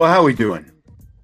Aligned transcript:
Well, 0.00 0.10
how 0.10 0.20
are 0.20 0.24
we 0.24 0.32
doing? 0.32 0.64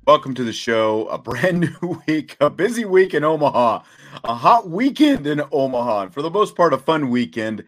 Welcome 0.06 0.34
to 0.34 0.44
the 0.44 0.52
show. 0.52 1.06
A 1.08 1.16
brand 1.16 1.60
new 1.82 2.02
week, 2.06 2.36
a 2.42 2.50
busy 2.50 2.84
week 2.84 3.14
in 3.14 3.24
Omaha, 3.24 3.82
a 4.22 4.34
hot 4.34 4.68
weekend 4.68 5.26
in 5.26 5.42
Omaha, 5.50 6.02
and 6.02 6.12
for 6.12 6.20
the 6.20 6.28
most 6.28 6.54
part, 6.54 6.74
a 6.74 6.76
fun 6.76 7.08
weekend 7.08 7.64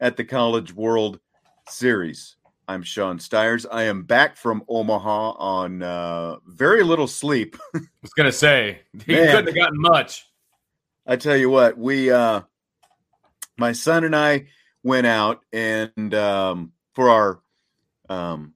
at 0.00 0.16
the 0.16 0.24
College 0.24 0.72
World 0.72 1.20
Series. 1.68 2.36
I'm 2.68 2.82
Sean 2.82 3.18
Stires. 3.18 3.66
I 3.66 3.82
am 3.82 4.04
back 4.04 4.38
from 4.38 4.64
Omaha 4.66 5.32
on 5.32 5.82
uh, 5.82 6.36
very 6.46 6.82
little 6.82 7.06
sleep. 7.06 7.58
I 7.74 7.80
was 8.00 8.14
gonna 8.14 8.32
say 8.32 8.80
he 9.04 9.12
Man, 9.12 9.26
couldn't 9.26 9.48
have 9.48 9.54
gotten 9.54 9.78
much. 9.78 10.24
I 11.06 11.16
tell 11.16 11.36
you 11.36 11.50
what, 11.50 11.76
we, 11.76 12.10
uh, 12.10 12.40
my 13.58 13.72
son 13.72 14.04
and 14.04 14.16
I, 14.16 14.46
went 14.82 15.06
out 15.06 15.42
and 15.52 16.14
um, 16.14 16.72
for 16.94 17.10
our 17.10 17.42
um, 18.08 18.54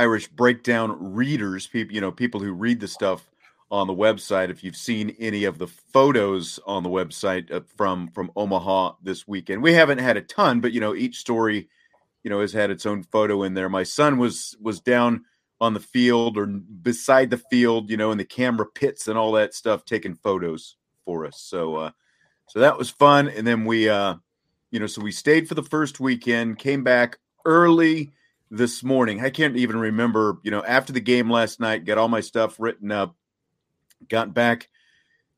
Irish 0.00 0.28
breakdown 0.28 0.96
readers, 0.98 1.66
people 1.66 1.94
you 1.94 2.00
know, 2.00 2.10
people 2.10 2.40
who 2.40 2.52
read 2.52 2.80
the 2.80 2.88
stuff 2.88 3.30
on 3.70 3.86
the 3.86 3.94
website. 3.94 4.48
If 4.48 4.64
you've 4.64 4.74
seen 4.74 5.14
any 5.18 5.44
of 5.44 5.58
the 5.58 5.66
photos 5.66 6.58
on 6.66 6.82
the 6.82 6.88
website 6.88 7.52
uh, 7.52 7.60
from 7.76 8.08
from 8.08 8.32
Omaha 8.34 8.94
this 9.02 9.28
weekend, 9.28 9.62
we 9.62 9.74
haven't 9.74 9.98
had 9.98 10.16
a 10.16 10.22
ton, 10.22 10.60
but 10.60 10.72
you 10.72 10.80
know, 10.80 10.94
each 10.94 11.18
story, 11.18 11.68
you 12.22 12.30
know, 12.30 12.40
has 12.40 12.54
had 12.54 12.70
its 12.70 12.86
own 12.86 13.02
photo 13.02 13.42
in 13.42 13.52
there. 13.52 13.68
My 13.68 13.82
son 13.82 14.16
was 14.16 14.56
was 14.58 14.80
down 14.80 15.26
on 15.60 15.74
the 15.74 15.80
field 15.80 16.38
or 16.38 16.46
beside 16.46 17.28
the 17.28 17.42
field, 17.50 17.90
you 17.90 17.98
know, 17.98 18.10
in 18.10 18.16
the 18.16 18.24
camera 18.24 18.64
pits 18.74 19.06
and 19.06 19.18
all 19.18 19.32
that 19.32 19.52
stuff, 19.52 19.84
taking 19.84 20.14
photos 20.14 20.76
for 21.04 21.26
us. 21.26 21.42
So, 21.42 21.76
uh, 21.76 21.90
so 22.46 22.60
that 22.60 22.78
was 22.78 22.88
fun. 22.88 23.28
And 23.28 23.46
then 23.46 23.66
we, 23.66 23.86
uh, 23.86 24.14
you 24.70 24.80
know, 24.80 24.86
so 24.86 25.02
we 25.02 25.12
stayed 25.12 25.46
for 25.46 25.54
the 25.54 25.62
first 25.62 26.00
weekend, 26.00 26.58
came 26.58 26.82
back 26.82 27.18
early 27.44 28.12
this 28.50 28.82
morning. 28.82 29.24
I 29.24 29.30
can't 29.30 29.56
even 29.56 29.78
remember, 29.78 30.38
you 30.42 30.50
know, 30.50 30.64
after 30.64 30.92
the 30.92 31.00
game 31.00 31.30
last 31.30 31.60
night, 31.60 31.84
got 31.84 31.98
all 31.98 32.08
my 32.08 32.20
stuff 32.20 32.58
written 32.58 32.90
up, 32.90 33.14
got 34.08 34.34
back 34.34 34.68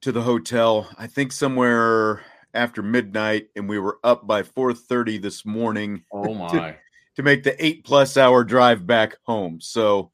to 0.02 0.12
the 0.12 0.22
hotel, 0.22 0.88
I 0.98 1.06
think 1.06 1.32
somewhere 1.32 2.22
after 2.54 2.82
midnight, 2.82 3.48
and 3.56 3.68
we 3.68 3.78
were 3.78 3.98
up 4.02 4.26
by 4.26 4.42
4:30 4.42 5.20
this 5.20 5.44
morning. 5.44 6.04
Oh 6.12 6.34
my. 6.34 6.48
To, 6.48 6.76
to 7.16 7.22
make 7.22 7.42
the 7.42 7.64
eight 7.64 7.84
plus 7.84 8.16
hour 8.16 8.42
drive 8.42 8.86
back 8.86 9.16
home. 9.24 9.60
So 9.60 10.10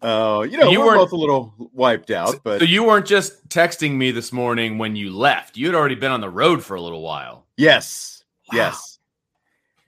uh, 0.00 0.44
you 0.50 0.58
know, 0.58 0.70
you 0.70 0.80
we're 0.80 0.96
both 0.96 1.12
a 1.12 1.16
little 1.16 1.54
wiped 1.72 2.10
out, 2.10 2.40
but 2.42 2.58
so 2.58 2.64
you 2.64 2.82
weren't 2.84 3.06
just 3.06 3.48
texting 3.48 3.92
me 3.92 4.10
this 4.10 4.32
morning 4.32 4.76
when 4.76 4.96
you 4.96 5.14
left. 5.14 5.56
You 5.56 5.66
had 5.66 5.76
already 5.76 5.94
been 5.94 6.10
on 6.10 6.20
the 6.20 6.30
road 6.30 6.64
for 6.64 6.74
a 6.74 6.80
little 6.80 7.02
while. 7.02 7.46
Yes. 7.56 8.24
Wow. 8.52 8.56
Yes 8.56 8.91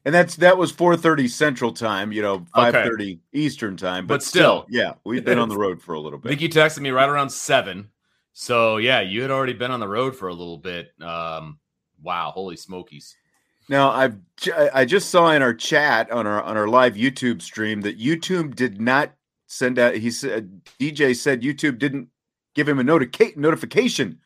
and 0.05 0.15
that's 0.15 0.37
that 0.37 0.59
was 0.59 0.73
4:30 0.73 1.29
Central 1.29 1.73
Time, 1.73 2.13
you 2.13 2.23
know, 2.23 2.41
5:30 2.55 2.93
okay. 2.93 3.19
Eastern 3.33 3.77
Time. 3.77 4.07
But, 4.07 4.17
but 4.17 4.23
still, 4.23 4.63
still, 4.63 4.67
yeah, 4.69 4.95
we've 5.05 5.25
been 5.25 5.39
on 5.39 5.49
the 5.49 5.57
road 5.57 5.81
for 5.81 5.95
a 5.95 6.01
little 6.01 6.19
bit. 6.19 6.29
I 6.29 6.31
think 6.31 6.43
you 6.43 6.49
texted 6.49 6.81
me 6.81 6.91
right 6.91 7.09
around 7.09 7.31
seven. 7.31 7.89
So 8.33 8.77
yeah, 8.77 9.01
you 9.01 9.23
had 9.23 9.31
already 9.31 9.55
been 9.55 9.71
on 9.71 9.81
the 9.81 9.89
road 9.89 10.15
for 10.17 10.29
a 10.29 10.35
little 10.35 10.59
bit. 10.59 10.93
Um, 11.01 11.59
wow, 12.03 12.31
holy 12.33 12.57
smokies! 12.57 13.17
Now 13.69 13.91
I've 13.91 14.17
I 14.75 14.85
just 14.85 15.11
saw 15.11 15.31
in 15.31 15.41
our 15.41 15.55
chat 15.55 16.11
on 16.11 16.27
our 16.27 16.43
on 16.43 16.57
our 16.57 16.69
live 16.69 16.95
YouTube 16.95 17.41
stream 17.41 17.81
that 17.83 17.99
YouTube 17.99 18.55
did 18.55 18.81
not 18.81 19.15
send 19.47 19.79
out. 19.79 19.95
He 19.95 20.11
said 20.11 20.61
DJ 20.79 21.17
said 21.17 21.43
YouTube 21.43 21.79
didn't 21.79 22.09
give 22.55 22.69
him 22.69 22.79
a 22.79 22.85
notica- 22.85 23.37
notification 23.37 24.19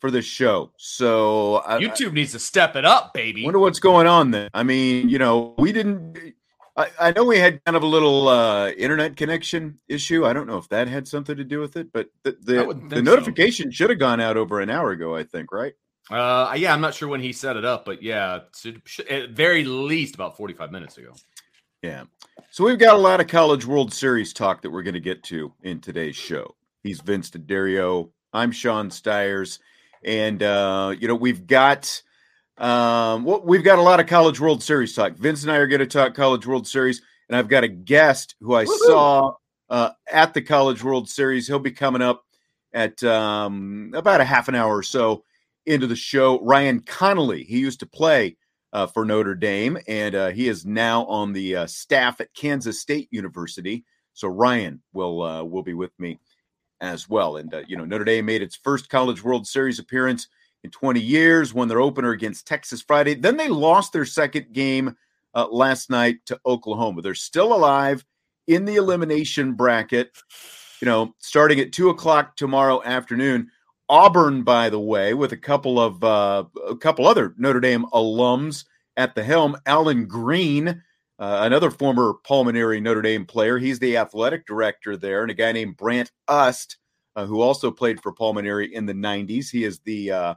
for 0.00 0.10
this 0.10 0.24
show. 0.24 0.72
So 0.76 1.62
YouTube 1.66 2.10
I, 2.10 2.14
needs 2.14 2.32
to 2.32 2.38
step 2.38 2.76
it 2.76 2.84
up, 2.84 3.14
baby. 3.14 3.44
Wonder 3.44 3.58
what's 3.58 3.80
going 3.80 4.06
on 4.06 4.30
there. 4.30 4.50
I 4.54 4.62
mean, 4.62 5.08
you 5.08 5.18
know, 5.18 5.54
we 5.58 5.72
didn't. 5.72 6.34
I, 6.76 6.88
I 7.00 7.12
know 7.12 7.24
we 7.24 7.38
had 7.38 7.64
kind 7.64 7.76
of 7.76 7.82
a 7.82 7.86
little 7.86 8.28
uh, 8.28 8.70
internet 8.70 9.16
connection 9.16 9.78
issue. 9.88 10.26
I 10.26 10.34
don't 10.34 10.46
know 10.46 10.58
if 10.58 10.68
that 10.68 10.88
had 10.88 11.08
something 11.08 11.36
to 11.36 11.44
do 11.44 11.60
with 11.60 11.76
it, 11.76 11.92
but 11.92 12.08
the 12.22 12.36
the, 12.42 12.80
the 12.88 13.02
notification 13.02 13.70
so. 13.70 13.74
should 13.74 13.90
have 13.90 13.98
gone 13.98 14.20
out 14.20 14.36
over 14.36 14.60
an 14.60 14.70
hour 14.70 14.90
ago. 14.90 15.16
I 15.16 15.24
think, 15.24 15.52
right? 15.52 15.74
Uh, 16.10 16.54
yeah, 16.56 16.72
I'm 16.72 16.80
not 16.80 16.94
sure 16.94 17.08
when 17.08 17.20
he 17.20 17.32
set 17.32 17.56
it 17.56 17.64
up, 17.64 17.84
but 17.84 18.02
yeah, 18.02 18.40
at 19.10 19.30
very 19.30 19.64
least 19.64 20.14
about 20.14 20.36
45 20.36 20.70
minutes 20.70 20.98
ago. 20.98 21.12
Yeah. 21.82 22.04
So 22.50 22.64
we've 22.64 22.78
got 22.78 22.94
a 22.94 22.98
lot 22.98 23.20
of 23.20 23.26
College 23.26 23.66
World 23.66 23.92
Series 23.92 24.32
talk 24.32 24.62
that 24.62 24.70
we're 24.70 24.84
going 24.84 24.94
to 24.94 25.00
get 25.00 25.24
to 25.24 25.52
in 25.62 25.80
today's 25.80 26.14
show. 26.14 26.54
He's 26.84 27.00
Vince 27.00 27.30
D'Addario. 27.30 28.10
I'm 28.32 28.52
Sean 28.52 28.88
Stires 28.90 29.58
and 30.06 30.42
uh, 30.42 30.94
you 30.98 31.08
know 31.08 31.14
we've 31.14 31.46
got 31.46 32.02
um, 32.58 33.24
well, 33.24 33.42
we've 33.44 33.64
got 33.64 33.78
a 33.78 33.82
lot 33.82 34.00
of 34.00 34.06
College 34.06 34.40
World 34.40 34.62
Series 34.62 34.94
talk. 34.94 35.12
Vince 35.14 35.42
and 35.42 35.52
I 35.52 35.56
are 35.56 35.66
going 35.66 35.80
to 35.80 35.86
talk 35.86 36.14
College 36.14 36.46
World 36.46 36.66
Series, 36.66 37.02
and 37.28 37.36
I've 37.36 37.48
got 37.48 37.64
a 37.64 37.68
guest 37.68 38.34
who 38.40 38.54
I 38.54 38.64
Woo-hoo! 38.64 38.86
saw 38.86 39.34
uh, 39.68 39.90
at 40.10 40.32
the 40.32 40.40
College 40.40 40.82
World 40.82 41.08
Series. 41.08 41.46
He'll 41.46 41.58
be 41.58 41.72
coming 41.72 42.00
up 42.00 42.24
at 42.72 43.02
um, 43.02 43.92
about 43.94 44.22
a 44.22 44.24
half 44.24 44.48
an 44.48 44.54
hour 44.54 44.74
or 44.74 44.82
so 44.82 45.24
into 45.66 45.86
the 45.86 45.96
show. 45.96 46.40
Ryan 46.40 46.80
Connolly, 46.80 47.44
he 47.44 47.58
used 47.58 47.80
to 47.80 47.86
play 47.86 48.36
uh, 48.72 48.86
for 48.86 49.04
Notre 49.04 49.34
Dame, 49.34 49.78
and 49.86 50.14
uh, 50.14 50.28
he 50.28 50.48
is 50.48 50.64
now 50.64 51.04
on 51.06 51.32
the 51.32 51.56
uh, 51.56 51.66
staff 51.66 52.20
at 52.20 52.32
Kansas 52.34 52.80
State 52.80 53.08
University. 53.10 53.84
So 54.14 54.28
Ryan 54.28 54.82
will 54.94 55.22
uh, 55.22 55.44
will 55.44 55.62
be 55.62 55.74
with 55.74 55.92
me 55.98 56.18
as 56.80 57.08
well. 57.08 57.36
And, 57.36 57.52
uh, 57.52 57.62
you 57.66 57.76
know, 57.76 57.84
Notre 57.84 58.04
Dame 58.04 58.26
made 58.26 58.42
its 58.42 58.56
first 58.56 58.88
College 58.88 59.22
World 59.22 59.46
Series 59.46 59.78
appearance 59.78 60.28
in 60.64 60.70
20 60.70 61.00
years, 61.00 61.54
won 61.54 61.68
their 61.68 61.80
opener 61.80 62.10
against 62.10 62.46
Texas 62.46 62.82
Friday. 62.82 63.14
Then 63.14 63.36
they 63.36 63.48
lost 63.48 63.92
their 63.92 64.04
second 64.04 64.52
game 64.52 64.96
uh, 65.34 65.46
last 65.50 65.90
night 65.90 66.18
to 66.26 66.40
Oklahoma. 66.44 67.02
They're 67.02 67.14
still 67.14 67.54
alive 67.54 68.04
in 68.46 68.64
the 68.64 68.76
elimination 68.76 69.52
bracket, 69.52 70.16
you 70.80 70.86
know, 70.86 71.14
starting 71.18 71.60
at 71.60 71.72
two 71.72 71.90
o'clock 71.90 72.36
tomorrow 72.36 72.82
afternoon. 72.84 73.50
Auburn, 73.88 74.42
by 74.42 74.68
the 74.68 74.80
way, 74.80 75.14
with 75.14 75.32
a 75.32 75.36
couple 75.36 75.78
of 75.78 76.02
uh, 76.02 76.44
a 76.68 76.76
couple 76.76 77.06
other 77.06 77.34
Notre 77.38 77.60
Dame 77.60 77.86
alums 77.92 78.64
at 78.96 79.14
the 79.14 79.22
helm. 79.22 79.56
Allen 79.66 80.06
Greene, 80.06 80.82
uh, 81.18 81.38
another 81.42 81.70
former 81.70 82.14
Paul 82.24 82.44
Mainieri 82.44 82.82
Notre 82.82 83.02
Dame 83.02 83.24
player. 83.24 83.58
He's 83.58 83.78
the 83.78 83.96
athletic 83.96 84.46
director 84.46 84.96
there, 84.96 85.22
and 85.22 85.30
a 85.30 85.34
guy 85.34 85.52
named 85.52 85.76
Brant 85.76 86.10
Ust, 86.28 86.76
uh, 87.14 87.24
who 87.24 87.40
also 87.40 87.70
played 87.70 88.02
for 88.02 88.12
Paul 88.12 88.34
Mainieri 88.34 88.70
in 88.70 88.84
the 88.84 88.92
90s. 88.92 89.50
He 89.50 89.64
is 89.64 89.78
the 89.80 90.10
uh, 90.10 90.34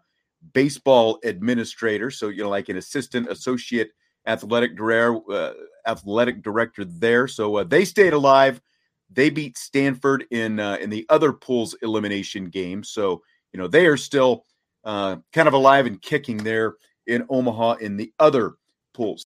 baseball 0.53 1.19
administrator, 1.25 2.09
so 2.09 2.29
you 2.29 2.43
know, 2.43 2.49
like 2.49 2.69
an 2.69 2.77
assistant 2.77 3.29
associate 3.29 3.91
athletic 4.25 4.77
director, 4.77 5.19
uh, 5.31 5.53
athletic 5.85 6.41
director 6.41 6.85
there. 6.85 7.27
So 7.27 7.57
uh, 7.57 7.63
they 7.65 7.83
stayed 7.83 8.13
alive. 8.13 8.61
They 9.09 9.29
beat 9.29 9.57
Stanford 9.57 10.25
in 10.31 10.59
in 10.59 10.89
the 10.89 11.05
other 11.09 11.33
pool's 11.33 11.75
elimination 11.81 12.45
game. 12.45 12.83
So 12.83 13.21
you 13.51 13.59
know 13.59 13.67
they 13.67 13.87
are 13.87 13.97
still 13.97 14.45
kind 14.85 15.23
of 15.35 15.53
alive 15.53 15.87
and 15.87 16.01
kicking 16.01 16.37
there 16.37 16.75
in 17.07 17.25
Omaha 17.27 17.73
in 17.81 17.97
the 17.97 18.13
other 18.19 18.53
pools. 18.93 19.25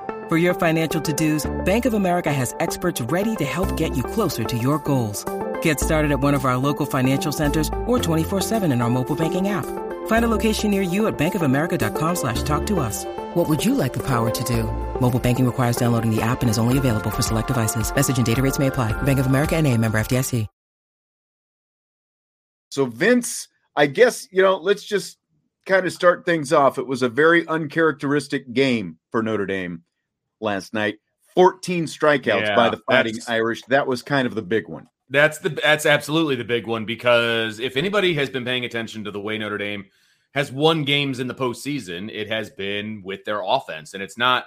For 0.31 0.37
your 0.37 0.53
financial 0.53 1.01
to-dos, 1.01 1.45
Bank 1.65 1.85
of 1.85 1.93
America 1.93 2.31
has 2.31 2.55
experts 2.61 3.01
ready 3.01 3.35
to 3.35 3.43
help 3.43 3.75
get 3.75 3.97
you 3.97 4.01
closer 4.01 4.45
to 4.45 4.57
your 4.57 4.79
goals. 4.79 5.25
Get 5.61 5.77
started 5.77 6.09
at 6.09 6.21
one 6.21 6.33
of 6.33 6.45
our 6.45 6.55
local 6.55 6.85
financial 6.85 7.33
centers 7.33 7.67
or 7.85 7.99
24-7 7.99 8.71
in 8.71 8.81
our 8.81 8.89
mobile 8.89 9.17
banking 9.17 9.49
app. 9.49 9.65
Find 10.07 10.23
a 10.23 10.29
location 10.29 10.71
near 10.71 10.83
you 10.83 11.07
at 11.07 11.17
bankofamerica.com 11.17 12.15
slash 12.15 12.43
talk 12.43 12.65
to 12.67 12.79
us. 12.79 13.03
What 13.35 13.49
would 13.49 13.65
you 13.65 13.75
like 13.75 13.91
the 13.91 14.07
power 14.07 14.31
to 14.31 14.43
do? 14.45 14.63
Mobile 15.01 15.19
banking 15.19 15.45
requires 15.45 15.75
downloading 15.75 16.15
the 16.15 16.21
app 16.21 16.39
and 16.39 16.49
is 16.49 16.57
only 16.57 16.77
available 16.77 17.11
for 17.11 17.21
select 17.21 17.49
devices. 17.49 17.93
Message 17.93 18.15
and 18.15 18.25
data 18.25 18.41
rates 18.41 18.57
may 18.57 18.67
apply. 18.67 18.93
Bank 19.01 19.19
of 19.19 19.25
America 19.25 19.57
and 19.57 19.67
a 19.67 19.77
member 19.77 19.99
FDIC. 19.99 20.47
So 22.69 22.85
Vince, 22.85 23.49
I 23.75 23.87
guess, 23.87 24.29
you 24.31 24.41
know, 24.41 24.55
let's 24.55 24.85
just 24.85 25.17
kind 25.65 25.85
of 25.85 25.91
start 25.91 26.25
things 26.25 26.53
off. 26.53 26.77
It 26.77 26.87
was 26.87 27.01
a 27.01 27.09
very 27.09 27.45
uncharacteristic 27.49 28.53
game 28.53 28.97
for 29.11 29.21
Notre 29.21 29.45
Dame 29.45 29.83
last 30.41 30.73
night. 30.73 30.99
14 31.35 31.85
strikeouts 31.85 32.25
Yeah, 32.41 32.55
by 32.55 32.69
the 32.69 32.77
Fighting 32.77 33.17
Irish. 33.27 33.61
That 33.63 33.87
was 33.87 34.01
kind 34.01 34.27
of 34.27 34.35
the 34.35 34.41
big 34.41 34.67
one. 34.67 34.87
That's 35.09 35.39
the 35.39 35.49
that's 35.49 35.85
absolutely 35.85 36.35
the 36.35 36.45
big 36.45 36.67
one 36.67 36.85
because 36.85 37.59
if 37.59 37.75
anybody 37.75 38.13
has 38.13 38.29
been 38.29 38.45
paying 38.45 38.63
attention 38.63 39.03
to 39.03 39.11
the 39.11 39.19
way 39.19 39.37
Notre 39.37 39.57
Dame 39.57 39.85
has 40.33 40.51
won 40.51 40.83
games 40.83 41.19
in 41.19 41.27
the 41.27 41.35
postseason, 41.35 42.09
it 42.09 42.29
has 42.29 42.49
been 42.49 43.01
with 43.03 43.25
their 43.25 43.41
offense, 43.41 43.93
and 43.93 44.01
it's 44.01 44.17
not 44.17 44.45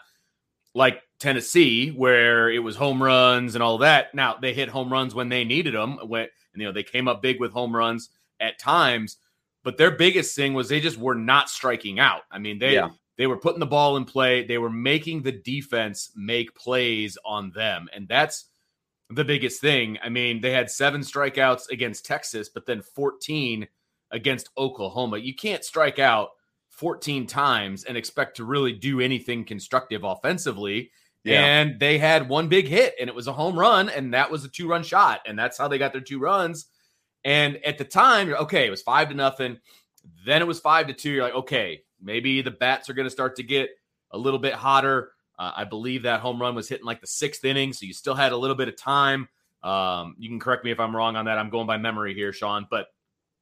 like 0.75 1.03
Tennessee 1.19 1.91
where 1.91 2.51
it 2.51 2.61
was 2.61 2.77
home 2.77 3.03
runs 3.03 3.55
and 3.55 3.63
all 3.63 3.79
that. 3.79 4.15
Now 4.15 4.37
they 4.41 4.55
hit 4.55 4.69
home 4.69 4.91
runs 4.91 5.15
when 5.15 5.29
they 5.29 5.45
needed 5.45 5.75
them. 5.75 5.99
When 6.03 6.29
you 6.55 6.65
know 6.65 6.73
they 6.73 6.83
came 6.83 7.09
up 7.09 7.21
big 7.21 7.41
with 7.41 7.53
home 7.53 7.77
runs 7.77 8.09
at 8.41 8.59
times, 8.59 9.19
but 9.63 9.77
their 9.77 9.91
biggest 9.91 10.35
thing 10.35 10.55
was 10.55 10.69
they 10.69 10.81
just 10.81 10.99
were 10.99 11.15
not 11.15 11.51
striking 11.51 12.01
out. 12.01 12.23
I 12.31 12.39
mean 12.39 12.59
they 12.59 12.75
Yeah. 12.75 12.89
They 13.17 13.27
were 13.27 13.39
putting 13.39 13.61
the 13.61 13.67
ball 13.67 13.97
in 13.97 14.05
play. 14.05 14.45
They 14.45 14.59
were 14.59 14.71
making 14.71 15.23
the 15.23 15.33
defense 15.33 16.11
make 16.17 16.55
plays 16.55 17.17
on 17.25 17.51
them, 17.51 17.89
and 17.95 18.09
that's 18.09 18.47
the 19.11 19.25
biggest 19.25 19.61
thing. 19.61 19.99
I 20.03 20.09
mean, 20.09 20.41
they 20.41 20.51
had 20.51 20.71
seven 20.71 21.03
strikeouts 21.03 21.71
against 21.71 22.07
Texas, 22.07 22.49
but 22.49 22.67
then 22.67 22.83
14 22.83 23.67
against 24.11 24.51
Oklahoma. 24.57 25.19
You 25.19 25.35
can't 25.35 25.65
strike 25.65 25.99
out 25.99 26.31
14 26.71 27.27
times 27.27 27.85
and 27.85 27.97
expect 27.97 28.37
to 28.37 28.45
really 28.45 28.73
do 28.73 29.01
anything 29.01 29.45
constructive 29.45 30.03
offensively. 30.05 30.91
Yeah. 31.23 31.45
And 31.45 31.81
they 31.81 31.99
had 31.99 32.29
one 32.29 32.49
big 32.49 32.67
hit, 32.67 32.95
and 33.01 33.09
it 33.09 33.15
was 33.15 33.29
a 33.29 33.33
home 33.33 33.59
run, 33.59 33.89
and 33.89 34.13
that 34.13 34.31
was 34.31 34.45
a 34.45 34.49
two 34.49 34.69
run 34.69 34.83
shot. 34.83 35.21
And 35.27 35.39
that's 35.39 35.57
how 35.57 35.69
they 35.69 35.79
got 35.79 35.93
their 35.93 36.03
two 36.03 36.19
runs. 36.19 36.67
And 37.25 37.57
at 37.65 37.79
the 37.79 37.85
time, 37.85 38.29
you're 38.29 38.39
okay, 38.39 38.67
it 38.67 38.71
was 38.71 38.83
five 38.83 39.09
to 39.09 39.15
nothing. 39.15 39.59
Then 40.27 40.43
it 40.43 40.47
was 40.47 40.61
five 40.61 40.87
to 40.89 40.93
two. 40.93 41.11
You're 41.11 41.25
like, 41.25 41.35
okay, 41.35 41.83
maybe 42.05 42.43
the 42.43 42.51
bats 42.51 42.89
are 42.91 42.95
going 42.95 43.07
to 43.07 43.11
start 43.11 43.37
to 43.37 43.43
get 43.43 43.71
a 44.13 44.19
little 44.19 44.39
bit 44.39 44.55
hotter. 44.55 45.11
Uh, 45.39 45.53
I 45.57 45.65
believe 45.65 46.03
that 46.05 46.21
home 46.21 46.41
run 46.41 46.55
was 46.55 46.69
hitting 46.69 46.87
like 46.87 47.01
the 47.01 47.07
sixth 47.07 47.45
inning, 47.45 47.73
so 47.73 47.87
you 47.87 47.93
still 47.95 48.15
had 48.15 48.33
a 48.33 48.37
little 48.37 48.55
bit 48.57 48.69
of 48.69 48.77
time. 48.77 49.29
Um, 49.63 50.15
you 50.19 50.29
can 50.29 50.39
correct 50.39 50.65
me 50.65 50.71
if 50.71 50.79
I'm 50.79 50.95
wrong 50.95 51.17
on 51.17 51.25
that. 51.25 51.39
I'm 51.39 51.51
going 51.51 51.67
by 51.67 51.79
memory 51.79 52.15
here, 52.15 52.33
Sean, 52.33 52.67
but 52.71 52.87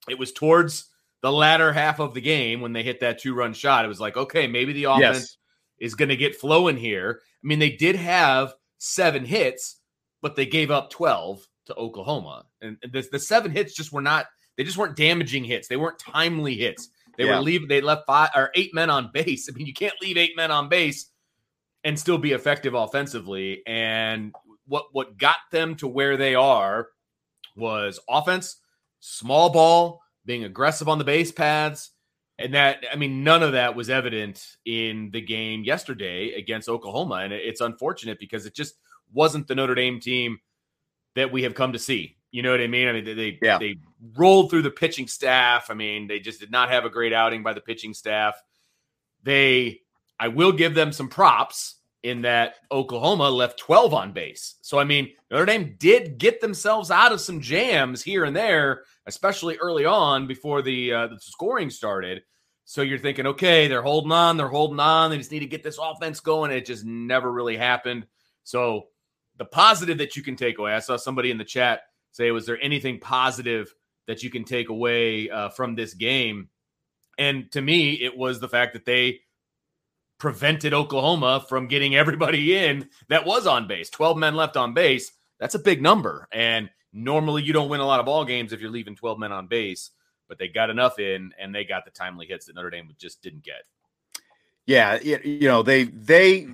it 0.08 0.18
was 0.18 0.32
towards 0.32 0.86
the 1.20 1.32
latter 1.32 1.72
half 1.72 2.00
of 2.00 2.14
the 2.14 2.20
game 2.20 2.60
when 2.60 2.72
they 2.72 2.82
hit 2.82 3.00
that 3.00 3.18
two 3.20 3.34
run 3.34 3.52
shot. 3.52 3.84
It 3.84 3.88
was 3.88 4.00
like, 4.00 4.16
okay, 4.16 4.46
maybe 4.46 4.72
the 4.72 4.84
offense 4.84 5.02
Yes. 5.02 5.36
is 5.78 5.94
going 5.94 6.08
to 6.08 6.16
get 6.16 6.36
flowing 6.36 6.76
here. 6.76 7.20
I 7.22 7.46
mean, 7.46 7.58
they 7.58 7.70
did 7.70 7.96
have 7.96 8.54
seven 8.78 9.24
hits, 9.24 9.80
but 10.20 10.34
they 10.36 10.46
gave 10.46 10.70
up 10.70 10.90
12 10.90 11.46
to 11.66 11.74
Oklahoma. 11.76 12.46
And 12.60 12.76
the, 12.82 13.06
the 13.12 13.18
seven 13.18 13.50
hits 13.50 13.74
just 13.74 13.92
were 13.92 14.02
not, 14.02 14.26
they 14.56 14.64
just 14.64 14.76
weren't 14.78 14.96
damaging 14.96 15.44
hits. 15.44 15.68
They 15.68 15.76
weren't 15.76 15.98
timely 15.98 16.54
hits. 16.54 16.88
They 17.16 17.24
Yeah. 17.24 17.36
were 17.36 17.42
leaving, 17.42 17.68
they 17.68 17.80
left 17.80 18.06
five 18.06 18.30
or 18.34 18.50
eight 18.54 18.72
men 18.74 18.90
on 18.90 19.10
base. 19.12 19.48
I 19.52 19.52
mean, 19.52 19.66
you 19.66 19.74
can't 19.74 19.94
leave 20.00 20.16
eight 20.16 20.36
men 20.36 20.50
on 20.50 20.68
base 20.68 21.10
and 21.84 21.98
still 21.98 22.18
be 22.18 22.32
effective 22.32 22.74
offensively. 22.74 23.62
And 23.66 24.34
what 24.66 24.86
what 24.92 25.18
got 25.18 25.36
them 25.50 25.74
to 25.76 25.88
where 25.88 26.16
they 26.16 26.34
are 26.34 26.88
was 27.56 27.98
offense, 28.08 28.56
small 29.00 29.50
ball, 29.50 30.00
being 30.24 30.44
aggressive 30.44 30.88
on 30.88 30.98
the 30.98 31.04
base 31.04 31.32
paths. 31.32 31.90
And 32.38 32.54
that, 32.54 32.84
I 32.90 32.96
mean, 32.96 33.22
none 33.22 33.42
of 33.42 33.52
that 33.52 33.76
was 33.76 33.90
evident 33.90 34.56
in 34.64 35.10
the 35.12 35.20
game 35.20 35.64
yesterday 35.64 36.32
against 36.32 36.68
Oklahoma. 36.68 37.16
And 37.16 37.32
it's 37.32 37.60
unfortunate 37.60 38.18
because 38.18 38.46
it 38.46 38.54
just 38.54 38.74
wasn't 39.12 39.46
the 39.46 39.54
Notre 39.54 39.74
Dame 39.74 40.00
team 40.00 40.38
that 41.14 41.30
we 41.30 41.42
have 41.42 41.54
come 41.54 41.72
to 41.74 41.78
see. 41.78 42.16
You 42.32 42.42
know 42.42 42.50
what 42.50 42.60
I 42.60 42.66
mean? 42.66 42.88
I 42.88 42.92
mean, 42.92 43.04
they 43.04 43.14
they, 43.14 43.38
Yeah. 43.40 43.58
they 43.58 43.76
rolled 44.16 44.50
through 44.50 44.62
the 44.62 44.70
pitching 44.70 45.06
staff. 45.06 45.70
I 45.70 45.74
mean, 45.74 46.08
they 46.08 46.18
just 46.18 46.40
did 46.40 46.50
not 46.50 46.70
have 46.70 46.84
a 46.84 46.90
great 46.90 47.12
outing 47.12 47.42
by 47.42 47.52
the 47.52 47.60
pitching 47.60 47.94
staff. 47.94 48.34
They, 49.22 49.80
I 50.18 50.28
will 50.28 50.52
give 50.52 50.74
them 50.74 50.92
some 50.92 51.08
props 51.08 51.76
in 52.02 52.22
that 52.22 52.56
Oklahoma 52.72 53.30
left 53.30 53.58
12 53.60 53.94
on 53.94 54.12
base. 54.12 54.56
So, 54.62 54.78
I 54.78 54.84
mean, 54.84 55.12
Notre 55.30 55.46
Dame 55.46 55.76
did 55.78 56.18
get 56.18 56.40
themselves 56.40 56.90
out 56.90 57.12
of 57.12 57.20
some 57.20 57.40
jams 57.40 58.02
here 58.02 58.24
and 58.24 58.34
there, 58.34 58.82
especially 59.06 59.56
early 59.58 59.84
on 59.84 60.26
before 60.26 60.62
the, 60.62 60.92
uh, 60.92 61.06
the 61.08 61.18
scoring 61.20 61.70
started. 61.70 62.22
So 62.64 62.82
you're 62.82 62.98
thinking, 62.98 63.26
okay, 63.26 63.68
they're 63.68 63.82
holding 63.82 64.10
on, 64.12 64.36
they're 64.36 64.48
holding 64.48 64.80
on. 64.80 65.10
They 65.10 65.18
just 65.18 65.30
need 65.30 65.40
to 65.40 65.46
get 65.46 65.62
this 65.62 65.78
offense 65.80 66.18
going. 66.20 66.50
It 66.50 66.64
just 66.66 66.84
never 66.84 67.30
really 67.30 67.56
happened. 67.56 68.06
So 68.42 68.88
the 69.36 69.44
positive 69.44 69.98
that 69.98 70.16
you 70.16 70.22
can 70.22 70.34
take 70.36 70.58
away, 70.58 70.72
I 70.72 70.78
saw 70.80 70.96
somebody 70.96 71.30
in 71.30 71.38
the 71.38 71.44
chat 71.44 71.82
say, 72.12 72.30
was 72.30 72.46
there 72.46 72.58
anything 72.62 73.00
positive 73.00 73.74
that 74.06 74.22
you 74.22 74.30
can 74.30 74.44
take 74.44 74.68
away 74.68 75.28
uh, 75.28 75.48
from 75.50 75.74
this 75.74 75.94
game? 75.94 76.48
And 77.18 77.50
to 77.52 77.60
me, 77.60 77.94
it 77.94 78.16
was 78.16 78.40
the 78.40 78.48
fact 78.48 78.74
that 78.74 78.84
they 78.84 79.20
prevented 80.18 80.72
Oklahoma 80.72 81.44
from 81.48 81.66
getting 81.66 81.96
everybody 81.96 82.56
in 82.56 82.88
that 83.08 83.26
was 83.26 83.46
on 83.46 83.66
base. 83.66 83.90
12 83.90 84.16
men 84.16 84.36
left 84.36 84.56
on 84.56 84.72
base. 84.72 85.12
That's 85.40 85.56
a 85.56 85.58
big 85.58 85.82
number. 85.82 86.28
And 86.32 86.70
normally 86.92 87.42
you 87.42 87.52
don't 87.52 87.68
win 87.68 87.80
a 87.80 87.86
lot 87.86 88.00
of 88.00 88.06
ball 88.06 88.24
games 88.24 88.52
if 88.52 88.60
you're 88.60 88.70
leaving 88.70 88.94
12 88.94 89.18
men 89.18 89.32
on 89.32 89.48
base, 89.48 89.90
but 90.28 90.38
they 90.38 90.48
got 90.48 90.70
enough 90.70 90.98
in 90.98 91.32
and 91.40 91.54
they 91.54 91.64
got 91.64 91.84
the 91.84 91.90
timely 91.90 92.26
hits 92.26 92.46
that 92.46 92.54
Notre 92.54 92.70
Dame 92.70 92.90
just 92.98 93.22
didn't 93.22 93.42
get. 93.42 93.64
Yeah, 94.64 95.00
you 95.00 95.48
know, 95.48 95.64
they 95.64 95.84
they 95.84 96.46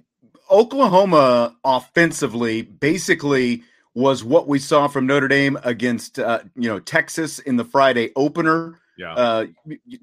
Oklahoma 0.51 1.57
offensively 1.63 2.63
basically 2.63 3.65
was 3.99 4.23
what 4.23 4.47
we 4.47 4.61
saw 4.61 4.87
from 4.87 5.09
Notre 5.09 5.27
Dame 5.27 5.59
against 5.65 6.21
uh, 6.21 6.39
you 6.55 6.69
know 6.69 6.79
Texas 6.79 7.41
in 7.41 7.57
the 7.57 7.65
Friday 7.65 8.13
opener. 8.15 8.79
Yeah. 8.97 9.13
Uh, 9.13 9.47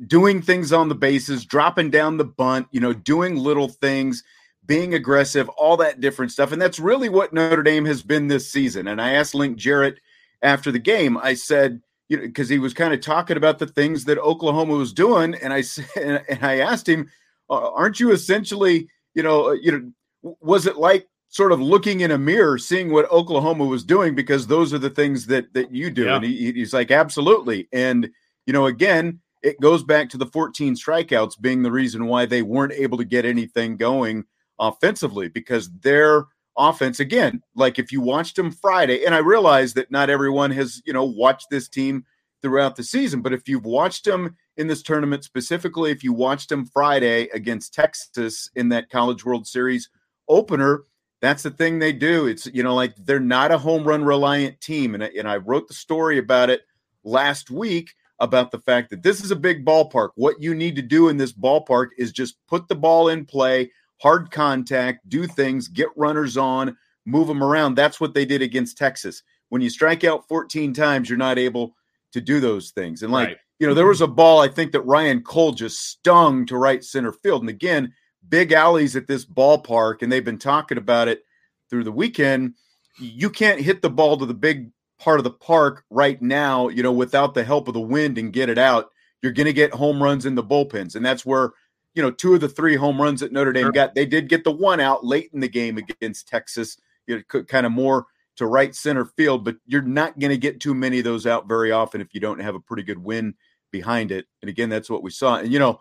doing 0.07 0.41
things 0.41 0.71
on 0.71 0.87
the 0.87 0.95
bases, 0.95 1.45
dropping 1.45 1.91
down 1.91 2.15
the 2.15 2.23
bunt, 2.23 2.67
you 2.71 2.79
know, 2.79 2.93
doing 2.93 3.35
little 3.35 3.67
things, 3.67 4.23
being 4.65 4.93
aggressive, 4.93 5.49
all 5.49 5.75
that 5.77 5.99
different 5.99 6.31
stuff. 6.31 6.53
And 6.53 6.61
that's 6.61 6.79
really 6.79 7.09
what 7.09 7.33
Notre 7.33 7.61
Dame 7.61 7.83
has 7.85 8.01
been 8.01 8.29
this 8.29 8.49
season. 8.49 8.87
And 8.87 9.01
I 9.01 9.11
asked 9.11 9.35
Link 9.35 9.57
Jarrett 9.57 9.99
after 10.41 10.71
the 10.71 10.79
game, 10.79 11.17
I 11.17 11.33
said, 11.33 11.81
you 12.07 12.15
know, 12.15 12.23
because 12.23 12.47
he 12.47 12.57
was 12.57 12.73
kind 12.73 12.93
of 12.93 13.01
talking 13.01 13.35
about 13.35 13.59
the 13.59 13.67
things 13.67 14.05
that 14.05 14.17
Oklahoma 14.17 14.75
was 14.75 14.93
doing, 14.93 15.35
and 15.35 15.51
I 15.51 15.61
said, 15.61 16.23
and 16.29 16.43
I 16.43 16.59
asked 16.59 16.87
him, 16.87 17.09
"Aren't 17.49 17.99
you 17.99 18.11
essentially, 18.11 18.87
you 19.13 19.23
know, 19.23 19.51
you 19.51 19.71
know, 19.71 20.35
was 20.41 20.67
it 20.67 20.77
like 20.77 21.07
sort 21.35 21.51
of 21.51 21.59
looking 21.59 21.99
in 21.99 22.11
a 22.11 22.17
mirror, 22.17 22.57
seeing 22.57 22.93
what 22.93 23.11
Oklahoma 23.11 23.65
was 23.65 23.83
doing 23.83 24.15
because 24.15 24.47
those 24.47 24.73
are 24.73 24.77
the 24.77 24.89
things 24.89 25.25
that 25.25 25.53
that 25.53 25.69
you 25.69 25.91
do. 25.91 26.05
Yeah. 26.05 26.15
And 26.15 26.23
he, 26.23 26.53
he's 26.53 26.73
like, 26.73 26.91
absolutely. 26.91 27.67
And 27.73 28.09
you 28.45 28.53
know, 28.53 28.67
again, 28.67 29.19
it 29.43 29.59
goes 29.59 29.83
back 29.83 30.09
to 30.11 30.17
the 30.17 30.27
14 30.27 30.75
strikeouts 30.75 31.41
being 31.41 31.61
the 31.61 31.73
reason 31.73 32.05
why 32.05 32.25
they 32.25 32.41
weren't 32.41 32.71
able 32.71 32.97
to 32.97 33.03
get 33.03 33.25
anything 33.25 33.75
going 33.75 34.23
offensively 34.59 35.27
because 35.27 35.69
their 35.81 36.23
offense, 36.57 37.01
again, 37.01 37.43
like 37.53 37.79
if 37.79 37.91
you 37.91 37.99
watched 37.99 38.37
them 38.37 38.49
Friday, 38.49 39.03
and 39.03 39.13
I 39.13 39.17
realize 39.17 39.73
that 39.73 39.91
not 39.91 40.09
everyone 40.09 40.51
has 40.51 40.81
you 40.85 40.93
know 40.93 41.03
watched 41.03 41.47
this 41.51 41.67
team 41.67 42.05
throughout 42.41 42.77
the 42.77 42.83
season, 42.83 43.21
but 43.21 43.33
if 43.33 43.49
you've 43.49 43.65
watched 43.65 44.05
them 44.05 44.37
in 44.55 44.67
this 44.67 44.81
tournament 44.81 45.25
specifically, 45.25 45.91
if 45.91 46.01
you 46.01 46.13
watched 46.13 46.47
them 46.47 46.65
Friday 46.65 47.27
against 47.33 47.73
Texas 47.73 48.49
in 48.55 48.69
that 48.69 48.89
College 48.89 49.25
World 49.25 49.45
Series 49.45 49.89
opener 50.29 50.85
that's 51.25 51.43
the 51.43 51.51
thing 51.51 51.79
they 51.79 51.93
do. 51.93 52.27
It's 52.27 52.45
you 52.47 52.63
know 52.63 52.75
like 52.75 52.95
they're 52.97 53.19
not 53.19 53.51
a 53.51 53.57
home 53.57 53.83
run 53.83 54.03
reliant 54.03 54.61
team, 54.61 54.93
and 54.93 55.03
and 55.03 55.27
I 55.27 55.37
wrote 55.37 55.67
the 55.67 55.73
story 55.73 56.17
about 56.17 56.49
it 56.49 56.61
last 57.03 57.49
week 57.49 57.93
about 58.19 58.51
the 58.51 58.59
fact 58.59 58.89
that 58.89 59.03
this 59.03 59.23
is 59.23 59.31
a 59.31 59.35
big 59.35 59.65
ballpark. 59.65 60.09
What 60.15 60.41
you 60.41 60.55
need 60.55 60.75
to 60.77 60.81
do 60.81 61.09
in 61.09 61.17
this 61.17 61.33
ballpark 61.33 61.89
is 61.97 62.11
just 62.11 62.37
put 62.47 62.67
the 62.67 62.75
ball 62.75 63.09
in 63.09 63.25
play, 63.25 63.71
hard 64.01 64.31
contact, 64.31 65.07
do 65.09 65.27
things, 65.27 65.67
get 65.67 65.89
runners 65.95 66.37
on, 66.37 66.77
move 67.05 67.27
them 67.27 67.43
around. 67.43 67.75
That's 67.75 67.99
what 67.99 68.13
they 68.13 68.25
did 68.25 68.41
against 68.41 68.77
Texas. 68.77 69.21
When 69.49 69.61
you 69.61 69.69
strike 69.69 70.03
out 70.03 70.27
14 70.27 70.73
times, 70.73 71.09
you're 71.09 71.17
not 71.17 71.37
able 71.37 71.75
to 72.13 72.21
do 72.21 72.39
those 72.39 72.71
things. 72.71 73.03
And 73.03 73.11
like, 73.11 73.27
right. 73.27 73.37
you 73.59 73.67
know, 73.67 73.73
there 73.73 73.83
mm-hmm. 73.83 73.89
was 73.89 74.01
a 74.01 74.07
ball 74.07 74.39
I 74.39 74.47
think 74.47 74.71
that 74.71 74.85
Ryan 74.85 75.21
Cole 75.21 75.51
just 75.51 75.79
stung 75.79 76.45
to 76.47 76.57
right 76.57 76.83
center 76.83 77.11
field. 77.11 77.41
And 77.41 77.49
again, 77.49 77.93
big 78.29 78.51
alleys 78.51 78.95
at 78.95 79.07
this 79.07 79.25
ballpark, 79.25 80.01
and 80.01 80.11
they've 80.11 80.25
been 80.25 80.37
talking 80.37 80.77
about 80.77 81.07
it 81.07 81.23
through 81.69 81.83
the 81.83 81.91
weekend. 81.91 82.55
You 82.99 83.29
can't 83.29 83.59
hit 83.59 83.81
the 83.81 83.89
ball 83.89 84.17
to 84.17 84.25
the 84.25 84.33
big 84.33 84.71
part 84.99 85.19
of 85.19 85.23
the 85.23 85.31
park 85.31 85.83
right 85.89 86.21
now, 86.21 86.69
you 86.69 86.83
know, 86.83 86.91
without 86.91 87.33
the 87.33 87.43
help 87.43 87.67
of 87.67 87.73
the 87.73 87.81
wind 87.81 88.17
and 88.17 88.31
get 88.31 88.49
it 88.49 88.57
out. 88.57 88.91
You're 89.21 89.33
going 89.33 89.45
to 89.45 89.53
get 89.53 89.73
home 89.73 90.01
runs 90.01 90.25
in 90.25 90.35
the 90.35 90.43
bullpens, 90.43 90.95
and 90.95 91.05
that's 91.05 91.25
where 91.25 91.51
you 91.93 92.01
know 92.01 92.11
two 92.11 92.35
of 92.35 92.41
the 92.41 92.49
three 92.49 92.75
home 92.75 93.01
runs 93.01 93.21
that 93.21 93.31
Notre 93.31 93.53
Dame 93.53 93.71
got. 93.71 93.95
They 93.95 94.05
did 94.05 94.29
get 94.29 94.43
the 94.43 94.51
one 94.51 94.79
out 94.79 95.05
late 95.05 95.31
in 95.33 95.39
the 95.39 95.47
game 95.47 95.77
against 95.77 96.27
Texas, 96.27 96.77
you 97.07 97.23
know, 97.31 97.43
kind 97.43 97.65
of 97.65 97.71
more 97.71 98.05
to 98.35 98.45
right 98.45 98.75
center 98.75 99.05
field, 99.05 99.45
but 99.45 99.55
you're 99.65 99.81
not 99.81 100.19
going 100.19 100.29
to 100.29 100.37
get 100.37 100.59
too 100.59 100.73
many 100.73 100.99
of 100.99 101.05
those 101.05 101.25
out 101.25 101.47
very 101.47 101.71
often 101.71 102.01
if 102.01 102.13
you 102.13 102.19
don't 102.19 102.39
have 102.39 102.55
a 102.55 102.59
pretty 102.59 102.83
good 102.83 103.01
win 103.01 103.33
behind 103.71 104.11
it. 104.11 104.25
And 104.41 104.49
again, 104.49 104.69
that's 104.69 104.89
what 104.89 105.03
we 105.03 105.11
saw. 105.11 105.37
And 105.37 105.51
you 105.51 105.59
know, 105.59 105.79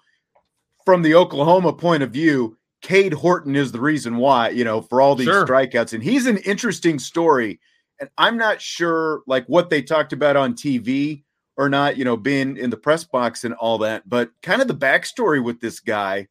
from 0.85 1.03
the 1.03 1.15
Oklahoma 1.15 1.73
point 1.73 2.03
of 2.03 2.11
view, 2.11 2.57
Cade 2.83 3.15
Horton 3.15 3.57
is 3.57 3.73
the 3.73 3.81
reason 3.81 4.17
why, 4.17 4.51
you 4.51 4.65
know, 4.65 4.83
for 4.83 5.01
all 5.01 5.15
these 5.15 5.27
sure. 5.27 5.47
strikeouts. 5.47 5.95
And 5.95 6.03
he's 6.03 6.27
an 6.27 6.37
interesting 6.39 6.99
story. 6.99 7.61
And 8.01 8.11
I'm 8.19 8.37
not 8.37 8.61
sure 8.61 9.23
like 9.27 9.47
what 9.47 9.71
they 9.71 9.81
talked 9.81 10.13
about 10.13 10.37
on 10.37 10.55
TV 10.55 11.23
or 11.57 11.69
not, 11.69 11.97
you 11.97 12.05
know, 12.05 12.17
being 12.17 12.57
in 12.57 12.71
the 12.71 12.77
press 12.77 13.05
box 13.05 13.45
and 13.45 13.55
all 13.55 13.79
that, 13.79 14.09
but 14.09 14.31
kind 14.43 14.61
of 14.61 14.69
the 14.69 14.75
backstory 14.75 15.43
with 15.43 15.61
this 15.61 15.81
guy. 15.81 16.27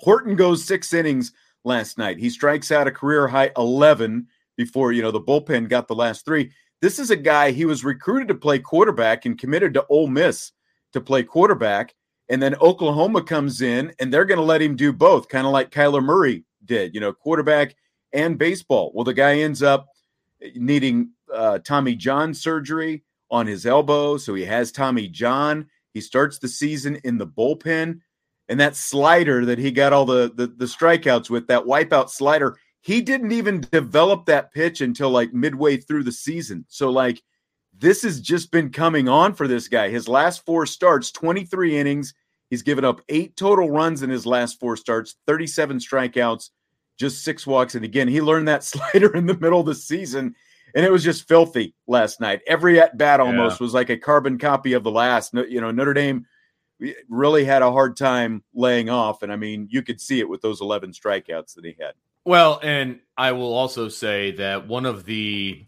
Horton 0.00 0.36
goes 0.36 0.64
six 0.64 0.92
innings 0.92 1.32
last 1.64 1.98
night. 1.98 2.18
He 2.18 2.30
strikes 2.30 2.72
out 2.72 2.86
a 2.86 2.92
career 2.92 3.28
high 3.28 3.50
11 3.56 4.26
before, 4.56 4.92
you 4.92 5.02
know, 5.02 5.10
the 5.10 5.20
bullpen 5.20 5.68
got 5.68 5.86
the 5.86 5.94
last 5.94 6.24
three. 6.24 6.50
This 6.80 6.98
is 6.98 7.10
a 7.10 7.16
guy 7.16 7.50
he 7.50 7.64
was 7.64 7.84
recruited 7.84 8.28
to 8.28 8.34
play 8.34 8.58
quarterback 8.58 9.26
and 9.26 9.38
committed 9.38 9.74
to 9.74 9.86
Ole 9.88 10.08
Miss 10.08 10.52
to 10.92 11.00
play 11.00 11.22
quarterback. 11.22 11.94
And 12.28 12.42
then 12.42 12.54
Oklahoma 12.56 13.22
comes 13.22 13.62
in 13.62 13.92
and 13.98 14.12
they're 14.12 14.24
going 14.24 14.38
to 14.38 14.44
let 14.44 14.62
him 14.62 14.76
do 14.76 14.92
both, 14.92 15.28
kind 15.28 15.46
of 15.46 15.52
like 15.52 15.70
Kyler 15.70 16.02
Murray 16.02 16.44
did, 16.64 16.94
you 16.94 17.00
know, 17.00 17.12
quarterback 17.12 17.74
and 18.12 18.38
baseball. 18.38 18.92
Well, 18.94 19.04
the 19.04 19.14
guy 19.14 19.38
ends 19.38 19.62
up 19.62 19.88
needing 20.54 21.10
uh, 21.32 21.58
Tommy 21.58 21.94
John 21.94 22.34
surgery 22.34 23.04
on 23.30 23.46
his 23.46 23.66
elbow. 23.66 24.16
So 24.18 24.34
he 24.34 24.44
has 24.44 24.72
Tommy 24.72 25.08
John. 25.08 25.66
He 25.94 26.00
starts 26.00 26.38
the 26.38 26.48
season 26.48 26.96
in 27.04 27.18
the 27.18 27.26
bullpen. 27.26 28.00
And 28.48 28.60
that 28.60 28.76
slider 28.76 29.44
that 29.44 29.58
he 29.58 29.70
got 29.70 29.92
all 29.92 30.06
the, 30.06 30.32
the, 30.34 30.46
the 30.46 30.64
strikeouts 30.64 31.28
with, 31.28 31.46
that 31.48 31.64
wipeout 31.64 32.08
slider, 32.08 32.56
he 32.80 33.02
didn't 33.02 33.32
even 33.32 33.66
develop 33.72 34.26
that 34.26 34.52
pitch 34.52 34.80
until 34.80 35.10
like 35.10 35.34
midway 35.34 35.76
through 35.76 36.04
the 36.04 36.12
season. 36.12 36.64
So, 36.68 36.90
like, 36.90 37.22
this 37.76 38.02
has 38.02 38.20
just 38.20 38.50
been 38.50 38.70
coming 38.70 39.08
on 39.08 39.34
for 39.34 39.46
this 39.46 39.68
guy. 39.68 39.90
His 39.90 40.08
last 40.08 40.44
four 40.44 40.66
starts, 40.66 41.12
23 41.12 41.78
innings. 41.78 42.14
He's 42.50 42.62
given 42.62 42.84
up 42.84 43.02
eight 43.08 43.36
total 43.36 43.70
runs 43.70 44.02
in 44.02 44.10
his 44.10 44.26
last 44.26 44.58
four 44.58 44.76
starts, 44.76 45.16
37 45.26 45.78
strikeouts, 45.78 46.50
just 46.98 47.22
six 47.22 47.46
walks. 47.46 47.74
And 47.74 47.84
again, 47.84 48.08
he 48.08 48.20
learned 48.20 48.48
that 48.48 48.64
slider 48.64 49.14
in 49.14 49.26
the 49.26 49.36
middle 49.36 49.60
of 49.60 49.66
the 49.66 49.74
season, 49.74 50.34
and 50.74 50.84
it 50.84 50.92
was 50.92 51.04
just 51.04 51.28
filthy 51.28 51.74
last 51.86 52.20
night. 52.20 52.40
Every 52.46 52.80
at 52.80 52.96
bat 52.98 53.20
almost 53.20 53.60
yeah. 53.60 53.64
was 53.64 53.74
like 53.74 53.90
a 53.90 53.96
carbon 53.96 54.38
copy 54.38 54.72
of 54.72 54.84
the 54.84 54.90
last. 54.90 55.34
You 55.34 55.60
know, 55.60 55.70
Notre 55.70 55.94
Dame 55.94 56.26
really 57.08 57.44
had 57.44 57.62
a 57.62 57.72
hard 57.72 57.96
time 57.96 58.42
laying 58.54 58.88
off. 58.88 59.22
And 59.22 59.32
I 59.32 59.36
mean, 59.36 59.68
you 59.70 59.82
could 59.82 60.00
see 60.00 60.20
it 60.20 60.28
with 60.28 60.40
those 60.40 60.60
11 60.60 60.92
strikeouts 60.92 61.54
that 61.54 61.64
he 61.64 61.76
had. 61.80 61.94
Well, 62.24 62.60
and 62.62 63.00
I 63.16 63.32
will 63.32 63.54
also 63.54 63.88
say 63.88 64.32
that 64.32 64.68
one 64.68 64.86
of 64.86 65.04
the 65.04 65.64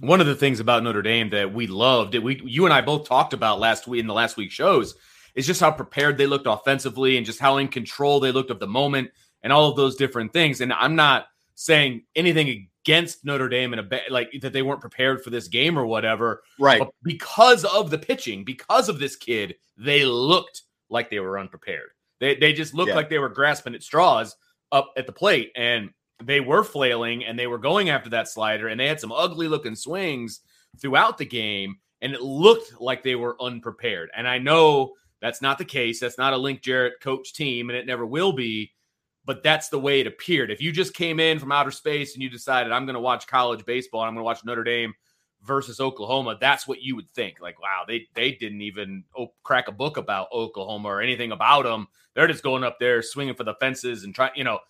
one 0.00 0.20
of 0.20 0.26
the 0.26 0.34
things 0.34 0.60
about 0.60 0.82
Notre 0.82 1.02
Dame 1.02 1.30
that 1.30 1.52
we 1.52 1.66
loved, 1.66 2.12
that 2.12 2.22
we 2.22 2.40
you 2.44 2.64
and 2.64 2.72
I 2.72 2.80
both 2.80 3.08
talked 3.08 3.32
about 3.32 3.58
last 3.58 3.88
week 3.88 4.00
in 4.00 4.06
the 4.06 4.14
last 4.14 4.36
week 4.36 4.52
shows, 4.52 4.94
is 5.36 5.46
just 5.46 5.60
how 5.60 5.70
prepared 5.70 6.18
they 6.18 6.26
looked 6.26 6.46
offensively 6.48 7.16
and 7.16 7.26
just 7.26 7.38
how 7.38 7.58
in 7.58 7.68
control 7.68 8.18
they 8.18 8.32
looked 8.32 8.50
of 8.50 8.58
the 8.58 8.66
moment 8.66 9.10
and 9.42 9.52
all 9.52 9.70
of 9.70 9.76
those 9.76 9.94
different 9.94 10.32
things. 10.32 10.60
And 10.60 10.72
I'm 10.72 10.96
not 10.96 11.26
saying 11.54 12.02
anything 12.16 12.68
against 12.84 13.24
Notre 13.24 13.48
Dame 13.48 13.74
and 13.74 13.92
a 13.92 14.00
like 14.10 14.30
that 14.40 14.52
they 14.52 14.62
weren't 14.62 14.80
prepared 14.80 15.22
for 15.22 15.30
this 15.30 15.46
game 15.46 15.78
or 15.78 15.86
whatever. 15.86 16.42
Right. 16.58 16.80
But 16.80 16.90
because 17.02 17.64
of 17.64 17.90
the 17.90 17.98
pitching, 17.98 18.44
because 18.44 18.88
of 18.88 18.98
this 18.98 19.14
kid, 19.14 19.56
they 19.76 20.04
looked 20.04 20.62
like 20.88 21.10
they 21.10 21.20
were 21.20 21.38
unprepared. 21.38 21.90
They 22.18 22.36
they 22.36 22.52
just 22.52 22.74
looked 22.74 22.88
yeah. 22.88 22.96
like 22.96 23.10
they 23.10 23.18
were 23.18 23.28
grasping 23.28 23.74
at 23.74 23.82
straws 23.82 24.34
up 24.72 24.92
at 24.96 25.06
the 25.06 25.12
plate. 25.12 25.52
And 25.54 25.90
they 26.22 26.40
were 26.40 26.64
flailing 26.64 27.24
and 27.24 27.38
they 27.38 27.46
were 27.46 27.58
going 27.58 27.90
after 27.90 28.10
that 28.10 28.28
slider 28.28 28.68
and 28.68 28.80
they 28.80 28.86
had 28.86 29.00
some 29.00 29.12
ugly 29.12 29.48
looking 29.48 29.74
swings 29.74 30.40
throughout 30.80 31.18
the 31.18 31.26
game 31.26 31.76
and 32.00 32.12
it 32.14 32.22
looked 32.22 32.80
like 32.80 33.02
they 33.02 33.14
were 33.14 33.40
unprepared. 33.40 34.10
And 34.16 34.26
I 34.26 34.38
know 34.38 34.94
that's 35.26 35.42
not 35.42 35.58
the 35.58 35.64
case. 35.64 35.98
That's 35.98 36.18
not 36.18 36.32
a 36.32 36.36
Link 36.36 36.62
Jarrett 36.62 37.00
coach 37.00 37.32
team 37.32 37.68
and 37.68 37.76
it 37.76 37.84
never 37.84 38.06
will 38.06 38.32
be, 38.32 38.72
but 39.24 39.42
that's 39.42 39.68
the 39.68 39.78
way 39.78 40.00
it 40.00 40.06
appeared. 40.06 40.52
If 40.52 40.62
you 40.62 40.70
just 40.70 40.94
came 40.94 41.18
in 41.18 41.40
from 41.40 41.50
outer 41.50 41.72
space 41.72 42.14
and 42.14 42.22
you 42.22 42.30
decided 42.30 42.72
I'm 42.72 42.86
going 42.86 42.94
to 42.94 43.00
watch 43.00 43.26
college 43.26 43.64
baseball 43.64 44.02
and 44.02 44.08
I'm 44.08 44.14
going 44.14 44.20
to 44.20 44.24
watch 44.24 44.44
Notre 44.44 44.62
Dame 44.62 44.94
versus 45.42 45.80
Oklahoma, 45.80 46.38
that's 46.40 46.68
what 46.68 46.80
you 46.80 46.94
would 46.94 47.10
think. 47.12 47.40
Like, 47.40 47.60
wow, 47.60 47.82
they 47.88 48.06
they 48.14 48.32
didn't 48.32 48.62
even 48.62 49.02
oh, 49.18 49.32
crack 49.42 49.66
a 49.66 49.72
book 49.72 49.96
about 49.96 50.28
Oklahoma 50.32 50.88
or 50.88 51.02
anything 51.02 51.32
about 51.32 51.64
them. 51.64 51.88
They're 52.14 52.28
just 52.28 52.44
going 52.44 52.62
up 52.62 52.78
there 52.78 53.02
swinging 53.02 53.34
for 53.34 53.44
the 53.44 53.54
fences 53.54 54.04
and 54.04 54.14
trying, 54.14 54.32
you 54.36 54.44
know, 54.44 54.60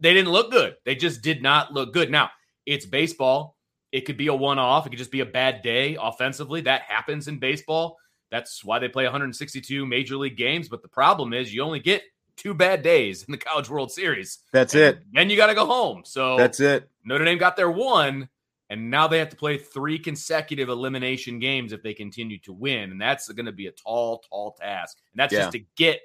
they 0.00 0.12
didn't 0.12 0.32
look 0.32 0.50
good. 0.50 0.74
They 0.84 0.96
just 0.96 1.22
did 1.22 1.42
not 1.42 1.72
look 1.72 1.92
good. 1.92 2.10
Now, 2.10 2.30
it's 2.66 2.86
baseball. 2.86 3.56
It 3.92 4.00
could 4.00 4.16
be 4.16 4.26
a 4.26 4.34
one 4.34 4.58
off. 4.58 4.84
It 4.84 4.90
could 4.90 4.98
just 4.98 5.12
be 5.12 5.20
a 5.20 5.26
bad 5.26 5.62
day 5.62 5.96
offensively. 6.00 6.60
That 6.62 6.82
happens 6.82 7.28
in 7.28 7.38
baseball. 7.38 7.98
That's 8.32 8.64
why 8.64 8.78
they 8.78 8.88
play 8.88 9.04
162 9.04 9.84
major 9.84 10.16
league 10.16 10.38
games. 10.38 10.68
But 10.68 10.80
the 10.80 10.88
problem 10.88 11.34
is 11.34 11.54
you 11.54 11.62
only 11.62 11.80
get 11.80 12.02
two 12.36 12.54
bad 12.54 12.82
days 12.82 13.22
in 13.24 13.30
the 13.30 13.38
College 13.38 13.68
World 13.68 13.92
Series. 13.92 14.38
That's 14.52 14.72
and 14.72 14.82
it. 14.82 15.02
Then 15.12 15.28
you 15.28 15.36
got 15.36 15.48
to 15.48 15.54
go 15.54 15.66
home. 15.66 16.02
So 16.06 16.38
that's 16.38 16.58
it. 16.58 16.88
Notre 17.04 17.26
Dame 17.26 17.36
got 17.36 17.56
their 17.56 17.70
one, 17.70 18.30
and 18.70 18.90
now 18.90 19.06
they 19.06 19.18
have 19.18 19.28
to 19.28 19.36
play 19.36 19.58
three 19.58 19.98
consecutive 19.98 20.70
elimination 20.70 21.40
games 21.40 21.74
if 21.74 21.82
they 21.82 21.92
continue 21.92 22.38
to 22.40 22.54
win. 22.54 22.90
And 22.90 23.00
that's 23.00 23.30
going 23.30 23.46
to 23.46 23.52
be 23.52 23.66
a 23.66 23.72
tall, 23.72 24.24
tall 24.30 24.56
task. 24.58 24.96
And 25.12 25.20
that's 25.20 25.34
yeah. 25.34 25.40
just 25.40 25.52
to 25.52 25.64
get 25.76 26.00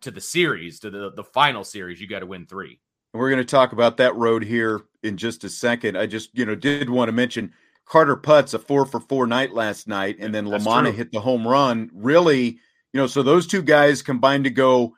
to 0.00 0.10
the 0.10 0.20
series, 0.20 0.80
to 0.80 0.90
the, 0.90 1.12
the 1.12 1.24
final 1.24 1.62
series. 1.62 2.00
You 2.00 2.08
got 2.08 2.20
to 2.20 2.26
win 2.26 2.46
three. 2.46 2.80
We're 3.12 3.30
going 3.30 3.44
to 3.44 3.50
talk 3.50 3.72
about 3.72 3.96
that 3.98 4.16
road 4.16 4.42
here 4.42 4.82
in 5.04 5.16
just 5.16 5.44
a 5.44 5.48
second. 5.48 5.96
I 5.96 6.06
just, 6.06 6.36
you 6.36 6.44
know, 6.44 6.56
did 6.56 6.90
want 6.90 7.08
to 7.08 7.12
mention 7.12 7.52
Carter 7.90 8.16
Putz, 8.16 8.54
a 8.54 8.58
four 8.58 8.86
for 8.86 9.00
four 9.00 9.26
night 9.26 9.52
last 9.52 9.88
night, 9.88 10.16
and 10.20 10.32
then 10.32 10.46
Lamanna 10.46 10.94
hit 10.94 11.10
the 11.10 11.20
home 11.20 11.46
run. 11.46 11.90
Really, 11.92 12.44
you 12.92 13.00
know, 13.00 13.08
so 13.08 13.22
those 13.22 13.48
two 13.48 13.62
guys 13.62 14.00
combined 14.00 14.44
to 14.44 14.50
go 14.50 14.94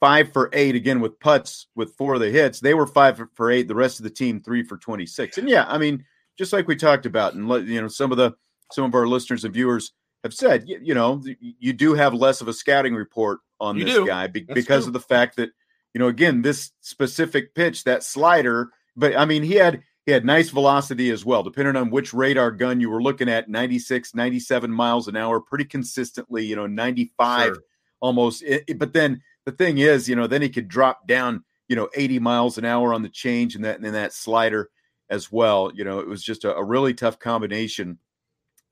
five 0.00 0.32
for 0.32 0.50
eight 0.52 0.74
again 0.74 1.00
with 1.00 1.20
Putz 1.20 1.66
with 1.76 1.94
four 1.94 2.14
of 2.14 2.20
the 2.20 2.30
hits. 2.30 2.58
They 2.58 2.74
were 2.74 2.88
five 2.88 3.20
for 3.34 3.50
eight. 3.52 3.68
The 3.68 3.76
rest 3.76 4.00
of 4.00 4.04
the 4.04 4.10
team 4.10 4.40
three 4.40 4.64
for 4.64 4.76
26. 4.76 5.38
And 5.38 5.48
yeah, 5.48 5.66
I 5.68 5.78
mean, 5.78 6.04
just 6.36 6.52
like 6.52 6.66
we 6.66 6.74
talked 6.74 7.06
about, 7.06 7.34
and 7.34 7.48
you 7.68 7.80
know, 7.80 7.86
some 7.86 8.10
of 8.10 8.18
the 8.18 8.32
some 8.72 8.84
of 8.84 8.94
our 8.96 9.06
listeners 9.06 9.44
and 9.44 9.54
viewers 9.54 9.92
have 10.24 10.34
said, 10.34 10.68
you, 10.68 10.80
you 10.82 10.94
know, 10.94 11.22
you 11.38 11.72
do 11.72 11.94
have 11.94 12.12
less 12.12 12.40
of 12.40 12.48
a 12.48 12.52
scouting 12.52 12.96
report 12.96 13.38
on 13.60 13.76
You 13.76 13.84
this 13.84 13.94
do. 13.94 14.06
guy 14.06 14.26
be- 14.26 14.40
because 14.40 14.84
true. 14.84 14.88
of 14.88 14.92
the 14.94 15.00
fact 15.00 15.36
that, 15.36 15.50
you 15.94 16.00
know, 16.00 16.08
again, 16.08 16.42
this 16.42 16.72
specific 16.80 17.54
pitch, 17.54 17.84
that 17.84 18.02
slider, 18.02 18.70
but 18.96 19.16
I 19.16 19.26
mean, 19.26 19.44
he 19.44 19.54
had 19.54 19.82
he 20.06 20.12
had 20.12 20.24
nice 20.24 20.50
velocity 20.50 21.10
as 21.10 21.24
well, 21.24 21.42
depending 21.42 21.76
on 21.76 21.90
which 21.90 22.12
radar 22.12 22.50
gun 22.50 22.80
you 22.80 22.90
were 22.90 23.02
looking 23.02 23.28
at, 23.28 23.48
96, 23.48 24.14
97 24.14 24.70
miles 24.70 25.06
an 25.08 25.16
hour, 25.16 25.40
pretty 25.40 25.64
consistently, 25.64 26.44
you 26.44 26.56
know, 26.56 26.66
95 26.66 27.46
Sure. 27.54 27.62
almost. 28.00 28.42
It- 28.42 28.64
it- 28.66 28.78
but 28.78 28.92
then 28.92 29.22
the 29.44 29.52
thing 29.52 29.78
is, 29.78 30.08
you 30.08 30.16
know, 30.16 30.26
then 30.26 30.42
he 30.42 30.48
could 30.48 30.68
drop 30.68 31.06
down, 31.06 31.44
you 31.68 31.76
know, 31.76 31.88
80 31.94 32.18
miles 32.18 32.58
an 32.58 32.64
hour 32.64 32.92
on 32.92 33.02
the 33.02 33.08
change 33.08 33.54
and 33.54 33.64
that 33.64 33.80
and 33.80 33.94
that 33.94 34.12
slider 34.12 34.70
as 35.08 35.30
well. 35.30 35.70
You 35.74 35.84
know, 35.84 36.00
it 36.00 36.08
was 36.08 36.22
just 36.22 36.44
a, 36.44 36.54
a 36.56 36.64
really 36.64 36.94
tough 36.94 37.18
combination 37.18 37.98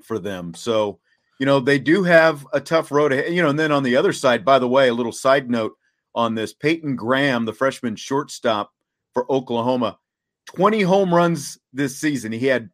for 0.02 0.18
them. 0.18 0.54
So, 0.54 0.98
you 1.38 1.46
know, 1.46 1.60
they 1.60 1.78
do 1.78 2.02
have 2.02 2.46
a 2.52 2.60
tough 2.60 2.90
road 2.90 3.12
ahead. 3.12 3.32
You 3.32 3.42
know, 3.42 3.50
and 3.50 3.58
then 3.58 3.70
on 3.72 3.82
the 3.84 3.96
other 3.96 4.12
side, 4.12 4.44
by 4.44 4.58
the 4.58 4.68
way, 4.68 4.88
a 4.88 4.94
little 4.94 5.12
side 5.12 5.48
note 5.50 5.76
on 6.14 6.34
this 6.34 6.52
Peyton 6.52 6.96
Graham, 6.96 7.44
the 7.44 7.52
freshman 7.52 7.94
shortstop 7.94 8.72
for 9.14 9.30
Oklahoma, 9.30 9.98
20 10.46 10.82
home 10.82 11.14
runs 11.14 11.58
this 11.72 11.96
season. 11.96 12.32
He 12.32 12.46
had 12.46 12.70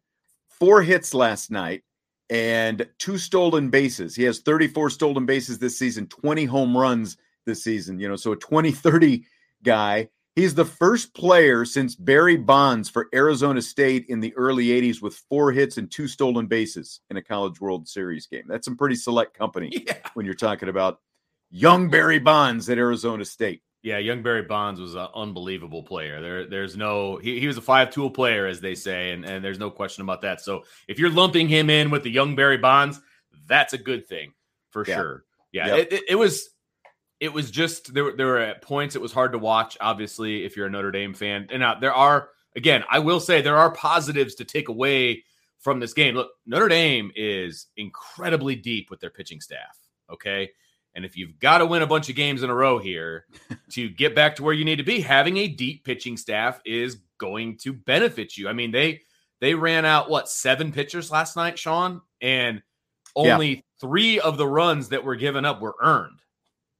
four 0.49 0.81
hits 0.81 1.13
last 1.13 1.51
night 1.51 1.83
and 2.29 2.87
two 2.97 3.17
stolen 3.17 3.69
bases. 3.69 4.15
He 4.15 4.23
has 4.23 4.39
34 4.39 4.89
stolen 4.89 5.25
bases 5.25 5.59
this 5.59 5.77
season, 5.77 6.07
20 6.07 6.45
home 6.45 6.75
runs 6.75 7.17
this 7.45 7.63
season, 7.63 7.99
you 7.99 8.07
know, 8.09 8.15
so 8.15 8.31
a 8.33 8.35
20 8.35 8.71
30 8.71 9.23
guy. 9.63 10.09
He's 10.35 10.53
the 10.53 10.65
first 10.65 11.15
player 11.15 11.65
since 11.65 11.95
Barry 11.95 12.37
Bonds 12.37 12.89
for 12.89 13.07
Arizona 13.13 13.59
State 13.61 14.05
in 14.07 14.19
the 14.19 14.35
early 14.35 14.67
80s 14.67 15.01
with 15.01 15.15
four 15.29 15.51
hits 15.51 15.77
and 15.77 15.89
two 15.89 16.07
stolen 16.07 16.45
bases 16.45 16.99
in 17.09 17.17
a 17.17 17.23
College 17.23 17.59
World 17.59 17.87
Series 17.87 18.27
game. 18.27 18.43
That's 18.47 18.65
some 18.65 18.77
pretty 18.77 18.95
select 18.97 19.35
company 19.35 19.71
Yeah. 19.87 19.95
when 20.13 20.27
you're 20.27 20.35
talking 20.35 20.69
about 20.69 20.99
young 21.49 21.89
Barry 21.89 22.19
Bonds 22.19 22.69
at 22.69 22.77
Arizona 22.77 23.25
State. 23.25 23.61
Yeah, 23.87 23.97
young 23.99 24.21
Barry 24.23 24.41
Bonds 24.43 24.79
was 24.79 24.95
an 24.95 25.07
unbelievable 25.15 25.83
player. 25.83 26.21
There, 26.21 26.45
there's 26.47 26.75
no 26.77 27.17
he, 27.17 27.39
he 27.39 27.47
was 27.47 27.57
a 27.57 27.61
five 27.61 27.89
tool 27.91 28.09
player, 28.09 28.45
as 28.45 28.59
they 28.61 28.75
say, 28.75 29.11
and, 29.11 29.23
and 29.25 29.43
there's 29.43 29.59
no 29.59 29.69
question 29.71 30.01
about 30.03 30.21
that. 30.21 30.41
So 30.41 30.63
if 30.87 30.99
you're 30.99 31.09
lumping 31.09 31.47
him 31.47 31.69
in 31.69 31.89
with 31.89 32.03
the 32.03 32.09
young 32.11 32.35
Barry 32.35 32.57
Bonds, 32.57 32.99
that's 33.47 33.73
a 33.73 33.77
good 33.77 34.07
thing 34.07 34.33
for 34.69 34.85
Yeah. 34.87 34.95
sure. 34.95 35.23
Yeah, 35.51 35.67
Yep. 35.67 35.77
it, 35.79 35.93
it, 35.93 36.03
it 36.09 36.15
was 36.15 36.49
it 37.19 37.33
was 37.33 37.49
just 37.49 37.93
there. 37.93 38.03
were- 38.03 38.11
There 38.15 38.27
were 38.27 38.39
at 38.39 38.61
points 38.61 38.95
it 38.95 39.01
was 39.01 39.13
hard 39.13 39.31
to 39.31 39.39
watch. 39.39 39.77
Obviously, 39.81 40.43
if 40.45 40.55
you're 40.57 40.67
a 40.67 40.69
Notre 40.69 40.91
Dame 40.91 41.13
fan, 41.13 41.47
and 41.49 41.63
uh, 41.63 41.75
there 41.81 41.93
are 41.93 42.29
again, 42.55 42.83
I 42.89 42.99
will 42.99 43.19
say 43.19 43.41
there 43.41 43.57
are 43.57 43.71
positives 43.71 44.35
to 44.35 44.45
take 44.45 44.67
away 44.69 45.23
from 45.59 45.79
this 45.79 45.93
game. 45.93 46.15
Look, 46.15 46.29
Notre 46.45 46.67
Dame 46.67 47.11
is 47.15 47.67
incredibly 47.77 48.55
deep 48.55 48.89
with 48.91 48.99
their 48.99 49.09
pitching 49.09 49.41
staff. 49.41 49.77
Okay. 50.11 50.51
And 50.97 51.05
if 51.05 51.15
you've 51.15 51.37
got 51.37 51.59
to 51.59 51.65
win 51.67 51.83
a 51.83 51.87
bunch 51.87 52.09
of 52.09 52.15
games 52.15 52.41
in 52.41 52.49
a 52.49 52.55
row 52.55 52.79
here 52.79 53.27
to 53.73 53.87
get 53.87 54.15
back 54.15 54.35
to 54.37 54.43
where 54.43 54.53
you 54.53 54.65
need 54.65 54.77
to 54.77 54.83
be, 54.83 54.99
having 54.99 55.37
a 55.37 55.47
deep 55.47 55.85
pitching 55.85 56.17
staff 56.17 56.59
is 56.65 56.97
going 57.19 57.57
to 57.59 57.71
benefit 57.71 58.35
you. 58.35 58.49
I 58.49 58.53
mean, 58.53 58.71
they 58.71 59.01
they 59.39 59.53
ran 59.53 59.85
out 59.85 60.09
what 60.09 60.27
seven 60.27 60.71
pitchers 60.71 61.11
last 61.11 61.35
night, 61.35 61.59
Sean, 61.59 62.01
and 62.19 62.63
Yeah. 63.15 63.33
only 63.35 63.63
three 63.79 64.19
of 64.19 64.37
the 64.37 64.47
runs 64.47 64.89
that 64.89 65.03
were 65.03 65.15
given 65.15 65.45
up 65.45 65.61
were 65.61 65.75
earned. 65.79 66.19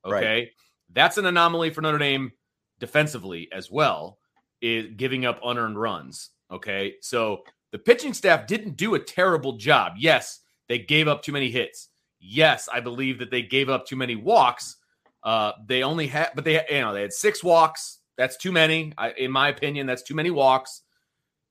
Right. 0.03 0.23
Okay. 0.23 0.51
That's 0.91 1.19
an 1.19 1.27
anomaly 1.27 1.69
for 1.69 1.81
Notre 1.81 1.99
Dame 1.99 2.31
defensively 2.79 3.49
as 3.51 3.69
well, 3.69 4.17
is 4.61 4.95
giving 4.95 5.25
up 5.27 5.39
unearned 5.43 5.79
runs. 5.79 6.31
Okay. 6.49 6.95
So 7.01 7.43
the 7.71 7.77
pitching 7.77 8.15
staff 8.15 8.47
didn't 8.47 8.77
do 8.77 8.95
a 8.95 8.99
terrible 8.99 9.57
job. 9.57 9.93
Yes, 9.99 10.39
they 10.69 10.79
gave 10.79 11.07
up 11.07 11.21
too 11.21 11.33
many 11.33 11.51
hits. 11.51 11.89
Yes, 12.19 12.67
I 12.71 12.79
believe 12.79 13.19
that 13.19 13.31
they 13.31 13.41
gave 13.41 13.69
up 13.69 13.85
too 13.85 13.95
many 13.95 14.15
walks. 14.15 14.77
Uh, 15.23 15.51
they 15.67 15.83
only 15.83 16.07
had, 16.07 16.31
but 16.35 16.43
they, 16.43 16.63
you 16.69 16.81
know, 16.81 16.93
they 16.93 17.01
had 17.01 17.13
six 17.13 17.43
walks. 17.43 17.99
That's 18.17 18.37
too 18.37 18.51
many, 18.51 18.93
I, 18.97 19.11
in 19.11 19.31
my 19.31 19.49
opinion. 19.49 19.85
That's 19.85 20.03
too 20.03 20.15
many 20.15 20.31
walks, 20.31 20.81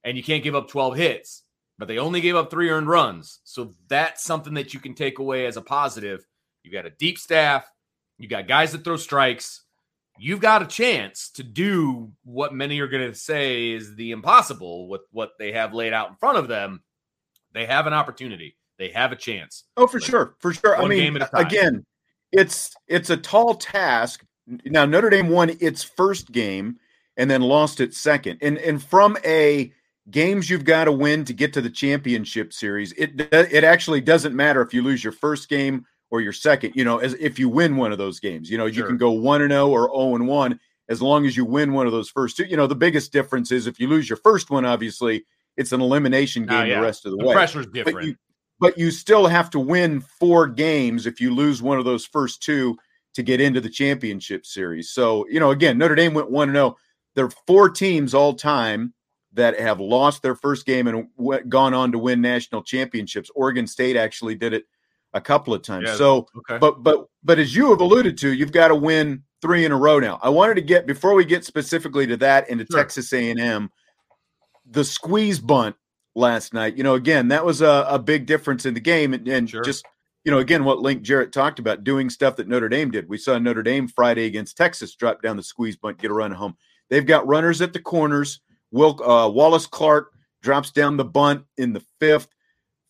and 0.03 0.17
you 0.17 0.23
can't 0.23 0.43
give 0.43 0.55
up 0.55 0.69
twelve 0.69 0.97
hits. 0.97 1.43
But 1.79 1.89
they 1.89 1.99
only 1.99 2.21
gave 2.21 2.37
up 2.37 2.51
three 2.51 2.71
earned 2.71 2.89
runs, 2.89 3.41
so 3.45 3.75
that's 3.89 4.25
something 4.25 4.55
that 4.55 4.73
you 4.73 4.81
can 4.81 4.95
take 4.95 5.19
away 5.19 5.47
as 5.47 5.57
a 5.57 5.63
positive. 5.63 6.27
You 6.63 6.73
got 6.73 6.87
a 6.87 6.91
deep 6.91 7.19
staff. 7.19 7.71
You 8.19 8.29
got 8.29 8.49
guys 8.49 8.73
that 8.73 8.83
throw 8.83 8.97
strikes. 8.97 9.63
You've 10.19 10.41
got 10.41 10.63
a 10.63 10.67
chance 10.67 11.31
to 11.33 11.43
do 11.43 12.11
what 12.25 12.55
many 12.55 12.81
are 12.81 12.89
going 12.89 13.07
to 13.07 13.15
say 13.15 13.73
is 13.73 13.95
the 13.95 14.13
impossible 14.13 14.89
with 14.89 15.03
what 15.11 15.33
they 15.39 15.53
have 15.53 15.75
laid 15.75 15.93
out 15.93 16.09
in 16.09 16.17
front 16.17 16.39
of 16.39 16.49
them. 16.49 16.83
They 17.53 17.67
have 17.67 17.87
an 17.87 17.93
opportunity. 17.93 18.57
They 18.79 18.89
have 18.91 19.13
a 19.13 19.17
chance. 19.17 19.65
Oh, 19.77 19.87
for 19.87 20.01
sure, 20.01 20.37
for 20.39 20.53
sure. 20.53 20.77
I 20.77 20.87
mean, 20.87 20.99
game 20.99 21.17
at 21.17 21.23
a 21.23 21.27
time. 21.31 21.47
again, 21.47 21.87
it's 22.33 22.75
it's 22.89 23.11
a 23.11 23.17
tall 23.17 23.55
task. 23.55 24.25
Now 24.67 24.85
Notre 24.85 25.11
Dame 25.11 25.29
won 25.29 25.57
its 25.61 25.83
first 25.83 26.31
game 26.33 26.77
and 27.17 27.31
then 27.31 27.41
lost 27.41 27.81
its 27.81 27.97
second, 27.99 28.39
and 28.43 28.59
and 28.59 28.83
from 28.83 29.17
a 29.25 29.73
games 30.11 30.49
you've 30.49 30.65
got 30.65 30.85
to 30.85 30.93
win 30.93 31.25
to 31.25 31.33
get 31.33 31.53
to 31.55 31.61
the 31.61 31.71
championship 31.71 32.53
series. 32.53 32.93
It 32.93 33.21
it 33.33 33.65
actually 33.65 34.01
doesn't 34.03 34.37
matter 34.37 34.61
if 34.63 34.73
you 34.75 34.83
lose 34.83 35.03
your 35.03 35.13
first 35.13 35.49
game 35.49 35.85
or 36.11 36.21
your 36.21 36.33
second. 36.35 36.73
You 36.77 36.85
know, 36.85 36.99
as 36.99 37.15
if 37.15 37.39
you 37.39 37.49
win 37.49 37.77
one 37.77 37.93
of 37.93 37.99
those 37.99 38.21
games, 38.21 38.51
you 38.51 38.59
know, 38.59 38.67
you 38.67 38.85
can 38.85 38.97
go 38.99 39.11
one 39.13 39.43
and 39.43 39.51
zero 39.51 39.69
or 39.69 39.89
zero 39.91 40.15
and 40.15 40.29
one 40.29 40.61
as 40.89 41.03
long 41.03 41.27
as 41.27 41.37
you 41.37 41.45
win 41.45 41.73
one 41.73 41.87
of 41.87 41.93
those 41.93 42.09
first 42.11 42.37
two. 42.37 42.45
You 42.45 42.57
know, 42.57 42.67
the 42.69 42.77
biggest 42.77 43.11
difference 43.13 43.51
is 43.51 43.67
if 43.67 43.81
you 43.81 43.89
lose 43.89 44.09
your 44.09 44.19
first 44.19 44.51
one, 44.51 44.65
obviously 44.65 45.25
it's 45.57 45.73
an 45.73 45.81
elimination 45.81 46.45
game 46.45 46.57
Ah, 46.59 46.63
yeah. 46.65 46.77
the 46.77 46.83
rest 46.87 47.07
of 47.07 47.13
the, 47.13 47.17
The 47.19 47.25
way 47.27 47.35
pressure's 47.35 47.67
different. 47.67 48.07
you 48.07 48.15
but 48.59 48.79
you 48.79 48.91
still 48.91 49.27
have 49.27 49.51
to 49.51 49.59
win 49.59 50.01
four 50.01 50.47
games 50.47 51.07
if 51.07 51.21
you 51.21 51.35
lose 51.35 51.63
one 51.63 51.79
of 51.79 51.85
those 51.85 52.07
first 52.07 52.43
two 52.43 52.77
to 53.15 53.23
get 53.23 53.41
into 53.41 53.61
the 53.61 53.71
championship 53.71 54.47
series. 54.47 54.91
So, 54.91 55.27
you 55.29 55.41
know, 55.41 55.51
again, 55.51 55.79
Notre 55.79 55.95
Dame 55.95 56.15
went 56.15 56.31
1 56.31 56.53
0. 56.53 56.77
There 57.15 57.25
are 57.25 57.33
four 57.47 57.71
teams 57.71 58.15
all 58.15 58.35
time 58.35 58.93
that 59.33 59.59
have 59.59 59.81
lost 59.81 60.23
their 60.23 60.35
first 60.35 60.67
game 60.67 60.87
and 60.87 61.09
w- 61.19 61.43
gone 61.45 61.75
on 61.75 61.93
to 61.93 61.99
win 61.99 62.21
national 62.21 62.63
championships. 62.63 63.31
Oregon 63.35 63.67
State 63.67 63.97
actually 63.97 64.35
did 64.35 64.53
it 64.53 64.65
a 65.15 65.21
couple 65.21 65.55
of 65.55 65.63
times. 65.63 65.89
Yeah. 65.89 65.97
So, 65.97 66.27
okay. 66.37 66.59
but 66.59 66.83
but 66.83 67.07
but 67.23 67.39
as 67.39 67.55
you 67.55 67.71
have 67.71 67.81
alluded 67.81 68.19
to, 68.19 68.33
you've 68.33 68.53
got 68.53 68.69
to 68.69 68.75
win 68.75 69.23
three 69.41 69.65
in 69.65 69.73
a 69.73 69.77
row 69.77 69.99
now. 69.99 70.19
I 70.23 70.29
wanted 70.29 70.55
to 70.55 70.63
get 70.63 70.87
before 70.87 71.15
we 71.15 71.25
get 71.25 71.45
specifically 71.45 72.07
to 72.07 72.17
that 72.19 72.49
into 72.51 72.67
Sure. 72.71 72.81
Texas 72.81 73.13
A&M, 73.13 73.71
the 74.67 74.85
squeeze 74.85 75.39
bunt 75.39 75.77
last 76.17 76.53
night. 76.53 76.77
You 76.77 76.83
know, 76.83 76.95
again, 76.95 77.29
that 77.29 77.45
was 77.45 77.61
a, 77.61 77.87
a 77.89 77.99
big 78.01 78.27
difference 78.27 78.67
in 78.67 78.75
the 78.75 78.81
game, 78.81 79.15
and, 79.15 79.29
and 79.29 79.49
Sure. 79.49 79.63
just 79.63 79.85
you 80.25 80.33
know, 80.33 80.39
again, 80.39 80.65
what 80.65 80.81
Link 80.81 81.03
Jarrett 81.03 81.31
talked 81.33 81.61
about 81.61 81.85
doing 81.85 82.11
stuff 82.11 82.35
that 82.35 82.49
Notre 82.49 82.69
Dame 82.69 82.91
did. 82.91 83.09
We 83.09 83.17
saw 83.17 83.39
Notre 83.39 83.63
Dame 83.63 83.87
Friday 83.87 84.25
against 84.27 84.57
Texas 84.57 84.97
drop 84.97 85.23
down 85.23 85.37
the 85.37 85.43
squeeze 85.45 85.77
bunt, 85.77 85.99
get 85.99 86.11
a 86.11 86.15
run 86.15 86.33
home. 86.33 86.57
They've 86.91 87.07
got 87.07 87.29
runners 87.29 87.63
at 87.63 87.73
the 87.73 87.79
corners. 87.79 88.41
Will 88.73 89.01
uh, 89.09 89.29
Wallace 89.29 89.69
Clark 89.69 90.11
drops 90.43 90.73
down 90.73 90.97
the 90.97 91.05
bunt 91.05 91.45
in 91.59 91.73
the 91.73 91.83
fifth. 92.01 92.27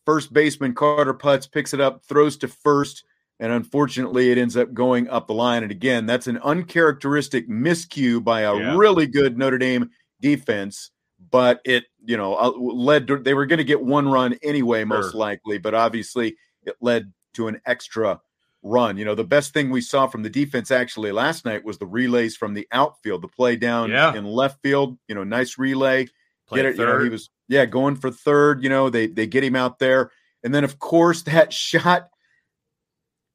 First 0.07 0.33
baseman 0.33 0.73
Carter 0.75 1.13
Putz 1.13 1.51
picks 1.53 1.75
it 1.75 1.81
up, 1.81 2.03
throws 2.07 2.39
to 2.39 2.49
first, 2.49 3.05
and 3.39 3.53
unfortunately, 3.53 4.31
it 4.31 4.39
ends 4.39 4.57
up 4.57 4.73
going 4.73 5.07
up 5.11 5.27
the 5.27 5.35
line. 5.35 5.63
And 5.63 5.71
again, 5.71 6.07
that's 6.07 6.29
an 6.29 6.39
uncharacteristic 6.39 7.51
miscue 7.51 8.25
by 8.25 8.43
a 8.43 8.57
Yeah. 8.57 8.77
really 8.79 9.07
good 9.07 9.37
Notre 9.37 9.59
Dame 9.59 9.91
defense. 10.23 10.91
But 11.31 11.61
it, 11.65 11.85
you 12.05 12.17
know, 12.17 12.35
uh, 12.37 12.51
led. 12.51 13.07
To, 13.09 13.17
they 13.19 13.35
were 13.35 13.47
going 13.47 13.59
to 13.59 13.65
get 13.65 13.81
one 13.83 14.09
run 14.09 14.35
anyway, 14.43 14.85
most 14.85 15.13
Sure. 15.13 15.21
likely. 15.21 15.59
But 15.59 15.75
obviously, 15.75 16.37
it 16.65 16.77
led 16.81 17.13
to 17.35 17.49
an 17.49 17.61
extra 17.67 18.21
run. 18.63 18.97
You 18.99 19.05
know, 19.05 19.15
the 19.15 19.25
best 19.25 19.53
thing 19.55 19.71
we 19.71 19.81
saw 19.81 20.07
from 20.07 20.23
the 20.23 20.31
defense 20.31 20.71
actually 20.71 21.13
last 21.13 21.45
night 21.45 21.65
was 21.65 21.79
the 21.79 21.87
relays 21.87 22.37
from 22.37 22.53
the 22.55 22.67
outfield, 22.73 23.23
the 23.23 23.29
play 23.29 23.57
down 23.57 23.91
Yeah. 23.91 24.15
in 24.15 24.25
left 24.25 24.61
field. 24.63 24.99
You 25.09 25.15
know, 25.15 25.25
nice 25.25 25.57
relay 25.59 26.09
Played 26.49 26.63
get 26.63 26.67
it. 26.73 26.79
You 26.79 26.87
know, 26.87 27.03
he 27.03 27.09
was 27.09 27.31
yeah 27.49 27.65
going 27.65 27.97
for 27.97 28.11
third. 28.11 28.63
You 28.63 28.69
know, 28.69 28.91
they 28.91 29.07
they 29.07 29.27
get 29.27 29.43
him 29.45 29.57
out 29.57 29.79
there, 29.79 30.11
and 30.45 30.55
then 30.55 30.65
of 30.65 30.79
course 30.79 31.23
that 31.23 31.53
shot 31.53 32.09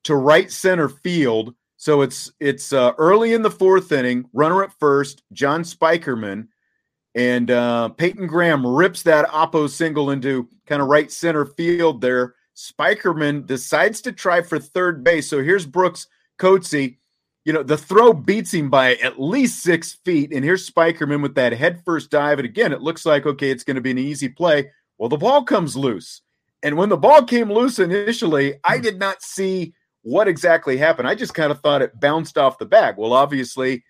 to 0.04 0.16
right 0.16 0.52
center 0.52 0.88
field. 0.90 1.56
So 1.78 2.02
it's 2.02 2.32
it's 2.40 2.74
uh, 2.74 2.94
early 2.98 3.34
in 3.34 3.42
the 3.42 3.52
fourth 3.52 3.92
inning. 3.92 4.30
Runner 4.34 4.64
at 4.64 4.72
first, 4.80 5.24
John 5.34 5.64
Spikerman, 5.64 6.48
and 7.16 7.52
uh, 7.52 7.90
Peyton 7.90 8.28
Graham 8.28 8.66
rips 8.66 9.04
that 9.04 9.28
oppo 9.30 9.70
single 9.70 10.12
into 10.12 10.48
kind 10.66 10.82
of 10.82 10.88
right 10.88 11.12
center 11.12 11.46
field 11.46 12.02
there. 12.02 12.36
Spikerman 12.56 13.46
decides 13.46 14.02
to 14.02 14.12
try 14.12 14.42
for 14.42 14.60
third 14.60 15.04
base. 15.04 15.30
So 15.30 15.42
here's 15.42 15.66
Brooks 15.66 16.08
Coetzee. 16.40 16.98
You 17.44 17.54
know, 17.54 17.64
the 17.64 17.78
throw 17.78 18.14
beats 18.14 18.54
him 18.54 18.70
by 18.70 18.96
at 18.96 19.20
least 19.20 19.64
six 19.64 19.94
feet. 20.06 20.32
And 20.32 20.44
here's 20.44 20.70
Spikerman 20.70 21.22
with 21.24 21.36
that 21.36 21.54
head 21.54 21.82
first 21.84 22.12
dive. 22.12 22.38
And 22.40 22.46
again, 22.46 22.72
it 22.72 22.82
looks 22.82 23.06
like, 23.06 23.26
okay, 23.26 23.50
it's 23.50 23.64
going 23.64 23.76
to 23.76 23.82
be 23.82 23.92
an 23.92 23.98
easy 23.98 24.30
play. 24.30 24.70
Well, 24.98 25.10
the 25.10 25.18
ball 25.18 25.44
comes 25.44 25.76
loose. 25.76 26.22
And 26.64 26.78
when 26.78 26.90
the 26.90 26.98
ball 26.98 27.24
came 27.24 27.52
loose 27.52 27.80
initially, 27.80 28.56
I 28.64 28.78
did 28.78 29.00
not 29.00 29.24
see 29.24 29.74
what 30.04 30.28
exactly 30.28 30.78
happened. 30.78 31.08
I 31.08 31.16
just 31.16 31.34
kind 31.34 31.52
of 31.52 31.60
thought 31.62 31.82
it 31.82 32.00
bounced 32.00 32.38
off 32.38 32.60
the 32.60 32.66
bag. 32.66 32.96
Well, 32.98 33.14
obviously, 33.14 33.84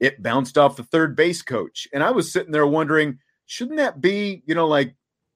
it 0.00 0.22
bounced 0.22 0.58
off 0.58 0.76
the 0.76 0.82
third 0.82 1.14
base 1.14 1.42
coach. 1.42 1.86
And 1.92 2.02
I 2.02 2.10
was 2.10 2.32
sitting 2.32 2.52
there 2.52 2.66
wondering, 2.66 3.18
shouldn't 3.46 3.76
that 3.76 4.00
be, 4.00 4.42
you 4.46 4.54
know, 4.54 4.66
like 4.66 4.94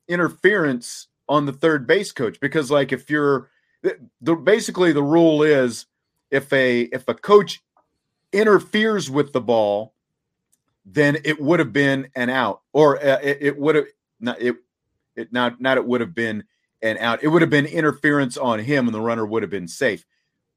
interference 0.09 1.09
on 1.29 1.47
the 1.47 1.53
third 1.53 1.87
base 1.87 2.11
coach? 2.11 2.41
Because, 2.41 2.71
like, 2.71 2.91
if 2.91 3.09
you're 3.11 3.51
the, 3.83 4.35
basically 4.35 4.93
the 4.93 5.03
rule 5.03 5.43
is 5.43 5.87
if 6.31 6.53
a 6.53 6.83
if 6.83 7.07
a 7.09 7.15
coach 7.15 7.63
interferes 8.33 9.11
with 9.11 9.33
the 9.33 9.41
ball, 9.41 9.95
then 10.85 11.19
it 11.25 11.41
would 11.41 11.61
have 11.61 11.73
been 11.73 12.09
an 12.17 12.31
out, 12.31 12.63
or 12.73 12.97
uh, 12.99 13.19
it, 13.23 13.39
it 13.41 13.59
would 13.59 13.77
have 13.77 13.87
not 14.21 14.41
it 14.41 14.57
it 15.15 15.33
not 15.33 15.61
not 15.61 15.77
it 15.77 15.87
would 15.87 16.01
have 16.01 16.15
been 16.15 16.45
an 16.83 16.99
out. 16.99 17.23
It 17.23 17.29
would 17.29 17.43
have 17.43 17.51
been 17.51 17.67
interference 17.67 18.37
on 18.37 18.59
him, 18.59 18.87
and 18.87 18.95
the 18.95 19.01
runner 19.01 19.27
would 19.27 19.43
have 19.43 19.51
been 19.51 19.69
safe. 19.69 20.05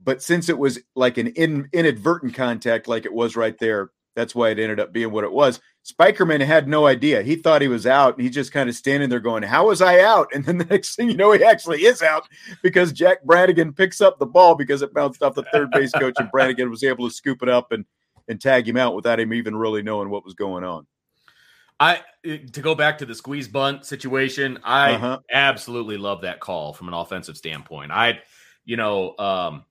But 0.03 0.21
since 0.21 0.47
it 0.49 0.57
was 0.57 0.79
like 0.95 1.17
an 1.17 1.27
in, 1.27 1.69
inadvertent 1.73 2.33
contact, 2.33 2.87
like 2.87 3.05
it 3.05 3.13
was 3.13 3.35
right 3.35 3.57
there, 3.57 3.89
that's 4.17 4.33
why 4.33 4.49
it 4.49 4.57
ended 4.57 4.79
up 4.79 4.91
being 4.91 5.11
what 5.11 5.23
it 5.23 5.31
was. 5.31 5.61
Spikerman 5.85 6.43
had 6.43 6.67
no 6.67 6.87
idea. 6.87 7.21
He 7.21 7.35
thought 7.35 7.61
he 7.61 7.67
was 7.67 7.85
out, 7.85 8.15
and 8.15 8.23
he's 8.23 8.33
just 8.33 8.51
kind 8.51 8.67
of 8.67 8.75
standing 8.75 9.09
there 9.09 9.19
going, 9.19 9.43
"How 9.43 9.67
was 9.67 9.79
I 9.79 10.01
out?" 10.01 10.29
And 10.33 10.43
then 10.43 10.57
the 10.57 10.65
next 10.65 10.95
thing 10.95 11.09
you 11.09 11.15
know, 11.15 11.31
he 11.31 11.43
actually 11.43 11.85
is 11.85 12.01
out 12.01 12.27
because 12.63 12.91
Jack 12.91 13.23
Brannigan 13.23 13.73
picks 13.73 14.01
up 14.01 14.17
the 14.17 14.25
ball 14.25 14.55
because 14.55 14.81
it 14.81 14.91
bounced 14.91 15.21
off 15.21 15.35
the 15.35 15.43
third 15.43 15.69
base 15.69 15.91
coach, 15.91 16.15
and 16.17 16.31
Brannigan 16.31 16.71
was 16.71 16.83
able 16.83 17.07
to 17.07 17.13
scoop 17.13 17.43
it 17.43 17.49
up 17.49 17.71
and 17.71 17.85
and 18.27 18.41
tag 18.41 18.67
him 18.67 18.75
out 18.75 18.95
without 18.95 19.19
him 19.19 19.33
even 19.33 19.55
really 19.55 19.83
knowing 19.83 20.09
what 20.09 20.25
was 20.25 20.33
going 20.33 20.63
on. 20.63 20.87
I 21.79 22.01
to 22.23 22.61
go 22.61 22.73
back 22.73 22.97
to 22.97 23.05
the 23.05 23.13
squeeze 23.13 23.47
bunt 23.47 23.85
situation, 23.85 24.57
I 24.63 24.93
uh-huh. 24.93 25.19
absolutely 25.31 25.97
love 25.97 26.21
that 26.21 26.39
call 26.39 26.73
from 26.73 26.87
an 26.87 26.95
offensive 26.95 27.37
standpoint. 27.37 27.91
I, 27.91 28.19
you 28.65 28.77
know, 28.77 29.15
um, 29.19 29.63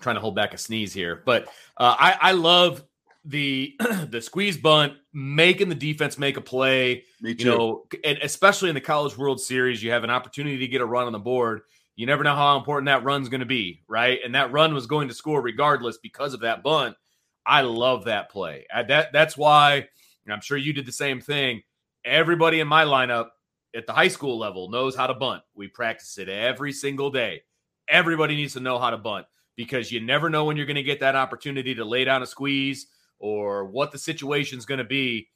trying 0.00 0.16
to 0.16 0.20
hold 0.20 0.34
back 0.34 0.52
a 0.52 0.58
sneeze 0.58 0.92
here, 0.92 1.22
but 1.24 1.46
uh, 1.76 1.94
I, 1.96 2.18
I 2.20 2.32
love 2.32 2.82
the 3.28 3.76
the 4.08 4.20
squeeze 4.20 4.56
bunt, 4.56 4.94
making 5.12 5.68
the 5.68 5.74
defense 5.74 6.18
make 6.18 6.36
a 6.36 6.40
play. 6.40 7.04
You 7.20 7.44
know, 7.44 7.84
and 8.02 8.18
especially 8.22 8.70
in 8.70 8.74
the 8.74 8.80
College 8.80 9.16
World 9.16 9.40
Series, 9.40 9.82
you 9.82 9.90
have 9.90 10.04
an 10.04 10.10
opportunity 10.10 10.58
to 10.58 10.68
get 10.68 10.80
a 10.80 10.86
run 10.86 11.06
on 11.06 11.12
the 11.12 11.18
board. 11.18 11.60
You 11.94 12.06
never 12.06 12.24
know 12.24 12.34
how 12.34 12.56
important 12.56 12.86
that 12.86 13.04
run's 13.04 13.28
going 13.28 13.40
to 13.40 13.46
be, 13.46 13.82
right? 13.88 14.20
And 14.24 14.34
that 14.34 14.52
run 14.52 14.72
was 14.72 14.86
going 14.86 15.08
to 15.08 15.14
score 15.14 15.42
regardless 15.42 15.98
because 15.98 16.32
of 16.32 16.40
that 16.40 16.62
bunt. 16.62 16.96
I 17.44 17.62
love 17.62 18.04
that 18.04 18.30
play. 18.30 18.66
That 18.72 19.12
that's 19.12 19.36
why 19.36 19.88
I'm 20.28 20.40
sure 20.40 20.56
you 20.56 20.72
did 20.72 20.86
the 20.86 20.92
same 20.92 21.20
thing. 21.20 21.62
Everybody 22.04 22.60
in 22.60 22.68
my 22.68 22.84
lineup 22.84 23.28
at 23.74 23.86
the 23.86 23.92
high 23.92 24.08
school 24.08 24.38
level 24.38 24.70
knows 24.70 24.96
how 24.96 25.06
to 25.06 25.14
bunt. 25.14 25.42
We 25.54 25.68
practice 25.68 26.18
it 26.18 26.28
every 26.28 26.72
single 26.72 27.10
day. 27.10 27.42
Everybody 27.88 28.36
needs 28.36 28.54
to 28.54 28.60
know 28.60 28.78
how 28.78 28.90
to 28.90 28.98
bunt 28.98 29.26
because 29.56 29.90
you 29.90 30.00
never 30.00 30.30
know 30.30 30.44
when 30.44 30.56
you're 30.56 30.66
going 30.66 30.76
to 30.76 30.82
get 30.82 31.00
that 31.00 31.16
opportunity 31.16 31.74
to 31.74 31.84
lay 31.84 32.04
down 32.04 32.22
a 32.22 32.26
squeeze 32.26 32.86
or 33.18 33.64
what 33.64 33.92
the 33.92 33.98
situation's 33.98 34.66
going 34.66 34.78
to 34.78 34.84
be, 34.84 35.28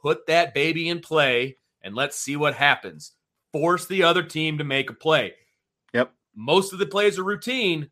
put 0.00 0.26
that 0.26 0.54
baby 0.54 0.88
in 0.88 1.00
play 1.00 1.56
and 1.82 1.94
let's 1.94 2.16
see 2.18 2.36
what 2.36 2.54
happens. 2.54 3.12
Force 3.52 3.86
the 3.86 4.02
other 4.02 4.22
team 4.22 4.58
to 4.58 4.64
make 4.64 4.90
a 4.90 4.94
play. 4.94 5.34
Yep. 5.92 6.12
Most 6.34 6.72
of 6.72 6.78
the 6.78 6.86
plays 6.86 7.18
are 7.18 7.24
routine, 7.24 7.90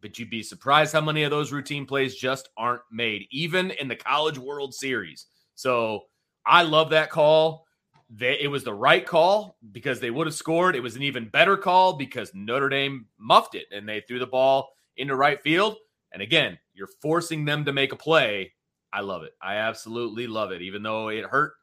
but 0.00 0.18
you'd 0.18 0.30
be 0.30 0.42
surprised 0.42 0.92
how 0.92 1.00
many 1.00 1.22
of 1.22 1.30
those 1.30 1.52
routine 1.52 1.86
plays 1.86 2.14
just 2.14 2.50
aren't 2.56 2.82
made, 2.90 3.26
even 3.30 3.70
in 3.72 3.88
the 3.88 3.96
College 3.96 4.38
World 4.38 4.74
Series. 4.74 5.26
So 5.54 6.02
I 6.46 6.62
love 6.62 6.90
that 6.90 7.10
call. 7.10 7.66
They, 8.10 8.38
it 8.40 8.48
was 8.48 8.62
the 8.62 8.74
right 8.74 9.06
call 9.06 9.56
because 9.72 9.98
they 9.98 10.10
would 10.10 10.26
have 10.26 10.34
scored. 10.34 10.76
It 10.76 10.82
was 10.82 10.96
an 10.96 11.02
even 11.02 11.28
better 11.28 11.56
call 11.56 11.94
because 11.94 12.34
Notre 12.34 12.68
Dame 12.68 13.06
muffed 13.18 13.54
it 13.54 13.66
and 13.72 13.88
they 13.88 14.00
threw 14.00 14.18
the 14.18 14.26
ball 14.26 14.68
into 14.96 15.16
right 15.16 15.42
field. 15.42 15.76
And 16.12 16.20
again, 16.20 16.58
you're 16.74 16.90
forcing 17.00 17.44
them 17.44 17.64
to 17.64 17.72
make 17.72 17.92
a 17.92 17.96
play 17.96 18.52
I 18.92 19.00
love 19.00 19.22
it. 19.22 19.34
I 19.40 19.56
absolutely 19.56 20.26
love 20.26 20.52
it. 20.52 20.62
Even 20.62 20.82
though 20.82 21.08
it 21.08 21.24
hurt 21.24 21.54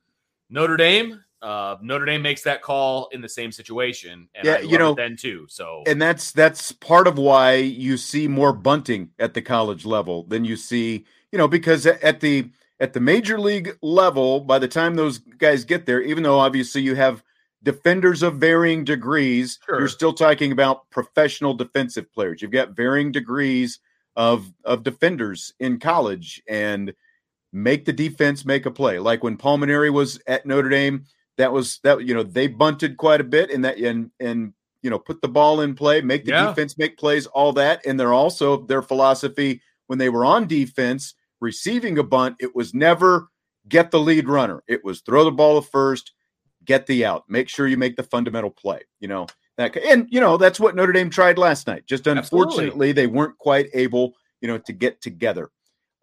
Notre 0.50 0.78
Dame, 0.78 1.24
uh, 1.42 1.78
Notre 1.82 2.06
Dame 2.06 2.22
makes 2.22 2.42
that 2.44 2.62
call 2.62 3.08
in 3.12 3.22
the 3.22 3.30
same 3.30 3.52
situation, 3.52 4.28
and 4.36 4.46
yeah, 4.46 4.60
you 4.60 4.78
know, 4.78 4.94
then 4.94 5.16
too. 5.16 5.46
So, 5.48 5.84
and 5.88 6.02
that's 6.02 6.32
that's 6.32 6.72
part 6.72 7.08
of 7.08 7.18
why 7.18 7.56
you 7.56 7.98
see 7.98 8.28
more 8.28 8.52
bunting 8.52 9.12
at 9.20 9.34
the 9.34 9.42
college 9.42 9.86
level 9.86 10.24
than 10.24 10.44
you 10.44 10.58
see, 10.58 11.06
you 11.32 11.38
know, 11.38 11.48
because 11.48 11.86
at 11.86 12.20
the 12.20 12.50
at 12.80 12.94
the 12.94 13.00
major 13.00 13.40
league 13.40 13.78
level, 13.82 14.42
by 14.42 14.60
the 14.60 14.68
time 14.68 14.96
those 14.96 15.20
guys 15.20 15.64
get 15.66 15.86
there, 15.86 16.02
even 16.02 16.24
though 16.24 16.40
obviously 16.40 16.82
you 16.82 16.96
have 16.96 17.24
defenders 17.64 18.24
of 18.24 18.38
varying 18.38 18.84
degrees, 18.84 19.60
sure. 19.66 19.80
you're 19.80 19.88
still 19.88 20.14
talking 20.14 20.52
about 20.52 20.90
professional 20.90 21.54
defensive 21.54 22.12
players. 22.12 22.42
You've 22.42 22.52
got 22.52 22.76
varying 22.76 23.12
degrees 23.12 23.80
of 24.16 24.52
of 24.66 24.84
defenders 24.84 25.54
in 25.60 25.80
college, 25.80 26.42
and 26.50 26.94
make 27.52 27.86
the 27.86 27.94
defense 27.94 28.46
make 28.46 28.66
a 28.66 28.72
play. 28.72 29.00
Like 29.00 29.24
when 29.24 29.38
Paul 29.38 29.60
Mainieri 29.60 29.92
was 29.92 30.20
at 30.28 30.46
Notre 30.46 30.70
Dame, 30.70 31.06
that 31.38 31.52
was 31.52 31.80
that 31.84 32.06
you 32.06 32.14
know 32.14 32.24
they 32.24 32.48
bunted 32.48 32.98
quite 32.98 33.22
a 33.22 33.26
bit 33.26 33.50
and 33.50 33.64
that 33.66 33.78
and 33.78 34.12
and 34.20 34.54
you 34.82 34.90
know 34.90 35.00
put 35.00 35.22
the 35.22 35.28
ball 35.28 35.62
in 35.62 35.76
play, 35.76 36.02
make 36.02 36.26
the 36.26 36.32
yeah. 36.32 36.48
defense 36.48 36.78
make 36.78 36.98
plays, 36.98 37.26
all 37.28 37.54
that. 37.54 37.86
And 37.86 38.00
they're 38.00 38.14
also 38.14 38.66
their 38.66 38.82
philosophy 38.82 39.62
when 39.88 39.98
they 40.00 40.10
were 40.10 40.26
on 40.26 40.48
defense 40.48 41.16
receiving 41.42 41.98
a 41.98 42.04
bunt, 42.04 42.36
it 42.40 42.56
was 42.56 42.74
never 42.74 43.30
get 43.68 43.92
the 43.92 44.00
lead 44.00 44.28
runner. 44.28 44.64
It 44.68 44.84
was 44.84 45.02
throw 45.02 45.24
the 45.24 45.32
ball 45.32 45.62
to 45.62 45.68
first, 45.68 46.12
get 46.66 46.86
the 46.86 47.06
out, 47.06 47.24
make 47.28 47.50
sure 47.50 47.68
you 47.68 47.78
make 47.78 47.96
the 47.96 48.04
fundamental 48.04 48.52
play. 48.52 48.82
You 49.00 49.08
know 49.08 49.28
that 49.58 49.76
and 49.78 50.08
you 50.10 50.20
know 50.20 50.38
that's 50.38 50.60
what 50.60 50.76
Notre 50.76 50.94
Dame 50.94 51.10
tried 51.10 51.38
last 51.38 51.68
night. 51.68 51.86
Just 51.88 52.08
unfortunately, 52.08 52.66
Absolutely. 52.66 52.92
they 52.92 53.08
weren't 53.08 53.38
quite 53.38 53.70
able, 53.74 54.14
you 54.42 54.48
know, 54.48 54.58
to 54.60 54.74
get 54.74 55.02
together 55.02 55.50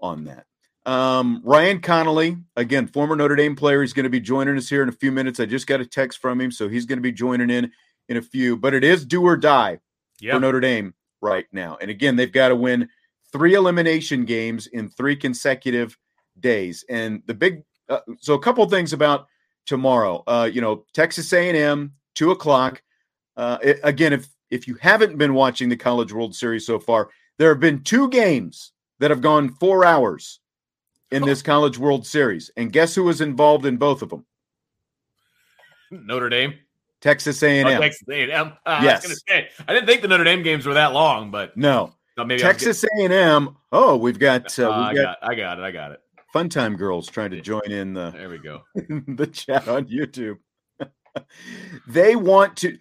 on 0.01 0.25
that. 0.25 0.47
Um, 0.87 1.43
Ryan 1.45 1.81
Connolly, 1.81 2.37
again, 2.55 2.87
former 2.87 3.17
Notre 3.17 3.35
Dame 3.35 3.57
player, 3.57 3.81
he's 3.81 3.93
going 3.93 4.05
to 4.05 4.11
be 4.11 4.21
joining 4.21 4.57
us 4.57 4.69
here 4.69 4.85
in 4.85 4.89
a 4.89 4.93
few 4.93 5.11
minutes. 5.11 5.41
I 5.41 5.47
just 5.47 5.67
got 5.67 5.81
a 5.81 5.87
text 5.87 6.21
from 6.21 6.41
him, 6.41 6.53
so 6.53 6.69
he's 6.69 6.87
going 6.87 6.99
to 6.99 7.03
be 7.03 7.13
joining 7.13 7.51
in 7.51 7.73
in 8.09 8.17
a 8.17 8.23
few. 8.23 8.57
But 8.57 8.73
it 8.73 8.85
is 8.85 9.05
do 9.05 9.23
or 9.23 9.37
die 9.37 9.81
yep. 10.21 10.35
for 10.35 10.41
Notre 10.41 10.61
Dame 10.61 10.95
right 11.21 11.47
now. 11.51 11.77
And 11.81 11.91
again, 11.91 12.15
they've 12.15 12.31
got 12.31 12.49
to 12.49 12.57
win 12.57 12.89
three 13.33 13.55
elimination 13.55 14.25
games 14.25 14.69
in 14.69 14.89
three 14.89 15.17
consecutive 15.17 15.99
days. 16.39 16.85
And 16.89 17.21
the 17.27 17.35
big, 17.35 17.65
uh, 17.89 18.01
so 18.21 18.35
a 18.35 18.41
couple 18.41 18.65
things 18.69 18.93
about 18.93 19.27
tomorrow. 19.67 20.23
Uh, 20.29 20.49
you 20.51 20.61
know, 20.61 20.85
Texas 20.95 21.33
A&M, 21.33 21.93
two 22.15 22.31
o'clock. 22.31 22.81
Uh, 23.37 23.59
it, 23.61 23.81
again, 23.83 24.13
if 24.13 24.29
if 24.51 24.69
you 24.69 24.77
haven't 24.81 25.19
been 25.19 25.35
watching 25.35 25.69
the 25.69 25.77
College 25.77 26.13
World 26.13 26.33
Series 26.33 26.65
so 26.65 26.79
far, 26.79 27.11
there 27.39 27.49
have 27.49 27.59
been 27.59 27.83
two 27.83 28.09
games 28.09 28.71
that 29.01 29.11
have 29.11 29.21
gone 29.21 29.49
four 29.49 29.85
hours 29.85 30.39
in 31.11 31.23
this 31.25 31.43
College 31.43 31.79
World 31.79 32.07
Series. 32.07 32.51
And 32.57 32.73
guess 32.73 32.95
who 32.95 33.05
was 33.05 33.21
involved 33.21 33.67
in 33.67 33.77
both 33.77 34.03
of 34.03 34.11
them? 34.11 34.25
Notre 35.91 36.29
Dame. 36.29 36.55
Texas 37.01 37.43
A&M. 37.43 37.67
Oh, 37.67 37.81
Texas 37.81 38.09
A&M. 38.11 38.53
Uh, 38.65 38.81
yes. 38.83 39.07
I, 39.07 39.15
say, 39.29 39.49
I 39.69 39.75
didn't 39.75 39.87
think 39.87 40.03
the 40.03 40.09
Notre 40.09 40.25
Dame 40.25 40.43
games 40.43 40.67
were 40.67 40.75
that 40.75 40.93
long, 40.93 41.31
but 41.31 41.57
no. 41.57 41.95
maybe 42.17 42.39
Texas 42.39 42.85
A&M. 42.99 43.57
Oh, 43.73 43.97
we've 43.97 44.19
got. 44.19 44.59
Uh, 44.59 44.71
uh, 44.71 44.89
we've 44.89 45.03
got 45.03 45.19
I, 45.23 45.29
got, 45.29 45.31
I 45.31 45.35
got 45.35 45.59
it. 45.59 45.63
I 45.63 45.71
got 45.71 45.93
it. 45.93 46.01
Fun 46.33 46.49
time 46.49 46.77
girls 46.77 47.09
trying 47.09 47.31
to 47.31 47.41
join 47.41 47.71
in 47.71 47.95
the. 47.95 48.11
There 48.11 48.29
we 48.29 48.39
go. 48.39 48.63
the 48.75 49.27
chat 49.27 49.69
on 49.69 49.87
YouTube. 49.87 50.39
they 51.87 52.17
want 52.17 52.57
to. 52.59 52.79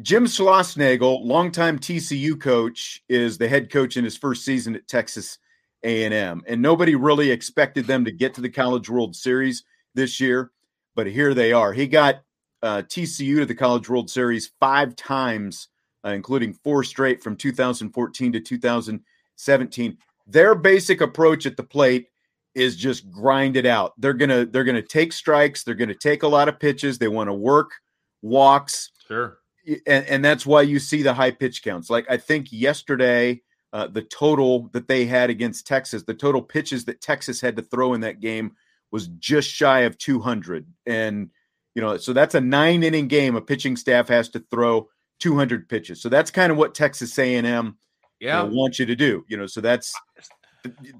Jim 0.00 0.24
Schlossnagle, 0.24 1.22
longtime 1.22 1.78
TCU 1.78 2.40
coach, 2.40 3.02
is 3.08 3.36
the 3.36 3.46
head 3.46 3.70
coach 3.70 3.96
in 3.96 4.04
his 4.04 4.16
first 4.16 4.44
season 4.44 4.74
at 4.74 4.88
Texas 4.88 5.38
a&M. 5.82 6.42
And 6.46 6.62
nobody 6.62 6.94
really 6.94 7.30
expected 7.30 7.86
them 7.86 8.04
to 8.04 8.12
get 8.12 8.34
to 8.34 8.40
the 8.40 8.50
College 8.50 8.88
World 8.88 9.16
Series 9.16 9.64
this 9.94 10.20
year, 10.20 10.50
but 10.94 11.06
here 11.06 11.34
they 11.34 11.52
are. 11.52 11.72
He 11.72 11.86
got 11.86 12.22
uh, 12.62 12.82
TCU 12.82 13.38
to 13.38 13.46
the 13.46 13.54
College 13.54 13.88
World 13.88 14.08
Series 14.08 14.52
five 14.60 14.94
times, 14.96 15.68
uh, 16.04 16.10
including 16.10 16.52
four 16.52 16.84
straight 16.84 17.22
from 17.22 17.36
2014 17.36 18.32
to 18.32 18.40
2017. 18.40 19.98
Their 20.26 20.54
basic 20.54 21.00
approach 21.00 21.46
at 21.46 21.56
the 21.56 21.62
plate 21.62 22.06
is 22.54 22.76
just 22.76 23.10
grind 23.10 23.56
it 23.56 23.66
out. 23.66 23.92
They're 23.98 24.12
gonna 24.12 24.44
they're 24.44 24.64
gonna 24.64 24.82
take 24.82 25.12
strikes. 25.12 25.64
They're 25.64 25.74
gonna 25.74 25.94
take 25.94 26.22
a 26.22 26.28
lot 26.28 26.48
of 26.48 26.60
pitches. 26.60 26.98
They 26.98 27.08
want 27.08 27.28
to 27.28 27.34
work 27.34 27.72
walks. 28.20 28.90
Sure. 29.08 29.38
And, 29.86 30.06
and 30.06 30.24
that's 30.24 30.44
why 30.44 30.62
you 30.62 30.78
see 30.78 31.02
the 31.02 31.14
high 31.14 31.30
pitch 31.30 31.62
counts. 31.62 31.88
Like 31.90 32.06
I 32.10 32.16
think 32.16 32.48
yesterday 32.50 33.42
uh, 33.72 33.86
the 33.86 34.02
total 34.02 34.68
that 34.72 34.88
they 34.88 35.06
had 35.06 35.30
against 35.30 35.66
Texas, 35.66 36.02
the 36.02 36.14
total 36.14 36.42
pitches 36.42 36.84
that 36.84 37.00
Texas 37.00 37.40
had 37.40 37.56
to 37.56 37.62
throw 37.62 37.94
in 37.94 38.02
that 38.02 38.20
game 38.20 38.54
was 38.90 39.08
just 39.18 39.48
shy 39.48 39.80
of 39.80 39.96
200. 39.98 40.66
And, 40.86 41.30
you 41.74 41.80
know, 41.80 41.96
so 41.96 42.12
that's 42.12 42.34
a 42.34 42.40
nine 42.40 42.82
inning 42.82 43.08
game. 43.08 43.34
A 43.34 43.40
pitching 43.40 43.76
staff 43.76 44.08
has 44.08 44.28
to 44.30 44.44
throw 44.50 44.88
200 45.20 45.68
pitches. 45.68 46.02
So 46.02 46.08
that's 46.08 46.30
kind 46.30 46.52
of 46.52 46.58
what 46.58 46.74
Texas 46.74 47.18
A&M 47.18 47.78
yeah. 48.20 48.44
You 48.44 48.48
know, 48.48 48.54
wants 48.54 48.78
you 48.78 48.86
to 48.86 48.94
do, 48.94 49.24
you 49.26 49.36
know, 49.36 49.46
so 49.46 49.60
that's, 49.60 49.92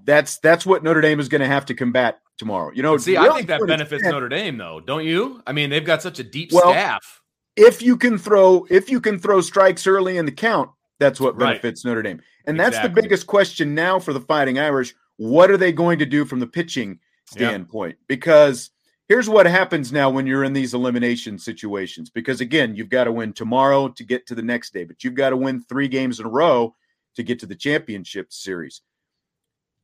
that's, 0.05 0.39
that's 0.39 0.67
what 0.67 0.83
Notre 0.83 1.01
Dame 1.01 1.21
is 1.21 1.29
going 1.29 1.41
to 1.41 1.47
have 1.47 1.65
to 1.67 1.75
combat 1.75 2.19
tomorrow. 2.37 2.73
You 2.75 2.83
know, 2.83 2.97
see, 2.97 3.17
really 3.17 3.29
I 3.29 3.35
think 3.37 3.47
that 3.49 3.65
benefits 3.67 4.03
Notre 4.03 4.29
Dame 4.29 4.57
though. 4.57 4.81
Don't 4.81 5.05
you? 5.05 5.41
I 5.47 5.53
mean, 5.53 5.71
they've 5.71 5.85
got 5.85 6.03
such 6.03 6.19
a 6.19 6.25
deep 6.25 6.51
well, 6.53 6.73
staff. 6.73 7.21
If 7.55 7.81
you 7.81 7.97
can 7.97 8.19
throw, 8.19 8.67
if 8.71 8.91
you 8.91 9.01
can 9.01 9.21
throw 9.21 9.41
strikes 9.41 9.87
early 9.87 10.17
in 10.17 10.27
the 10.27 10.33
count, 10.33 10.71
that's 10.99 11.21
what 11.21 11.39
benefits 11.39 11.85
right. 11.85 11.91
Notre 11.91 12.03
Dame. 12.03 12.23
And 12.47 12.59
that's 12.59 12.79
the 12.79 12.89
biggest 12.89 13.27
question 13.27 13.75
now 13.75 13.99
for 13.99 14.13
the 14.13 14.21
Fighting 14.21 14.59
Irish. 14.59 14.95
What 15.17 15.51
are 15.51 15.57
they 15.57 15.73
going 15.73 15.99
to 16.01 16.07
do 16.07 16.25
from 16.25 16.41
the 16.41 16.47
pitching 16.47 16.99
standpoint? 17.27 17.97
Because 18.09 18.71
here's 19.13 19.29
what 19.29 19.47
happens 19.47 19.93
now 19.93 20.09
when 20.09 20.27
you're 20.27 20.45
in 20.45 20.55
these 20.55 20.73
elimination 20.73 21.39
situations 21.39 22.09
because 22.09 22.41
again 22.41 22.75
you've 22.75 22.89
got 22.89 23.05
to 23.05 23.13
win 23.13 23.31
tomorrow 23.33 23.89
to 23.89 24.05
get 24.05 24.27
to 24.27 24.35
the 24.35 24.43
next 24.43 24.73
day 24.73 24.85
but 24.85 25.05
you've 25.05 25.15
got 25.15 25.31
to 25.31 25.37
win 25.37 25.61
three 25.61 25.87
games 25.87 26.19
in 26.19 26.25
a 26.25 26.31
row 26.31 26.75
to 27.15 27.23
get 27.23 27.39
to 27.39 27.45
the 27.45 27.55
championship 27.55 28.33
series 28.33 28.81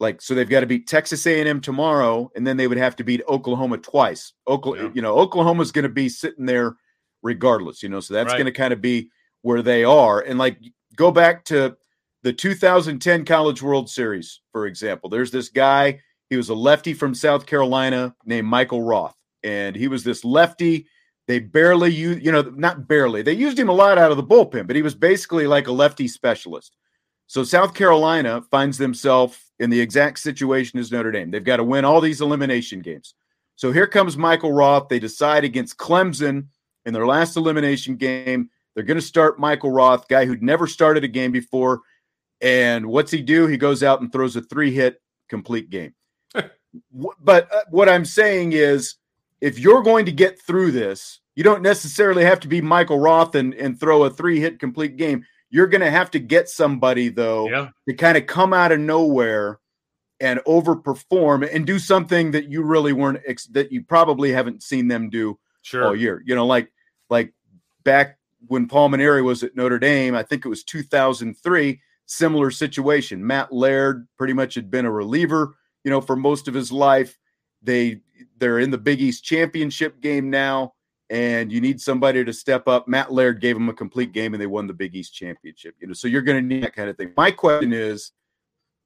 like 0.00 0.22
so 0.22 0.34
they've 0.34 0.48
got 0.48 0.60
to 0.60 0.66
beat 0.66 0.86
texas 0.86 1.26
a&m 1.26 1.60
tomorrow 1.60 2.30
and 2.36 2.46
then 2.46 2.56
they 2.56 2.66
would 2.66 2.78
have 2.78 2.96
to 2.96 3.04
beat 3.04 3.20
oklahoma 3.28 3.76
twice 3.76 4.32
oklahoma 4.46 4.88
yeah. 4.88 4.94
you 4.94 5.02
know 5.02 5.18
oklahoma's 5.18 5.72
going 5.72 5.82
to 5.82 5.90
be 5.90 6.08
sitting 6.08 6.46
there 6.46 6.76
regardless 7.22 7.82
you 7.82 7.88
know 7.90 8.00
so 8.00 8.14
that's 8.14 8.28
right. 8.28 8.38
going 8.38 8.46
to 8.46 8.52
kind 8.52 8.72
of 8.72 8.80
be 8.80 9.10
where 9.42 9.60
they 9.60 9.84
are 9.84 10.20
and 10.20 10.38
like 10.38 10.58
go 10.98 11.10
back 11.10 11.44
to 11.46 11.76
the 12.22 12.32
2010 12.32 13.24
college 13.24 13.62
world 13.62 13.88
series 13.88 14.40
for 14.52 14.66
example 14.66 15.08
there's 15.08 15.30
this 15.30 15.48
guy 15.48 15.98
he 16.28 16.36
was 16.36 16.50
a 16.50 16.54
lefty 16.54 16.92
from 16.92 17.14
south 17.14 17.46
carolina 17.46 18.14
named 18.26 18.46
michael 18.46 18.82
roth 18.82 19.18
and 19.42 19.76
he 19.76 19.88
was 19.88 20.04
this 20.04 20.24
lefty. 20.24 20.86
They 21.26 21.38
barely 21.38 21.90
use, 21.90 22.22
you 22.22 22.32
know, 22.32 22.42
not 22.42 22.88
barely. 22.88 23.22
They 23.22 23.34
used 23.34 23.58
him 23.58 23.68
a 23.68 23.74
lot 23.74 23.98
out 23.98 24.10
of 24.10 24.16
the 24.16 24.22
bullpen, 24.22 24.66
but 24.66 24.76
he 24.76 24.82
was 24.82 24.94
basically 24.94 25.46
like 25.46 25.66
a 25.66 25.72
lefty 25.72 26.08
specialist. 26.08 26.76
So 27.26 27.44
South 27.44 27.74
Carolina 27.74 28.42
finds 28.50 28.78
themselves 28.78 29.38
in 29.58 29.68
the 29.68 29.80
exact 29.80 30.20
situation 30.20 30.78
as 30.78 30.90
Notre 30.90 31.12
Dame. 31.12 31.30
They've 31.30 31.44
got 31.44 31.58
to 31.58 31.64
win 31.64 31.84
all 31.84 32.00
these 32.00 32.22
elimination 32.22 32.80
games. 32.80 33.14
So 33.56 33.72
here 33.72 33.86
comes 33.86 34.16
Michael 34.16 34.52
Roth. 34.52 34.88
They 34.88 34.98
decide 34.98 35.44
against 35.44 35.76
Clemson 35.76 36.46
in 36.86 36.94
their 36.94 37.06
last 37.06 37.36
elimination 37.36 37.96
game. 37.96 38.48
They're 38.78 38.84
going 38.84 38.96
to 38.96 39.02
start 39.02 39.40
Michael 39.40 39.72
Roth, 39.72 40.06
guy 40.06 40.24
who'd 40.24 40.40
never 40.40 40.68
started 40.68 41.02
a 41.02 41.08
game 41.08 41.32
before. 41.32 41.80
And 42.40 42.86
what's 42.86 43.10
he 43.10 43.20
do? 43.20 43.48
He 43.48 43.56
goes 43.56 43.82
out 43.82 44.00
and 44.00 44.12
throws 44.12 44.36
a 44.36 44.40
three 44.40 44.70
hit 44.70 45.02
complete 45.28 45.68
game. 45.68 45.94
but 47.20 47.52
uh, 47.52 47.62
what 47.70 47.88
I'm 47.88 48.04
saying 48.04 48.52
is 48.52 48.94
if 49.40 49.58
you're 49.58 49.82
going 49.82 50.06
to 50.06 50.12
get 50.12 50.40
through 50.40 50.70
this, 50.70 51.18
you 51.34 51.42
don't 51.42 51.60
necessarily 51.60 52.22
have 52.22 52.38
to 52.38 52.46
be 52.46 52.60
Michael 52.60 53.00
Roth 53.00 53.34
and, 53.34 53.52
and 53.54 53.80
throw 53.80 54.04
a 54.04 54.10
three 54.10 54.38
hit 54.38 54.60
complete 54.60 54.96
game. 54.96 55.24
You're 55.50 55.66
going 55.66 55.80
to 55.80 55.90
have 55.90 56.12
to 56.12 56.20
get 56.20 56.48
somebody, 56.48 57.08
though, 57.08 57.48
yeah. 57.48 57.70
to 57.88 57.94
kind 57.94 58.16
of 58.16 58.28
come 58.28 58.52
out 58.52 58.70
of 58.70 58.78
nowhere 58.78 59.58
and 60.20 60.38
overperform 60.46 61.52
and 61.52 61.66
do 61.66 61.80
something 61.80 62.30
that 62.30 62.48
you 62.48 62.62
really 62.62 62.92
weren't, 62.92 63.22
ex- 63.26 63.46
that 63.46 63.72
you 63.72 63.82
probably 63.82 64.30
haven't 64.30 64.62
seen 64.62 64.86
them 64.86 65.10
do 65.10 65.36
sure. 65.62 65.84
all 65.84 65.96
year. 65.96 66.22
You 66.24 66.36
know, 66.36 66.46
like, 66.46 66.70
like 67.10 67.34
back 67.82 68.17
when 68.46 68.68
Paul 68.68 68.90
Mainieri 68.90 69.24
was 69.24 69.42
at 69.42 69.56
Notre 69.56 69.78
Dame, 69.78 70.14
I 70.14 70.22
think 70.22 70.44
it 70.44 70.48
was 70.48 70.64
2003, 70.64 71.80
similar 72.06 72.50
situation. 72.50 73.26
Matt 73.26 73.52
Laird 73.52 74.06
pretty 74.16 74.32
much 74.32 74.54
had 74.54 74.70
been 74.70 74.86
a 74.86 74.90
reliever, 74.90 75.56
you 75.84 75.90
know, 75.90 76.00
for 76.00 76.16
most 76.16 76.48
of 76.48 76.54
his 76.54 76.70
life 76.70 77.18
they 77.62 78.00
they're 78.38 78.58
in 78.58 78.70
the 78.70 78.78
Big 78.78 79.00
East 79.00 79.24
championship 79.24 80.00
game 80.00 80.30
now, 80.30 80.74
and 81.10 81.52
you 81.52 81.60
need 81.60 81.80
somebody 81.80 82.24
to 82.24 82.32
step 82.32 82.68
up. 82.68 82.88
Matt 82.88 83.12
Laird 83.12 83.40
gave 83.40 83.56
them 83.56 83.68
a 83.68 83.74
complete 83.74 84.12
game, 84.12 84.34
and 84.34 84.40
they 84.40 84.46
won 84.46 84.66
the 84.66 84.72
Big 84.72 84.94
East 84.94 85.14
championship. 85.14 85.74
You 85.80 85.88
know, 85.88 85.92
so 85.92 86.08
you're 86.08 86.22
going 86.22 86.42
to 86.42 86.54
need 86.54 86.64
that 86.64 86.74
kind 86.74 86.88
of 86.88 86.96
thing. 86.96 87.12
My 87.16 87.30
question 87.30 87.72
is, 87.72 88.12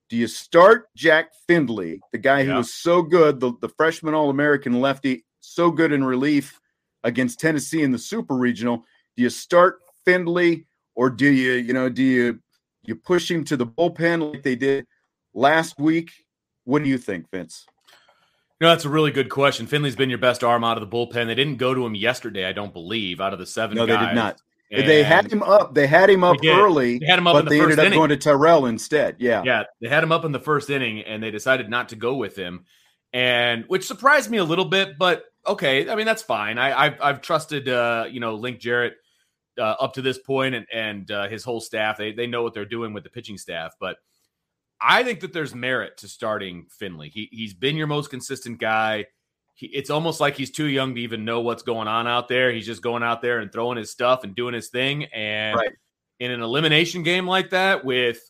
do 0.08 0.16
you 0.16 0.26
start 0.26 0.88
Jack 0.94 1.32
Findlay, 1.46 2.00
the 2.12 2.18
guy 2.18 2.44
who 2.44 2.54
was 2.54 2.72
so 2.72 3.02
good, 3.02 3.40
the, 3.40 3.52
the 3.60 3.68
freshman 3.68 4.14
All 4.14 4.30
American 4.30 4.80
lefty, 4.80 5.24
so 5.40 5.70
good 5.70 5.92
in 5.92 6.04
relief 6.04 6.60
against 7.04 7.40
Tennessee 7.40 7.82
in 7.82 7.92
the 7.92 7.98
Super 7.98 8.34
Regional? 8.34 8.84
Do 9.16 9.22
you 9.22 9.30
start 9.30 9.80
Findlay, 10.04 10.66
or 10.94 11.10
do 11.10 11.30
you, 11.30 11.52
you 11.52 11.72
know, 11.72 11.88
do 11.88 12.02
you 12.02 12.40
you 12.84 12.96
push 12.96 13.30
him 13.30 13.44
to 13.44 13.56
the 13.56 13.66
bullpen 13.66 14.32
like 14.32 14.42
they 14.42 14.56
did 14.56 14.86
last 15.34 15.78
week? 15.78 16.10
What 16.64 16.82
do 16.82 16.88
you 16.88 16.98
think, 16.98 17.30
Vince? 17.30 17.66
No, 18.60 18.68
that's 18.68 18.84
a 18.84 18.88
really 18.88 19.10
good 19.10 19.28
question. 19.28 19.66
Findlay's 19.66 19.96
been 19.96 20.08
your 20.08 20.20
best 20.20 20.44
arm 20.44 20.62
out 20.62 20.80
of 20.80 20.88
the 20.88 20.96
bullpen. 20.96 21.26
They 21.26 21.34
didn't 21.34 21.56
go 21.56 21.74
to 21.74 21.84
him 21.84 21.96
yesterday, 21.96 22.46
I 22.46 22.52
don't 22.52 22.72
believe, 22.72 23.20
out 23.20 23.32
of 23.32 23.38
the 23.38 23.46
seven. 23.46 23.76
No, 23.76 23.86
guys. 23.86 23.98
they 23.98 24.06
did 24.06 24.14
not. 24.14 24.40
And 24.70 24.88
they 24.88 25.02
had 25.02 25.30
him 25.30 25.42
up. 25.42 25.74
They 25.74 25.86
had 25.86 26.08
him 26.08 26.24
up 26.24 26.36
early. 26.44 26.98
They 26.98 27.06
had 27.06 27.18
him 27.18 27.26
up, 27.26 27.34
but 27.34 27.44
the 27.44 27.50
they 27.50 27.60
ended 27.60 27.78
up 27.78 27.86
inning. 27.86 27.98
going 27.98 28.08
to 28.08 28.16
Tyrrell 28.16 28.66
instead. 28.66 29.16
Yeah, 29.18 29.42
yeah. 29.44 29.64
They 29.80 29.88
had 29.88 30.02
him 30.02 30.12
up 30.12 30.24
in 30.24 30.32
the 30.32 30.40
first 30.40 30.70
inning, 30.70 31.00
and 31.00 31.22
they 31.22 31.30
decided 31.30 31.68
not 31.68 31.90
to 31.90 31.96
go 31.96 32.14
with 32.14 32.36
him, 32.36 32.64
and 33.12 33.64
which 33.66 33.86
surprised 33.86 34.30
me 34.30 34.38
a 34.38 34.44
little 34.44 34.64
bit. 34.64 34.96
But 34.98 35.24
okay, 35.46 35.90
I 35.90 35.94
mean 35.94 36.06
that's 36.06 36.22
fine. 36.22 36.56
I, 36.56 36.84
have 36.84 36.98
I've 37.02 37.20
trusted 37.20 37.68
uh, 37.68 38.06
you 38.10 38.20
know 38.20 38.36
Link 38.36 38.60
Jarrett 38.60 38.94
uh, 39.58 39.74
up 39.80 39.94
to 39.94 40.02
this 40.02 40.18
point, 40.18 40.54
and 40.54 40.66
and 40.72 41.10
uh, 41.10 41.28
his 41.28 41.44
whole 41.44 41.60
staff. 41.60 41.98
They 41.98 42.12
they 42.12 42.26
know 42.26 42.42
what 42.42 42.54
they're 42.54 42.64
doing 42.64 42.92
with 42.92 43.04
the 43.04 43.10
pitching 43.10 43.38
staff, 43.38 43.74
but. 43.80 43.96
I 44.84 45.04
think 45.04 45.20
that 45.20 45.32
there's 45.32 45.54
merit 45.54 45.98
to 45.98 46.08
starting 46.08 46.66
Findlay. 46.68 47.08
He 47.08 47.28
he's 47.30 47.54
been 47.54 47.76
your 47.76 47.86
most 47.86 48.10
consistent 48.10 48.58
guy 48.58 49.06
he, 49.54 49.66
it's 49.66 49.90
almost 49.90 50.20
like 50.20 50.36
he's 50.36 50.50
too 50.50 50.66
young 50.66 50.94
to 50.94 51.00
even 51.00 51.24
know 51.24 51.40
what's 51.40 51.62
going 51.62 51.88
on 51.88 52.06
out 52.06 52.28
there. 52.28 52.52
He's 52.52 52.66
just 52.66 52.82
going 52.82 53.02
out 53.02 53.22
there 53.22 53.38
and 53.40 53.52
throwing 53.52 53.78
his 53.78 53.90
stuff 53.90 54.24
and 54.24 54.34
doing 54.34 54.54
his 54.54 54.68
thing. 54.68 55.04
And 55.04 55.56
right. 55.56 55.72
in 56.20 56.30
an 56.30 56.42
elimination 56.42 57.02
game 57.02 57.26
like 57.26 57.50
that, 57.50 57.84
with 57.84 58.20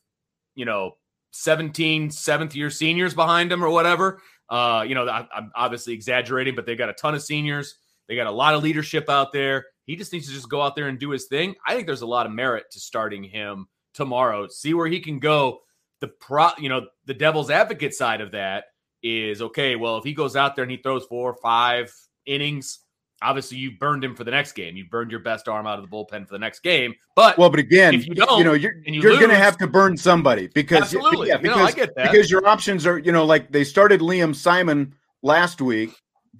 you 0.54 0.64
know 0.64 0.96
17 1.30 2.10
seventh 2.10 2.54
year 2.54 2.70
seniors 2.70 3.14
behind 3.14 3.52
him 3.52 3.64
or 3.64 3.70
whatever, 3.70 4.20
uh, 4.48 4.84
you 4.86 4.94
know, 4.94 5.08
I, 5.08 5.26
I'm 5.34 5.50
obviously 5.54 5.94
exaggerating, 5.94 6.54
but 6.54 6.66
they 6.66 6.76
got 6.76 6.90
a 6.90 6.94
ton 6.94 7.14
of 7.14 7.22
seniors. 7.22 7.76
They 8.08 8.16
got 8.16 8.26
a 8.26 8.32
lot 8.32 8.54
of 8.54 8.62
leadership 8.62 9.08
out 9.08 9.32
there. 9.32 9.66
He 9.92 9.96
just 9.96 10.10
needs 10.10 10.26
to 10.26 10.32
just 10.32 10.48
go 10.48 10.62
out 10.62 10.74
there 10.74 10.88
and 10.88 10.98
do 10.98 11.10
his 11.10 11.26
thing. 11.26 11.54
I 11.66 11.74
think 11.74 11.86
there's 11.86 12.00
a 12.00 12.06
lot 12.06 12.24
of 12.24 12.32
merit 12.32 12.70
to 12.70 12.80
starting 12.80 13.22
him 13.22 13.66
tomorrow. 13.92 14.48
See 14.48 14.72
where 14.72 14.86
he 14.86 15.00
can 15.00 15.18
go. 15.18 15.60
The 16.00 16.08
pro, 16.08 16.48
you 16.56 16.70
know, 16.70 16.86
the 17.04 17.12
devil's 17.12 17.50
advocate 17.50 17.92
side 17.92 18.22
of 18.22 18.30
that 18.30 18.64
is 19.02 19.42
okay, 19.42 19.76
well, 19.76 19.98
if 19.98 20.04
he 20.04 20.14
goes 20.14 20.34
out 20.34 20.56
there 20.56 20.62
and 20.62 20.70
he 20.70 20.78
throws 20.78 21.04
four, 21.04 21.32
or 21.32 21.34
five 21.42 21.94
innings, 22.24 22.78
obviously 23.20 23.58
you 23.58 23.72
burned 23.72 24.02
him 24.02 24.16
for 24.16 24.24
the 24.24 24.30
next 24.30 24.52
game. 24.52 24.78
You 24.78 24.86
burned 24.86 25.10
your 25.10 25.20
best 25.20 25.46
arm 25.46 25.66
out 25.66 25.78
of 25.78 25.84
the 25.84 25.94
bullpen 25.94 26.26
for 26.26 26.32
the 26.32 26.38
next 26.38 26.60
game. 26.60 26.94
But 27.14 27.36
well, 27.36 27.50
but 27.50 27.60
again, 27.60 27.92
if 27.92 28.06
you 28.06 28.14
don't, 28.14 28.38
you 28.38 28.44
know, 28.44 28.54
you're 28.54 28.78
you 28.86 29.00
are 29.00 29.18
going 29.18 29.28
to 29.28 29.36
have 29.36 29.58
to 29.58 29.66
burn 29.66 29.98
somebody 29.98 30.46
because 30.46 30.84
absolutely, 30.84 31.28
yeah, 31.28 31.36
because, 31.36 31.54
you 31.54 31.62
know, 31.62 31.68
I 31.68 31.72
get 31.72 31.94
that 31.96 32.10
because 32.10 32.30
your 32.30 32.48
options 32.48 32.86
are, 32.86 32.96
you 32.96 33.12
know, 33.12 33.26
like 33.26 33.52
they 33.52 33.64
started 33.64 34.00
Liam 34.00 34.34
Simon 34.34 34.94
last 35.22 35.60
week, 35.60 35.90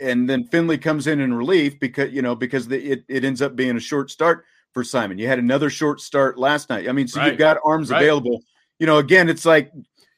and 0.01 0.29
then 0.29 0.45
Findlay 0.45 0.79
comes 0.79 1.07
in 1.07 1.21
in 1.21 1.35
relief 1.35 1.79
because 1.79 2.13
you 2.13 2.23
know 2.23 2.35
because 2.35 2.69
the, 2.69 2.83
it 2.83 3.05
it 3.09 3.25
ends 3.25 3.43
up 3.43 3.57
being 3.57 3.77
a 3.77 3.81
short 3.81 4.11
start 4.11 4.45
for 4.73 4.85
Simon. 4.85 5.19
You 5.19 5.29
had 5.29 5.39
another 5.39 5.71
short 5.71 6.01
start 6.01 6.39
last 6.39 6.71
night. 6.71 6.89
I 6.89 6.93
mean, 6.93 7.09
so 7.09 7.21
right. 7.21 7.29
you've 7.29 7.39
got 7.39 7.59
arms 7.65 7.91
right. 7.91 8.03
available. 8.03 8.43
You 8.79 8.87
know, 8.87 8.99
again, 8.99 9.29
it's 9.29 9.45
like 9.45 9.71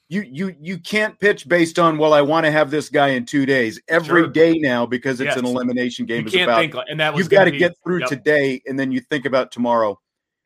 you 0.09 0.23
you 0.23 0.55
you 0.61 0.79
can't 0.79 1.19
pitch 1.19 1.49
based 1.49 1.79
on 1.79 1.99
well 1.99 2.13
I 2.13 2.21
want 2.21 2.47
to 2.47 2.53
have 2.53 2.71
this 2.71 2.89
guy 2.89 3.09
in 3.09 3.27
two 3.27 3.47
days 3.47 3.81
every 3.89 4.23
sure. 4.23 4.29
day 4.29 4.55
now 4.59 4.87
because 4.87 5.21
it's 5.21 5.29
yes. 5.29 5.37
an 5.37 5.47
elimination 5.47 6.07
game. 6.07 6.25
You 6.25 6.31
can't 6.31 6.51
about, 6.51 6.61
think, 6.61 6.75
and 6.89 7.01
that 7.01 7.17
you've 7.17 7.31
got 7.31 7.45
to 7.45 7.51
get 7.51 7.75
through 7.83 8.01
yep. 8.01 8.09
today, 8.09 8.63
and 8.67 8.79
then 8.79 8.93
you 8.93 9.01
think 9.01 9.25
about 9.25 9.51
tomorrow 9.51 9.99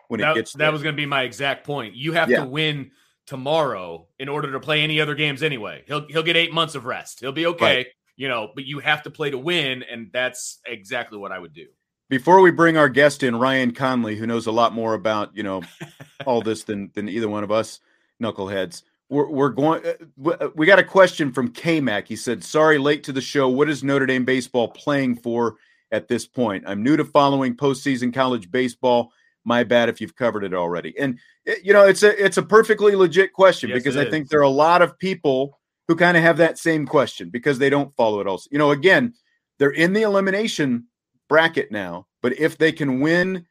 when 0.08 0.20
that, 0.20 0.32
it 0.32 0.34
gets. 0.36 0.52
That 0.52 0.58
there. 0.58 0.72
was 0.72 0.82
going 0.82 0.94
to 0.94 1.00
be 1.00 1.06
my 1.06 1.22
exact 1.22 1.64
point. 1.64 1.94
You 1.94 2.12
have 2.12 2.30
yeah. 2.30 2.40
to 2.40 2.46
win 2.46 2.92
tomorrow 3.26 4.06
in 4.18 4.28
order 4.28 4.50
to 4.52 4.60
play 4.60 4.82
any 4.82 5.00
other 5.00 5.14
games 5.14 5.42
anyway. 5.42 5.84
He'll 5.86 6.06
he'll 6.08 6.22
get 6.22 6.36
eight 6.36 6.52
months 6.52 6.74
of 6.74 6.86
rest. 6.86 7.20
He'll 7.20 7.32
be 7.32 7.46
okay, 7.46 7.76
right. 7.76 7.86
You 8.18 8.28
know. 8.28 8.50
But 8.54 8.66
you 8.66 8.80
have 8.80 9.02
to 9.04 9.10
play 9.10 9.30
to 9.30 9.38
win, 9.38 9.82
and 9.90 10.10
that's 10.12 10.60
exactly 10.66 11.16
what 11.16 11.32
I 11.32 11.38
would 11.38 11.54
do. 11.54 11.68
Before 12.10 12.42
we 12.42 12.50
bring 12.50 12.76
our 12.76 12.90
guest 12.90 13.22
in, 13.22 13.36
Ryan 13.36 13.72
Conley, 13.72 14.16
who 14.16 14.26
knows 14.26 14.46
a 14.46 14.52
lot 14.52 14.74
more 14.74 14.92
about 14.92 15.34
you 15.34 15.42
know 15.42 15.62
all 16.26 16.42
this 16.42 16.64
than 16.64 16.90
than 16.92 17.08
either 17.08 17.30
one 17.30 17.44
of 17.44 17.50
us 17.50 17.80
knuckleheads 18.22 18.82
we're, 19.08 19.28
we're 19.28 19.48
going 19.48 19.82
uh, 19.84 20.30
uh, 20.30 20.48
we 20.54 20.66
got 20.66 20.78
a 20.78 20.84
question 20.84 21.32
from 21.32 21.50
k-mac. 21.50 22.06
He 22.06 22.16
said 22.16 22.44
sorry 22.44 22.78
late 22.78 23.04
to 23.04 23.12
the 23.12 23.20
show. 23.20 23.48
What 23.48 23.68
is 23.68 23.82
notre 23.82 24.06
dame 24.06 24.24
baseball 24.24 24.68
playing 24.68 25.16
for 25.16 25.56
at 25.90 26.08
this 26.08 26.26
point? 26.26 26.64
I'm 26.66 26.82
new 26.82 26.96
to 26.96 27.04
following 27.04 27.56
postseason 27.56 28.12
college 28.12 28.50
baseball. 28.50 29.12
My 29.44 29.64
bad 29.64 29.88
if 29.88 30.00
you've 30.00 30.16
covered 30.16 30.44
it 30.44 30.52
already. 30.52 30.98
And 30.98 31.18
eh, 31.46 31.54
you 31.62 31.72
know 31.72 31.86
it's 31.86 32.02
a 32.02 32.22
it's 32.22 32.36
a 32.36 32.42
perfectly 32.42 32.94
legit 32.94 33.32
question 33.32 33.70
yes, 33.70 33.78
because 33.78 33.96
i 33.96 34.08
think 34.08 34.28
there 34.28 34.40
are 34.40 34.42
a 34.42 34.48
lot 34.48 34.82
of 34.82 34.98
people 34.98 35.57
who 35.88 35.96
kind 35.96 36.16
of 36.16 36.22
have 36.22 36.36
that 36.36 36.58
same 36.58 36.86
question 36.86 37.30
because 37.30 37.58
they 37.58 37.70
don't 37.70 37.96
follow 37.96 38.20
it 38.20 38.26
also 38.26 38.48
you 38.52 38.58
know 38.58 38.70
again 38.70 39.12
they're 39.58 39.70
in 39.70 39.92
the 39.92 40.02
elimination 40.02 40.86
bracket 41.28 41.72
now 41.72 42.06
but 42.22 42.38
if 42.38 42.56
they 42.56 42.72
can 42.72 43.00
win 43.00 43.46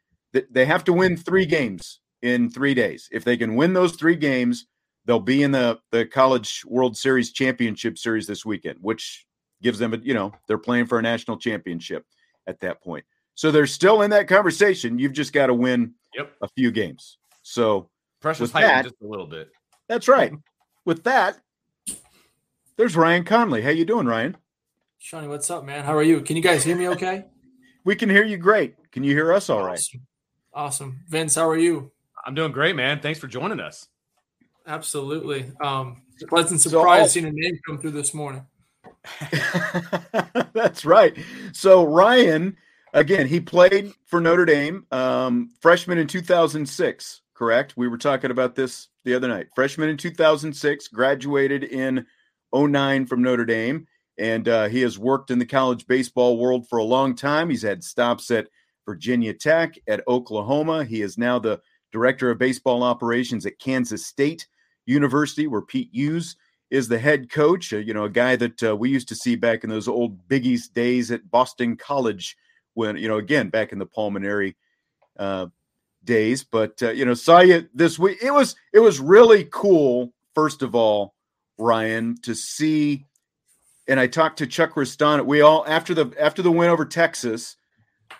they 0.50 0.66
have 0.66 0.84
to 0.84 0.92
win 0.92 1.16
three 1.16 1.46
games 1.46 2.00
in 2.22 2.50
three 2.50 2.74
days. 2.74 3.08
If 3.12 3.24
they 3.24 3.36
can 3.36 3.54
win 3.56 3.72
those 3.72 3.92
three 3.96 4.16
games 4.16 4.66
they'll 5.04 5.20
be 5.20 5.42
in 5.42 5.52
the 5.52 5.78
the 5.90 6.04
college 6.04 6.62
world 6.66 6.96
series 6.96 7.32
championship 7.32 7.96
series 7.96 8.26
this 8.26 8.44
weekend 8.44 8.78
which 8.82 9.24
gives 9.62 9.78
them 9.78 9.94
a 9.94 9.96
you 9.98 10.12
know 10.12 10.32
they're 10.46 10.58
playing 10.58 10.86
for 10.86 10.98
a 10.98 11.02
national 11.02 11.38
championship 11.38 12.04
at 12.46 12.60
that 12.60 12.82
point. 12.82 13.04
So 13.34 13.50
they're 13.50 13.66
still 13.66 14.02
in 14.02 14.10
that 14.10 14.26
conversation. 14.26 14.98
You've 14.98 15.12
just 15.12 15.32
got 15.32 15.46
to 15.46 15.54
win 15.54 15.94
yep. 16.14 16.32
a 16.42 16.48
few 16.48 16.70
games. 16.70 17.18
So 17.42 17.88
precious 18.20 18.50
that, 18.50 18.82
just 18.82 18.96
a 19.02 19.06
little 19.06 19.26
bit. 19.26 19.50
That's 19.88 20.08
right. 20.08 20.32
With 20.84 21.04
that 21.04 21.38
there's 22.78 22.96
ryan 22.96 23.24
conley 23.24 23.60
how 23.60 23.68
you 23.68 23.84
doing 23.84 24.06
ryan 24.06 24.34
shawnee 24.96 25.28
what's 25.28 25.50
up 25.50 25.64
man 25.64 25.84
how 25.84 25.94
are 25.94 26.02
you 26.02 26.22
can 26.22 26.36
you 26.36 26.42
guys 26.42 26.64
hear 26.64 26.76
me 26.76 26.88
okay 26.88 27.26
we 27.84 27.94
can 27.94 28.08
hear 28.08 28.24
you 28.24 28.38
great 28.38 28.74
can 28.90 29.04
you 29.04 29.12
hear 29.12 29.30
us 29.30 29.50
all 29.50 29.62
right 29.62 29.78
awesome. 29.78 30.06
awesome 30.54 31.00
vince 31.08 31.34
how 31.34 31.46
are 31.46 31.58
you 31.58 31.92
i'm 32.24 32.34
doing 32.34 32.52
great 32.52 32.74
man 32.74 32.98
thanks 33.00 33.18
for 33.18 33.26
joining 33.26 33.60
us 33.60 33.88
Absolutely. 34.68 35.50
Um, 35.62 36.02
pleasant 36.28 36.60
surprise 36.60 37.12
so 37.12 37.20
seeing 37.20 37.26
a 37.26 37.32
name 37.32 37.58
come 37.66 37.78
through 37.78 37.92
this 37.92 38.12
morning. 38.12 38.44
That's 40.52 40.84
right. 40.84 41.16
So 41.52 41.84
Ryan, 41.84 42.54
again, 42.92 43.26
he 43.26 43.40
played 43.40 43.94
for 44.04 44.20
Notre 44.20 44.44
Dame, 44.44 44.86
um, 44.92 45.50
freshman 45.60 45.96
in 45.96 46.06
2006. 46.06 47.22
Correct. 47.32 47.74
We 47.78 47.88
were 47.88 47.96
talking 47.96 48.30
about 48.30 48.54
this 48.54 48.88
the 49.04 49.14
other 49.14 49.26
night. 49.26 49.46
Freshman 49.54 49.88
in 49.88 49.96
2006, 49.96 50.88
graduated 50.88 51.64
in 51.64 52.04
09 52.54 53.06
from 53.06 53.22
Notre 53.22 53.44
Dame, 53.44 53.86
and 54.18 54.48
uh, 54.48 54.68
he 54.68 54.80
has 54.82 54.98
worked 54.98 55.30
in 55.30 55.38
the 55.38 55.46
college 55.46 55.86
baseball 55.86 56.38
world 56.38 56.68
for 56.68 56.78
a 56.78 56.84
long 56.84 57.14
time. 57.14 57.50
He's 57.50 57.62
had 57.62 57.84
stops 57.84 58.30
at 58.30 58.48
Virginia 58.86 59.34
Tech, 59.34 59.78
at 59.86 60.02
Oklahoma. 60.08 60.84
He 60.84 61.02
is 61.02 61.18
now 61.18 61.38
the 61.38 61.60
director 61.92 62.30
of 62.30 62.38
baseball 62.38 62.82
operations 62.82 63.46
at 63.46 63.58
Kansas 63.58 64.06
State 64.06 64.46
University, 64.86 65.46
where 65.46 65.62
Pete 65.62 65.90
Hughes 65.92 66.36
is 66.70 66.88
the 66.88 66.98
head 66.98 67.30
coach. 67.30 67.72
Uh, 67.72 67.78
you 67.78 67.94
know, 67.94 68.04
a 68.04 68.10
guy 68.10 68.36
that 68.36 68.62
uh, 68.62 68.76
we 68.76 68.90
used 68.90 69.08
to 69.08 69.14
see 69.14 69.36
back 69.36 69.64
in 69.64 69.70
those 69.70 69.88
old 69.88 70.26
Big 70.28 70.46
East 70.46 70.74
days 70.74 71.10
at 71.10 71.30
Boston 71.30 71.76
College, 71.76 72.36
when 72.74 72.96
you 72.96 73.08
know, 73.08 73.18
again 73.18 73.48
back 73.48 73.72
in 73.72 73.78
the 73.78 73.86
Paul 73.86 74.12
Mainieri 74.12 74.54
uh, 75.18 75.46
days. 76.04 76.44
But 76.44 76.82
uh, 76.82 76.90
you 76.90 77.04
know, 77.04 77.14
saw 77.14 77.40
you 77.40 77.68
this 77.74 77.98
week. 77.98 78.18
It 78.22 78.32
was 78.32 78.56
it 78.72 78.80
was 78.80 79.00
really 79.00 79.48
cool. 79.50 80.12
First 80.34 80.62
of 80.62 80.74
all, 80.74 81.14
Ryan, 81.58 82.16
to 82.22 82.34
see. 82.34 83.06
And 83.86 83.98
I 83.98 84.06
talked 84.06 84.38
to 84.38 84.46
Chuck 84.46 84.74
Ristano. 84.74 85.24
We 85.24 85.40
all 85.40 85.64
after 85.66 85.94
the 85.94 86.12
after 86.18 86.42
the 86.42 86.52
win 86.52 86.70
over 86.70 86.84
Texas, 86.84 87.56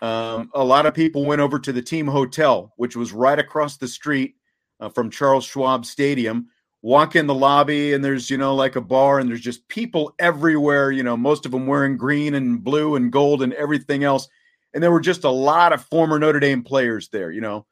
um, 0.01 0.51
a 0.55 0.65
lot 0.65 0.87
of 0.87 0.95
people 0.95 1.25
went 1.25 1.41
over 1.41 1.59
to 1.59 1.73
the 1.73 1.83
team 1.83 2.07
hotel, 2.07 2.73
which 2.77 2.97
was 2.97 3.13
right 3.13 3.39
across 3.39 3.77
the 3.77 3.89
street 3.89 4.37
uh, 4.81 4.89
from 4.89 5.11
Charles 5.11 5.45
Schwab 5.45 5.85
Stadium. 5.85 6.49
Walk 6.81 7.17
in 7.17 7.27
the 7.27 7.35
lobby, 7.35 7.93
and 7.93 8.05
there's 8.05 8.31
you 8.31 8.39
know 8.39 8.55
like 8.55 8.77
a 8.77 8.81
bar, 8.81 9.19
and 9.19 9.29
there's 9.29 9.41
just 9.41 9.67
people 9.69 10.15
everywhere. 10.19 10.91
You 10.93 11.03
know, 11.03 11.17
most 11.17 11.45
of 11.45 11.53
them 11.53 11.67
wearing 11.67 11.97
green 11.97 12.35
and 12.35 12.63
blue 12.63 12.95
and 12.95 13.11
gold 13.11 13.43
and 13.43 13.53
everything 13.55 14.05
else. 14.05 14.29
And 14.73 14.83
there 14.83 14.93
were 14.93 15.01
just 15.01 15.25
a 15.25 15.31
lot 15.31 15.73
of 15.73 15.85
former 15.85 16.19
Notre 16.19 16.41
Dame 16.41 16.63
players 16.63 17.09
there. 17.09 17.33
You 17.33 17.41
know, 17.41 17.67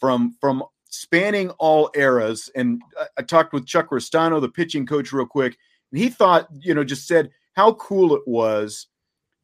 from 0.00 0.34
from 0.40 0.64
spanning 0.88 1.50
all 1.50 1.90
eras. 1.94 2.50
And 2.54 2.82
I, 3.16 3.22
talked 3.22 3.52
with 3.52 3.66
Chuck 3.66 3.90
Ristano, 3.90 4.40
the 4.40 4.48
pitching 4.48 4.86
coach, 4.86 5.12
real 5.12 5.26
quick, 5.26 5.56
and 5.92 6.00
he 6.00 6.08
thought 6.08 6.48
you 6.60 6.74
know 6.74 6.84
just 6.84 7.06
said 7.06 7.30
how 7.54 7.74
cool 7.74 8.14
it 8.14 8.22
was 8.26 8.86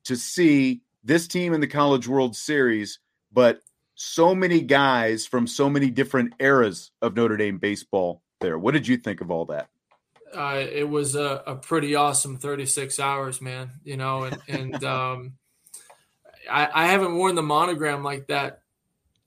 to 0.04 0.16
see 0.16 0.82
this 1.02 1.26
team 1.28 1.52
in 1.52 1.60
the 1.60 1.66
College 1.66 2.08
World 2.08 2.36
Series, 2.36 2.98
but 3.32 3.60
so 3.94 4.34
many 4.34 4.60
guys 4.60 5.26
from 5.26 5.46
so 5.46 5.70
many 5.70 5.90
different 5.90 6.34
eras 6.40 6.90
of 7.00 7.16
Notre 7.16 7.36
Dame 7.36 7.58
baseball 7.58 8.22
there. 8.40 8.58
What 8.58 8.72
did 8.72 8.88
you 8.88 8.96
think 8.96 9.20
of 9.20 9.30
all 9.30 9.46
that? 9.46 9.68
Uh, 10.34 10.64
it 10.70 10.88
was 10.88 11.14
a, 11.14 11.42
a, 11.46 11.54
pretty 11.54 11.94
awesome 11.94 12.38
36 12.38 12.98
hours, 12.98 13.40
man. 13.40 13.70
You 13.84 13.96
know, 13.96 14.24
and, 14.24 14.38
and 14.48 14.84
um, 14.84 15.34
I, 16.50 16.68
I 16.74 16.86
haven't 16.86 17.14
worn 17.14 17.36
the 17.36 17.42
monogram 17.42 18.02
like 18.02 18.26
that 18.28 18.62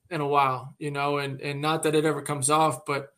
in 0.10 0.22
a 0.22 0.28
while, 0.28 0.76
you 0.80 0.92
know, 0.92 1.18
and, 1.18 1.42
and 1.42 1.62
not 1.62 1.84
that 1.84 1.96
it 1.96 2.06
ever 2.06 2.22
comes 2.22 2.50
off, 2.50 2.86
but 2.86 3.14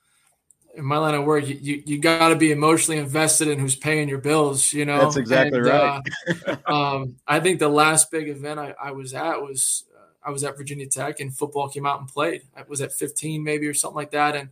in 0.75 0.85
my 0.85 0.97
line 0.97 1.15
of 1.15 1.25
work, 1.25 1.47
you, 1.47 1.57
you, 1.61 1.83
you 1.85 1.97
got 1.99 2.29
to 2.29 2.35
be 2.35 2.51
emotionally 2.51 2.99
invested 2.99 3.47
in 3.47 3.59
who's 3.59 3.75
paying 3.75 4.07
your 4.07 4.19
bills, 4.19 4.71
you 4.71 4.85
know? 4.85 4.99
That's 4.99 5.17
exactly 5.17 5.59
and, 5.59 5.67
right. 5.67 6.03
uh, 6.47 6.71
um, 6.71 7.15
I 7.27 7.39
think 7.39 7.59
the 7.59 7.69
last 7.69 8.11
big 8.11 8.29
event 8.29 8.59
I, 8.59 8.73
I 8.81 8.91
was 8.91 9.13
at 9.13 9.41
was 9.41 9.85
uh, 9.95 10.27
I 10.27 10.31
was 10.31 10.43
at 10.43 10.57
Virginia 10.57 10.87
Tech 10.87 11.19
and 11.19 11.35
football 11.35 11.69
came 11.69 11.85
out 11.85 11.99
and 11.99 12.07
played. 12.07 12.43
I 12.55 12.63
was 12.67 12.81
at 12.81 12.93
15 12.93 13.43
maybe 13.43 13.67
or 13.67 13.73
something 13.73 13.95
like 13.95 14.11
that. 14.11 14.35
And 14.35 14.49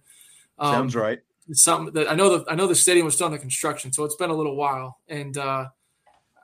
um, 0.60 0.74
sounds 0.74 0.96
right. 0.96 1.20
Something 1.54 1.94
that 1.94 2.12
I 2.12 2.16
know 2.16 2.40
the 2.40 2.52
I 2.52 2.56
know 2.56 2.68
the 2.68 2.76
stadium 2.76 3.06
was 3.06 3.16
still 3.16 3.28
under 3.28 3.38
construction, 3.38 3.94
so 3.94 4.04
it's 4.04 4.16
been 4.16 4.30
a 4.30 4.36
little 4.36 4.56
while. 4.56 5.00
And 5.08 5.38
uh, 5.38 5.68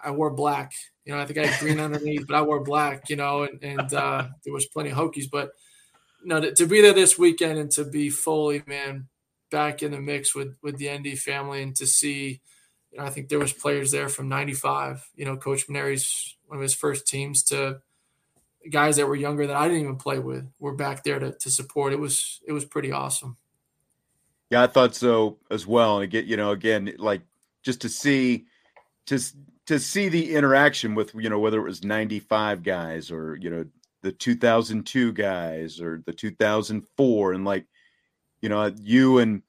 I 0.01 0.12
wore 0.12 0.29
black. 0.29 0.71
You 1.03 1.13
know, 1.13 1.19
I 1.19 1.25
think 1.25 1.39
I 1.39 1.47
had 1.47 1.60
green 1.60 1.79
underneath, 1.82 2.25
but 2.25 2.38
I 2.38 2.41
wore 2.41 2.62
black. 2.62 3.10
You 3.10 3.17
know, 3.17 3.43
and 3.43 3.62
and 3.62 3.93
uh, 3.93 4.27
there 4.45 4.53
was 4.53 4.65
plenty 4.67 4.91
of 4.91 4.97
Hokies. 4.97 5.29
But 5.29 5.51
know, 6.25 6.41
to, 6.41 6.53
to 6.53 6.65
be 6.65 6.81
there 6.81 6.93
this 6.93 7.17
weekend 7.17 7.57
and 7.57 7.71
to 7.71 7.86
be 7.86 8.09
fully 8.09 8.63
man 8.65 9.07
back 9.51 9.83
in 9.83 9.91
the 9.91 9.99
mix 9.99 10.33
with 10.33 10.55
with 10.62 10.77
the 10.77 10.89
ND 10.89 11.17
family 11.17 11.62
and 11.62 11.75
to 11.75 11.86
see, 11.86 12.41
you 12.91 12.97
know, 12.97 13.05
I 13.05 13.09
think 13.09 13.29
there 13.29 13.39
was 13.39 13.53
players 13.53 13.91
there 13.91 14.09
from 14.09 14.29
'95. 14.29 15.09
You 15.15 15.25
know, 15.25 15.38
Coach 15.38 15.67
Mainieri's 15.67 16.36
one 16.47 16.57
of 16.57 16.62
his 16.62 16.73
first 16.73 17.07
teams 17.07 17.43
to 17.43 17.81
guys 18.69 18.97
that 18.97 19.07
were 19.07 19.15
younger 19.15 19.47
that 19.47 19.55
I 19.55 19.67
didn't 19.67 19.83
even 19.83 19.95
play 19.97 20.19
with 20.19 20.47
were 20.59 20.75
back 20.75 21.03
there 21.03 21.19
to, 21.19 21.31
to 21.31 21.49
support. 21.49 21.93
It 21.93 21.99
was 21.99 22.41
it 22.47 22.51
was 22.51 22.65
pretty 22.65 22.91
awesome. 22.91 23.38
Yeah, 24.49 24.63
I 24.63 24.67
thought 24.67 24.95
so 24.95 25.38
as 25.49 25.65
well. 25.65 25.99
And 25.99 26.12
get 26.12 26.25
you 26.25 26.38
know 26.38 26.51
again 26.51 26.93
like 26.97 27.21
just 27.63 27.81
to 27.81 27.89
see 27.89 28.45
to 29.07 29.19
to 29.65 29.79
see 29.79 30.09
the 30.09 30.36
interaction 30.36 30.95
with 30.95 31.13
you 31.15 31.29
know 31.29 31.39
whether 31.39 31.59
it 31.59 31.63
was 31.63 31.83
95 31.83 32.63
guys 32.63 33.12
or 33.12 33.36
you 33.36 33.49
know 33.49 33.65
the 34.04 34.12
2002 34.12 35.13
guys 35.13 35.82
or 35.82 36.04
the 36.06 36.13
2004 36.13 37.34
and 37.34 37.46
like 37.46 37.66
you 38.44 38.50
know, 38.50 38.72
you 38.82 39.20
and 39.20 39.42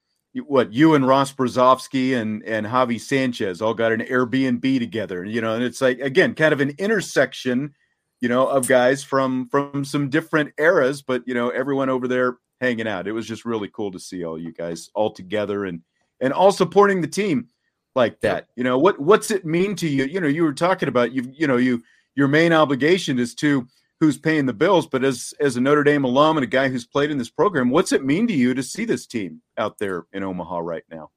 what 0.46 0.72
you 0.72 0.94
and 0.94 1.06
Ross 1.06 1.32
Brzozowski 1.32 2.16
and 2.16 2.42
and 2.44 2.64
Javi 2.64 3.00
Sanchez 3.00 3.60
all 3.60 3.74
got 3.74 3.92
an 3.92 4.00
Airbnb 4.00 4.78
together, 4.78 5.24
you 5.24 5.40
know, 5.40 5.54
and 5.54 5.64
it's 5.64 5.80
like 5.80 5.98
again, 5.98 6.34
kind 6.34 6.52
of 6.52 6.60
an 6.60 6.74
intersection, 6.78 7.74
you 8.20 8.28
know, 8.28 8.46
of 8.46 8.68
guys 8.68 9.02
from 9.02 9.48
from 9.48 9.84
some 9.84 10.08
different 10.08 10.54
eras, 10.58 11.02
but 11.02 11.22
you 11.26 11.34
know, 11.34 11.50
everyone 11.50 11.90
over 11.90 12.06
there 12.06 12.38
hanging 12.60 12.86
out. 12.86 13.08
It 13.08 13.12
was 13.12 13.26
just 13.26 13.44
really 13.44 13.68
cool 13.68 13.90
to 13.90 13.98
see 13.98 14.24
all 14.24 14.38
you 14.38 14.52
guys 14.52 14.90
all 14.94 15.10
together 15.10 15.64
and 15.64 15.82
and 16.20 16.32
all 16.32 16.52
supporting 16.52 17.00
the 17.00 17.08
team 17.08 17.48
like 17.96 18.20
that. 18.20 18.46
You 18.54 18.62
know, 18.62 18.78
what 18.78 19.00
what's 19.00 19.32
it 19.32 19.44
mean 19.44 19.74
to 19.76 19.88
you? 19.88 20.04
You 20.04 20.20
know, 20.20 20.28
you 20.28 20.44
were 20.44 20.54
talking 20.54 20.88
about 20.88 21.12
you 21.12 21.32
you 21.34 21.48
know, 21.48 21.56
you 21.56 21.82
your 22.14 22.28
main 22.28 22.52
obligation 22.52 23.18
is 23.18 23.34
to 23.36 23.66
who's 24.04 24.18
paying 24.18 24.46
the 24.46 24.52
bills, 24.52 24.86
but 24.86 25.04
as 25.04 25.34
as 25.40 25.56
a 25.56 25.60
Notre 25.60 25.84
Dame 25.84 26.04
alum 26.04 26.36
and 26.36 26.44
a 26.44 26.48
guy 26.48 26.68
who's 26.68 26.86
played 26.86 27.10
in 27.10 27.18
this 27.18 27.30
program, 27.30 27.70
what's 27.70 27.92
it 27.92 28.04
mean 28.04 28.26
to 28.28 28.32
you 28.32 28.54
to 28.54 28.62
see 28.62 28.84
this 28.84 29.06
team 29.06 29.42
out 29.58 29.78
there 29.78 30.06
in 30.12 30.22
Omaha 30.22 30.58
right 30.58 30.84
now? 30.90 31.10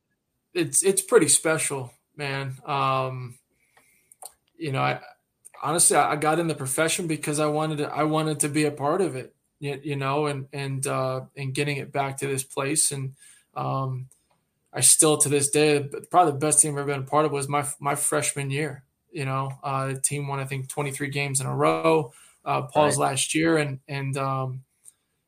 It's 0.54 0.84
it's 0.84 1.02
pretty 1.02 1.28
special, 1.28 1.92
man. 2.16 2.58
Um, 2.66 3.38
you 4.58 4.72
know, 4.72 4.82
I 4.82 5.02
honestly 5.62 5.98
I 5.98 6.16
got 6.16 6.40
in 6.40 6.48
the 6.48 6.56
profession 6.56 7.08
because 7.08 7.40
I 7.40 7.48
wanted 7.48 7.80
to 7.80 7.94
I 7.94 8.04
wanted 8.04 8.40
to 8.42 8.50
be 8.50 8.66
a 8.66 8.72
part 8.72 9.02
of 9.02 9.16
it, 9.16 9.36
you, 9.60 9.80
you 9.84 9.96
know, 9.96 10.26
and 10.26 10.48
and 10.54 10.86
uh, 10.88 11.22
and 11.36 11.54
getting 11.54 11.78
it 11.78 11.92
back 11.92 12.18
to 12.18 12.28
this 12.28 12.44
place 12.44 12.92
and. 12.92 13.14
Um, 13.56 14.10
I 14.74 14.82
still 14.82 15.18
to 15.18 15.30
this 15.30 15.50
day, 15.50 15.90
probably 16.12 16.34
the 16.34 16.38
best 16.38 16.62
team 16.62 16.74
I've 16.74 16.80
ever 16.80 16.92
been 16.92 17.00
a 17.00 17.04
part 17.04 17.26
of 17.26 17.32
was 17.32 17.48
my 17.48 17.66
my 17.80 17.96
freshman 17.96 18.52
year. 18.52 18.84
You 19.12 19.26
know, 19.26 19.50
uh, 19.64 19.88
the 19.88 20.00
team 20.00 20.28
won 20.28 20.40
I 20.40 20.46
think 20.46 20.68
23 20.68 21.10
games 21.10 21.42
in 21.42 21.48
a 21.48 21.56
row 21.56 22.12
uh, 22.48 22.62
Paul's 22.64 22.98
right. 22.98 23.10
last 23.10 23.36
year, 23.36 23.58
and 23.58 23.80
and 23.88 24.18
um, 24.18 24.62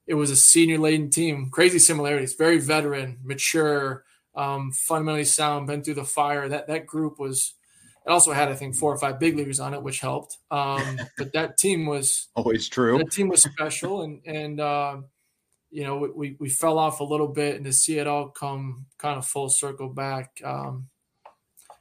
it 0.08 0.14
was 0.14 0.32
a 0.32 0.36
senior 0.36 0.78
laden 0.80 1.10
team. 1.10 1.50
Crazy 1.52 1.78
similarities, 1.78 2.34
very 2.34 2.60
veteran, 2.60 3.20
mature, 3.24 4.06
um, 4.36 4.72
fundamentally 4.72 5.26
sound, 5.26 5.68
been 5.68 5.84
through 5.84 5.96
the 5.96 6.06
fire. 6.06 6.48
That 6.48 6.68
that 6.68 6.88
group 6.88 7.20
was. 7.20 7.54
It 8.06 8.12
also 8.12 8.32
had, 8.32 8.50
I 8.50 8.56
think, 8.56 8.76
four 8.76 8.92
or 8.92 8.98
five 8.98 9.20
big 9.20 9.36
leaguers 9.36 9.60
on 9.60 9.74
it, 9.74 9.84
which 9.84 10.00
helped. 10.00 10.38
Um, 10.50 11.00
but 11.18 11.34
that 11.34 11.58
team 11.58 11.86
was 11.86 12.30
always 12.34 12.68
true. 12.70 12.98
That 12.98 13.12
team 13.12 13.28
was 13.28 13.44
special, 13.44 14.02
and 14.02 14.22
and 14.26 14.62
uh, 14.62 14.98
you 15.70 15.84
know 15.84 16.10
we 16.16 16.38
we 16.40 16.50
fell 16.50 16.80
off 16.80 17.02
a 17.02 17.04
little 17.04 17.28
bit, 17.28 17.58
and 17.58 17.66
to 17.66 17.74
see 17.74 18.00
it 18.00 18.08
all 18.08 18.30
come 18.30 18.86
kind 18.98 19.18
of 19.18 19.26
full 19.26 19.50
circle 19.50 19.90
back, 19.90 20.42
um, 20.46 20.88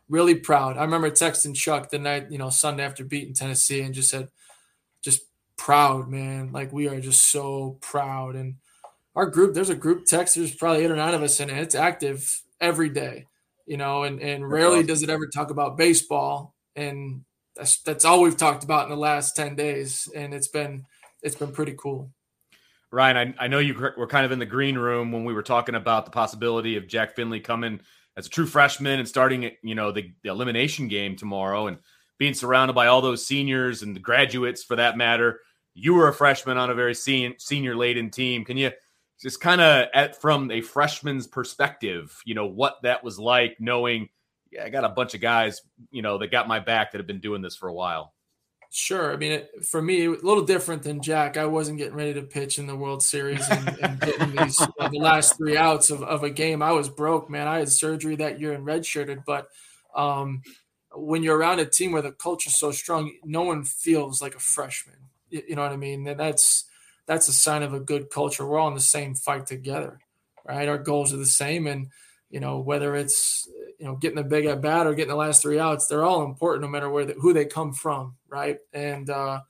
really 0.09 0.35
proud. 0.35 0.77
I 0.77 0.83
remember 0.83 1.11
texting 1.13 1.55
Chuck 1.55 1.91
the 1.91 2.01
night, 2.01 2.33
you 2.33 2.39
know, 2.39 2.51
Sunday 2.51 2.85
after 2.85 3.05
beating 3.05 3.35
Tennessee, 3.35 3.83
and 3.83 3.95
just 3.95 4.11
said, 4.11 4.29
proud, 5.59 6.09
man. 6.09 6.53
Like 6.53 6.73
we 6.73 6.89
are 6.89 7.01
just 7.01 7.29
so 7.31 7.77
proud. 7.83 8.37
And 8.37 8.55
our 9.15 9.27
group, 9.27 9.53
there's 9.53 9.69
a 9.69 9.75
group 9.75 10.07
text. 10.07 10.37
There's 10.37 10.55
probably 10.55 10.85
eight 10.85 10.91
or 10.91 10.97
nine 10.97 11.15
of 11.15 11.23
us 11.23 11.41
in 11.41 11.51
it. 11.51 11.59
It's 11.59 11.75
active 11.75 12.41
every 12.61 12.89
day, 12.89 13.27
you 13.67 13.77
know, 13.77 14.05
and 14.05 14.21
and 14.23 14.49
rarely 14.49 14.83
does 14.83 15.03
it 15.03 15.11
ever 15.11 15.27
talk 15.27 15.51
about 15.51 15.77
baseball. 15.77 16.55
And 16.75 17.25
that's 17.55 17.83
that's 17.83 18.05
all 18.05 18.23
we've 18.23 18.37
talked 18.37 18.65
about 18.65 18.85
in 18.85 18.91
the 18.91 18.97
last 18.97 19.37
ten 19.37 19.57
days, 19.57 20.09
and 20.15 20.33
it's 20.33 20.49
been 20.49 20.87
it's 21.23 21.37
been 21.37 21.53
pretty 21.53 21.75
cool. 21.77 22.11
Ryan, 22.91 23.35
I, 23.39 23.45
I 23.45 23.49
know 23.49 23.59
you 23.59 23.75
were 23.75 24.07
kind 24.07 24.25
of 24.25 24.33
in 24.33 24.39
the 24.39 24.47
green 24.47 24.79
room 24.79 25.13
when 25.13 25.25
we 25.25 25.35
were 25.35 25.43
talking 25.43 25.75
about 25.75 26.07
the 26.07 26.11
possibility 26.11 26.77
of 26.77 26.89
Jack 26.89 27.15
Findlay 27.15 27.41
coming 27.41 27.81
as 28.17 28.27
a 28.27 28.31
true 28.31 28.47
freshman 28.47 28.99
and 28.99 29.07
starting, 29.07 29.51
you 29.63 29.75
know, 29.75 29.93
the, 29.93 30.11
the 30.23 30.31
elimination 30.31 30.89
game 30.89 31.15
tomorrow 31.15 31.67
and 31.67 31.79
being 32.19 32.33
surrounded 32.33 32.73
by 32.73 32.87
all 32.87 33.03
those 33.03 33.27
seniors 33.27 33.83
and 33.83 33.95
the 33.95 34.01
graduates 34.01 34.65
for 34.65 34.77
that 34.77 34.97
matter 34.97 35.41
you 35.79 35.95
were 35.95 36.09
a 36.09 36.15
freshman 36.15 36.59
on 36.59 36.71
a 36.71 36.75
very 36.75 36.95
senior 36.95 37.77
laden 37.77 38.11
team. 38.11 38.45
Can 38.45 38.57
you 38.57 38.71
just 39.21 39.41
kind 39.41 39.61
of 39.61 40.17
from 40.17 40.51
a 40.51 40.61
freshman's 40.61 41.27
perspective, 41.27 42.21
you 42.25 42.35
know, 42.35 42.47
what 42.47 42.79
that 42.83 43.03
was 43.03 43.19
like 43.19 43.57
knowing 43.61 44.09
yeah, 44.51 44.65
I 44.65 44.69
got 44.69 44.85
a 44.85 44.89
bunch 44.89 45.15
of 45.15 45.21
guys, 45.21 45.63
you 45.91 46.03
know, 46.03 46.19
that 46.19 46.31
got 46.31 46.49
my 46.49 46.61
back 46.61 46.93
that 46.93 46.99
have 46.99 47.07
been 47.07 47.21
doing 47.21 47.43
this 47.43 47.57
for 47.57 47.69
a 47.69 47.75
while. 47.75 48.15
Sure. 48.71 49.13
I 49.13 49.17
mean, 49.17 49.33
it, 49.33 49.65
for 49.65 49.81
me, 49.81 50.05
a 50.05 50.11
little 50.11 50.45
different 50.45 50.83
than 50.83 51.01
Jack. 51.01 51.39
I 51.39 51.47
wasn't 51.47 51.79
getting 51.79 51.95
ready 51.95 52.15
to 52.15 52.23
pitch 52.23 52.59
in 52.59 52.67
the 52.67 52.77
World 52.77 53.03
Series 53.03 53.49
and, 53.49 53.79
and 53.83 54.01
getting 54.01 54.37
these 54.37 54.61
uh, 54.61 54.89
the 54.89 54.99
last 54.99 55.39
three 55.39 55.57
outs 55.57 55.91
of, 55.91 56.03
of 56.03 56.23
a 56.23 56.31
game. 56.31 56.63
I 56.63 56.73
was 56.73 56.91
broke, 56.91 57.31
man. 57.31 57.49
I 57.49 57.61
had 57.61 57.71
surgery 57.71 58.17
that 58.17 58.41
year 58.41 58.53
and 58.53 58.67
redshirted, 58.67 59.25
but 59.25 59.49
um, 59.95 60.43
when 60.95 61.23
you're 61.23 61.39
around 61.39 61.61
a 61.61 61.65
team 61.65 61.93
where 61.93 62.03
the 62.03 62.13
culture's 62.13 62.59
so 62.59 62.71
strong, 62.71 63.13
no 63.25 63.43
one 63.43 63.65
feels 63.65 64.21
like 64.21 64.35
a 64.35 64.41
freshman. 64.41 64.97
You, 65.31 65.57
know 65.57 65.63
what 65.63 65.73
I 65.73 65.77
mean? 65.77 66.05
That's 66.05 66.65
that's 67.07 67.29
a 67.29 67.33
sign 67.33 67.63
of 67.63 67.75
a 67.75 67.81
good 67.81 68.11
culture. 68.11 68.47
We're 68.47 68.59
all 68.59 68.69
in 68.69 68.75
the 68.75 68.81
same 68.81 69.15
fight 69.15 69.47
together, 69.47 70.01
right? 70.47 70.69
Our 70.69 70.79
goals 70.79 71.13
are 71.13 71.19
the 71.19 71.27
same, 71.27 71.67
and 71.67 71.89
you 72.31 72.41
know 72.41 72.59
whether 72.59 72.95
it's 72.95 73.49
you 73.79 73.87
know 73.87 73.97
getting 73.97 74.17
the 74.17 74.25
big 74.25 74.47
at 74.47 74.61
bat 74.61 74.87
or 74.87 74.95
getting 74.95 75.11
the 75.11 75.17
last 75.17 75.43
three 75.43 75.59
outs, 75.59 75.87
they're 75.87 76.05
all 76.05 76.25
important 76.25 76.63
no 76.63 76.69
matter 76.69 76.91
where 76.91 77.07
the, 77.07 77.15
who 77.15 77.33
they 77.33 77.45
come 77.45 77.73
from, 77.73 78.17
right? 78.29 78.59
And 78.73 79.09
uh, 79.09 79.41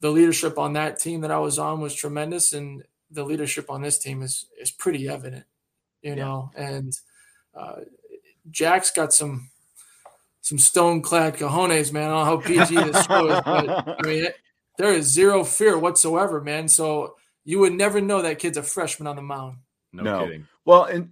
the 0.00 0.10
leadership 0.10 0.58
on 0.58 0.72
that 0.74 0.98
team 0.98 1.20
that 1.20 1.30
I 1.30 1.38
was 1.38 1.58
on 1.58 1.80
was 1.80 1.94
tremendous, 1.94 2.52
and 2.52 2.82
the 3.10 3.24
leadership 3.24 3.70
on 3.70 3.82
this 3.82 3.98
team 3.98 4.22
is 4.22 4.46
is 4.60 4.70
pretty 4.70 5.08
evident, 5.08 5.44
you 6.02 6.16
know. 6.16 6.50
And 6.56 6.92
uh, 7.54 7.80
Jack's 8.50 8.90
got 8.90 9.12
some 9.12 9.50
some 10.40 10.58
stone 10.58 11.02
clad 11.02 11.36
cojones, 11.36 11.92
man. 11.92 12.10
I 12.10 12.14
don't 12.14 12.18
know 12.18 12.24
how 12.24 12.36
PG 12.66 12.74
this 12.74 13.06
show 13.06 13.28
is, 13.28 13.40
but 13.44 13.98
I 14.04 14.06
mean, 14.06 14.26
there 14.78 14.92
is 14.92 15.12
zero 15.12 15.44
fear 15.44 15.78
whatsoever, 15.78 16.40
man. 16.40 16.68
So 16.68 17.16
you 17.44 17.58
would 17.60 17.72
never 17.74 18.00
know 18.00 18.22
that 18.22 18.38
kid's 18.38 18.56
a 18.56 18.62
freshman 18.62 19.06
on 19.06 19.16
the 19.16 19.22
mound. 19.22 19.58
No, 19.92 20.02
No. 20.02 20.24
kidding. 20.24 20.46
Well, 20.64 20.84
and 20.84 21.10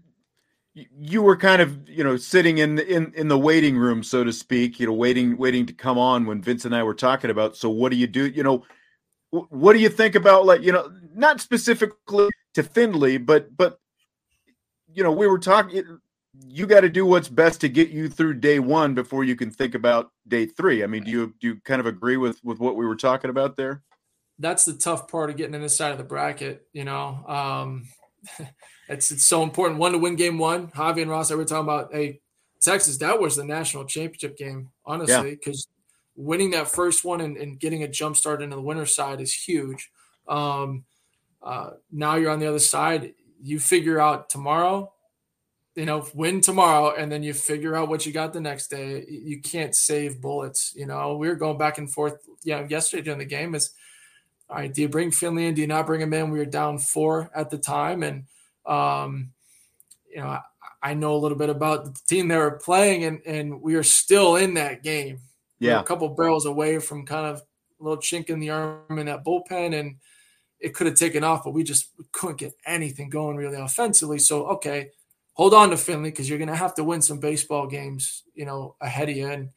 you 0.74 1.22
were 1.22 1.36
kind 1.36 1.60
of, 1.60 1.88
you 1.88 2.04
know, 2.04 2.16
sitting 2.16 2.58
in 2.58 2.76
the, 2.76 2.86
in 2.86 3.12
in 3.14 3.28
the 3.28 3.38
waiting 3.38 3.76
room, 3.76 4.02
so 4.02 4.22
to 4.22 4.32
speak, 4.32 4.78
you 4.78 4.86
know, 4.86 4.92
waiting 4.92 5.36
waiting 5.36 5.66
to 5.66 5.72
come 5.72 5.98
on 5.98 6.26
when 6.26 6.40
Vince 6.40 6.64
and 6.64 6.74
I 6.74 6.82
were 6.84 6.94
talking 6.94 7.30
about. 7.30 7.56
So, 7.56 7.68
what 7.70 7.90
do 7.90 7.96
you 7.96 8.06
do? 8.06 8.28
You 8.28 8.42
know, 8.44 8.64
what 9.30 9.72
do 9.72 9.80
you 9.80 9.88
think 9.88 10.14
about 10.14 10.46
like, 10.46 10.62
you 10.62 10.72
know, 10.72 10.90
not 11.14 11.40
specifically 11.40 12.28
to 12.54 12.62
Findlay, 12.62 13.18
but 13.18 13.54
but 13.56 13.80
you 14.92 15.02
know, 15.02 15.12
we 15.12 15.26
were 15.26 15.38
talking. 15.38 15.98
You 16.46 16.66
got 16.66 16.80
to 16.80 16.88
do 16.88 17.06
what's 17.06 17.28
best 17.28 17.60
to 17.60 17.68
get 17.68 17.90
you 17.90 18.08
through 18.08 18.34
day 18.34 18.58
one 18.58 18.94
before 18.94 19.24
you 19.24 19.36
can 19.36 19.50
think 19.50 19.74
about 19.74 20.10
day 20.26 20.46
three. 20.46 20.82
I 20.82 20.86
mean, 20.86 21.04
do 21.04 21.10
you 21.10 21.34
do 21.40 21.48
you 21.48 21.60
kind 21.64 21.80
of 21.80 21.86
agree 21.86 22.16
with 22.16 22.42
with 22.44 22.58
what 22.58 22.76
we 22.76 22.86
were 22.86 22.96
talking 22.96 23.30
about 23.30 23.56
there? 23.56 23.82
That's 24.38 24.64
the 24.64 24.72
tough 24.72 25.10
part 25.10 25.30
of 25.30 25.36
getting 25.36 25.54
in 25.54 25.60
this 25.60 25.76
side 25.76 25.92
of 25.92 25.98
the 25.98 26.04
bracket. 26.04 26.66
You 26.72 26.84
know, 26.84 27.24
um, 27.26 27.88
it's 28.88 29.10
it's 29.10 29.24
so 29.24 29.42
important. 29.42 29.78
One 29.78 29.92
to 29.92 29.98
win 29.98 30.16
game 30.16 30.38
one. 30.38 30.68
Javi 30.68 31.02
and 31.02 31.10
Ross, 31.10 31.30
I 31.30 31.34
were 31.34 31.44
talking 31.44 31.64
about. 31.64 31.92
Hey, 31.92 32.20
Texas, 32.60 32.98
that 32.98 33.20
was 33.20 33.36
the 33.36 33.44
national 33.44 33.84
championship 33.84 34.36
game, 34.36 34.70
honestly, 34.84 35.30
because 35.30 35.66
winning 36.14 36.50
that 36.50 36.68
first 36.68 37.04
one 37.04 37.20
and, 37.20 37.36
and 37.36 37.58
getting 37.58 37.82
a 37.82 37.88
jump 37.88 38.16
start 38.16 38.42
into 38.42 38.56
the 38.56 38.62
winner 38.62 38.86
side 38.86 39.20
is 39.20 39.32
huge. 39.32 39.90
Um, 40.28 40.84
uh, 41.42 41.70
now 41.90 42.16
you're 42.16 42.30
on 42.30 42.40
the 42.40 42.48
other 42.48 42.58
side. 42.58 43.14
You 43.42 43.58
figure 43.58 43.98
out 43.98 44.28
tomorrow, 44.28 44.92
you 45.76 45.86
know, 45.86 46.06
win 46.14 46.40
tomorrow, 46.40 46.94
and 46.96 47.10
then 47.10 47.22
you 47.22 47.32
figure 47.32 47.76
out 47.76 47.88
what 47.88 48.04
you 48.04 48.12
got 48.12 48.32
the 48.32 48.40
next 48.40 48.68
day. 48.68 49.04
You 49.08 49.40
can't 49.40 49.74
save 49.74 50.20
bullets. 50.20 50.72
You 50.74 50.86
know, 50.86 51.16
we 51.16 51.28
were 51.28 51.36
going 51.36 51.58
back 51.58 51.78
and 51.78 51.90
forth. 51.90 52.14
Yeah, 52.42 52.66
yesterday 52.68 53.02
during 53.02 53.18
the 53.20 53.24
game 53.24 53.54
is, 53.54 53.72
all 54.48 54.56
right, 54.56 54.72
do 54.72 54.82
you 54.82 54.88
bring 54.88 55.10
Findlay 55.12 55.46
in? 55.46 55.54
Do 55.54 55.60
you 55.60 55.68
not 55.68 55.86
bring 55.86 56.00
him 56.00 56.12
in? 56.12 56.30
We 56.30 56.38
were 56.38 56.44
down 56.44 56.78
four 56.78 57.30
at 57.34 57.50
the 57.50 57.58
time, 57.58 58.02
and 58.02 58.24
um, 58.66 59.30
you 60.08 60.20
know, 60.20 60.26
I, 60.26 60.40
I 60.82 60.94
know 60.94 61.14
a 61.14 61.18
little 61.18 61.38
bit 61.38 61.50
about 61.50 61.84
the 61.84 62.00
team 62.08 62.28
they 62.28 62.36
were 62.36 62.58
playing, 62.58 63.04
and 63.04 63.20
and 63.24 63.62
we 63.62 63.76
are 63.76 63.84
still 63.84 64.36
in 64.36 64.54
that 64.54 64.82
game. 64.82 65.20
We 65.60 65.68
Yeah. 65.68 65.80
a 65.80 65.84
couple 65.84 66.08
barrels 66.08 66.46
away 66.46 66.78
from 66.80 67.06
kind 67.06 67.26
of 67.26 67.42
a 67.80 67.84
little 67.84 67.98
chink 68.02 68.28
in 68.28 68.40
the 68.40 68.50
arm 68.50 68.98
in 68.98 69.06
that 69.06 69.24
bullpen, 69.24 69.78
and 69.78 69.96
it 70.58 70.74
could 70.74 70.88
have 70.88 70.96
taken 70.96 71.22
off, 71.24 71.44
but 71.44 71.52
we 71.52 71.62
just 71.62 71.90
couldn't 72.12 72.38
get 72.38 72.54
anything 72.66 73.08
going 73.08 73.36
really 73.36 73.56
offensively. 73.56 74.18
So 74.18 74.46
okay, 74.48 74.90
hold 75.40 75.54
on 75.54 75.70
to 75.70 75.76
Findlay 75.78 76.10
because 76.10 76.28
you're 76.28 76.36
going 76.36 76.48
to 76.48 76.54
have 76.54 76.74
to 76.74 76.84
win 76.84 77.00
some 77.00 77.18
baseball 77.18 77.66
games, 77.66 78.24
you 78.34 78.44
know, 78.44 78.76
ahead 78.78 79.08
of 79.08 79.16
you. 79.16 79.26
And 79.26 79.48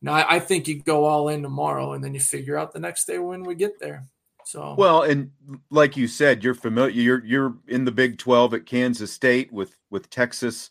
now 0.00 0.14
I 0.14 0.40
think 0.40 0.66
you 0.66 0.82
go 0.82 1.04
all 1.04 1.28
in 1.28 1.44
tomorrow, 1.44 1.92
and 1.92 2.02
then 2.02 2.12
you 2.12 2.18
figure 2.18 2.58
out 2.58 2.72
the 2.72 2.80
next 2.80 3.04
day 3.04 3.20
when 3.20 3.44
we 3.44 3.54
get 3.54 3.78
there. 3.78 4.04
So 4.44 4.74
Well, 4.76 5.02
and 5.02 5.30
like 5.70 5.96
you 5.96 6.08
said, 6.08 6.42
you're 6.42 6.54
familiar. 6.54 7.00
You're 7.00 7.24
you're 7.24 7.54
in 7.68 7.84
the 7.84 7.92
Big 7.92 8.18
Twelve 8.18 8.52
at 8.52 8.66
Kansas 8.66 9.12
State 9.12 9.52
with 9.52 9.76
with 9.90 10.10
Texas 10.10 10.70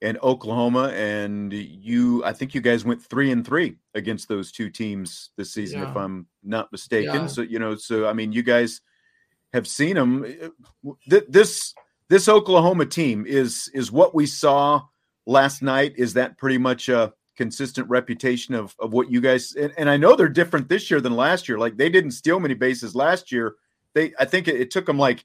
and 0.00 0.16
Oklahoma, 0.22 0.88
and 0.94 1.52
you. 1.52 2.24
I 2.24 2.32
think 2.32 2.54
you 2.54 2.62
guys 2.62 2.86
went 2.86 3.04
three 3.04 3.30
and 3.32 3.46
three 3.46 3.76
against 3.94 4.28
those 4.28 4.50
two 4.50 4.70
teams 4.70 5.28
this 5.36 5.52
season, 5.52 5.82
if 5.82 5.94
I'm 5.94 6.26
not 6.42 6.72
mistaken. 6.72 7.14
Yeah. 7.14 7.26
So 7.26 7.42
you 7.42 7.58
know, 7.58 7.76
so 7.76 8.06
I 8.06 8.14
mean, 8.14 8.32
you 8.32 8.42
guys 8.42 8.80
have 9.52 9.68
seen 9.68 9.96
them. 9.96 10.24
This 11.06 11.74
this 12.10 12.28
Oklahoma 12.28 12.84
team 12.84 13.24
is 13.26 13.70
is 13.72 13.90
what 13.90 14.14
we 14.14 14.26
saw 14.26 14.82
last 15.26 15.62
night. 15.62 15.94
Is 15.96 16.12
that 16.14 16.36
pretty 16.36 16.58
much 16.58 16.90
a 16.90 17.14
consistent 17.36 17.88
reputation 17.88 18.54
of 18.54 18.76
of 18.78 18.92
what 18.92 19.10
you 19.10 19.20
guys 19.20 19.54
and, 19.54 19.72
and 19.78 19.88
I 19.88 19.96
know 19.96 20.14
they're 20.14 20.28
different 20.28 20.68
this 20.68 20.90
year 20.90 21.00
than 21.00 21.16
last 21.16 21.48
year. 21.48 21.58
Like 21.58 21.78
they 21.78 21.88
didn't 21.88 22.10
steal 22.10 22.38
many 22.38 22.54
bases 22.54 22.94
last 22.94 23.32
year. 23.32 23.54
They 23.94 24.12
I 24.18 24.26
think 24.26 24.48
it, 24.48 24.60
it 24.60 24.70
took 24.70 24.84
them 24.84 24.98
like 24.98 25.24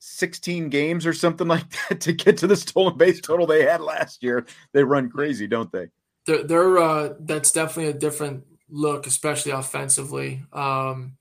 16 0.00 0.70
games 0.70 1.06
or 1.06 1.12
something 1.12 1.46
like 1.46 1.66
that 1.88 2.00
to 2.00 2.12
get 2.12 2.38
to 2.38 2.48
the 2.48 2.56
stolen 2.56 2.96
base 2.96 3.20
total 3.20 3.46
they 3.46 3.64
had 3.64 3.80
last 3.80 4.24
year. 4.24 4.46
They 4.72 4.82
run 4.82 5.10
crazy, 5.10 5.46
don't 5.46 5.70
they? 5.70 5.88
they're, 6.26 6.44
they're 6.44 6.78
uh, 6.78 7.14
that's 7.20 7.52
definitely 7.52 7.90
a 7.90 7.98
different 7.98 8.44
look, 8.68 9.06
especially 9.06 9.52
offensively. 9.52 10.44
Um, 10.52 11.16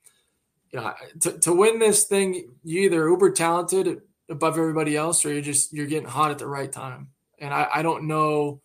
know, 0.74 0.94
to, 1.22 1.40
to 1.40 1.54
win 1.54 1.80
this 1.80 2.06
thing, 2.06 2.54
you 2.64 2.82
either 2.82 3.08
uber 3.10 3.32
talented 3.32 4.02
above 4.30 4.58
everybody 4.58 4.96
else, 4.96 5.26
or 5.26 5.34
you're 5.34 5.42
just 5.42 5.74
you're 5.74 5.86
getting 5.88 6.08
hot 6.10 6.32
at 6.32 6.38
the 6.38 6.48
right 6.48 6.72
time. 6.72 7.10
And 7.40 7.54
I, 7.54 7.68
I 7.76 7.82
don't 7.82 8.06
know, 8.08 8.62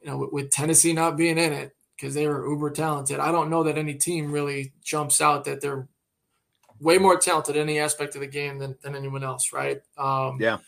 you 0.00 0.10
know, 0.10 0.18
with, 0.18 0.32
with 0.32 0.50
Tennessee 0.50 0.92
not 0.92 1.16
being 1.16 1.38
in 1.38 1.52
it 1.52 1.74
because 1.96 2.14
they 2.14 2.26
were 2.28 2.48
uber 2.48 2.70
talented. 2.70 3.18
I 3.20 3.32
don't 3.32 3.50
know 3.50 3.62
that 3.64 3.78
any 3.78 3.94
team 3.94 4.32
really 4.32 4.72
jumps 4.82 5.20
out 5.20 5.44
that 5.44 5.60
they're 5.60 5.88
way 6.80 6.98
more 6.98 7.16
talented 7.16 7.56
in 7.56 7.62
any 7.62 7.78
aspect 7.78 8.14
of 8.14 8.20
the 8.20 8.26
game 8.26 8.58
than, 8.58 8.76
than 8.82 8.94
anyone 8.96 9.22
else, 9.22 9.52
right? 9.52 9.80
Um, 9.96 10.38
Yeah. 10.40 10.58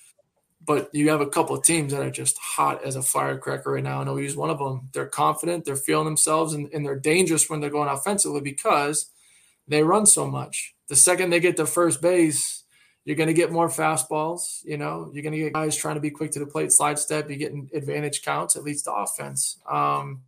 but 0.64 0.88
you 0.94 1.10
have 1.10 1.20
a 1.20 1.26
couple 1.26 1.56
of 1.56 1.64
teams 1.64 1.92
that 1.92 2.02
are 2.02 2.10
just 2.10 2.38
hot 2.38 2.84
as 2.84 2.96
a 2.96 3.02
firecracker 3.02 3.72
right 3.72 3.82
now. 3.82 4.00
And 4.00 4.08
OU's 4.08 4.36
one 4.36 4.50
of 4.50 4.58
them. 4.58 4.88
They're 4.92 5.06
confident, 5.06 5.64
they're 5.64 5.76
feeling 5.76 6.04
themselves, 6.06 6.54
and, 6.54 6.70
and 6.72 6.86
they're 6.86 6.98
dangerous 6.98 7.50
when 7.50 7.60
they're 7.60 7.68
going 7.70 7.88
offensively 7.88 8.40
because 8.40 9.10
they 9.68 9.82
run 9.82 10.06
so 10.06 10.26
much. 10.26 10.74
The 10.88 10.96
second 10.96 11.30
they 11.30 11.40
get 11.40 11.56
to 11.56 11.66
first 11.66 12.00
base, 12.00 12.63
you're 13.04 13.16
going 13.16 13.28
to 13.28 13.34
get 13.34 13.52
more 13.52 13.68
fastballs. 13.68 14.64
You 14.64 14.78
know, 14.78 15.10
you're 15.12 15.22
going 15.22 15.34
to 15.34 15.38
get 15.38 15.52
guys 15.52 15.76
trying 15.76 15.96
to 15.96 16.00
be 16.00 16.10
quick 16.10 16.30
to 16.32 16.38
the 16.38 16.46
plate, 16.46 16.72
slide 16.72 16.98
step. 16.98 17.28
You're 17.28 17.38
getting 17.38 17.68
advantage 17.74 18.22
counts. 18.22 18.56
It 18.56 18.64
leads 18.64 18.82
to 18.82 18.92
offense. 18.92 19.58
Um, 19.70 20.22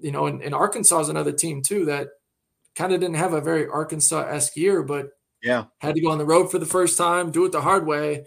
you 0.00 0.12
know, 0.12 0.26
and, 0.26 0.42
and 0.42 0.54
Arkansas 0.54 1.00
is 1.00 1.08
another 1.08 1.32
team 1.32 1.62
too 1.62 1.86
that 1.86 2.08
kind 2.74 2.92
of 2.92 3.00
didn't 3.00 3.16
have 3.16 3.32
a 3.32 3.40
very 3.40 3.66
Arkansas 3.66 4.22
esque 4.22 4.56
year, 4.56 4.82
but 4.82 5.10
Yeah. 5.42 5.64
had 5.78 5.96
to 5.96 6.00
go 6.00 6.10
on 6.10 6.18
the 6.18 6.24
road 6.24 6.50
for 6.50 6.58
the 6.58 6.66
first 6.66 6.96
time, 6.96 7.30
do 7.32 7.44
it 7.44 7.52
the 7.52 7.60
hard 7.60 7.86
way. 7.86 8.26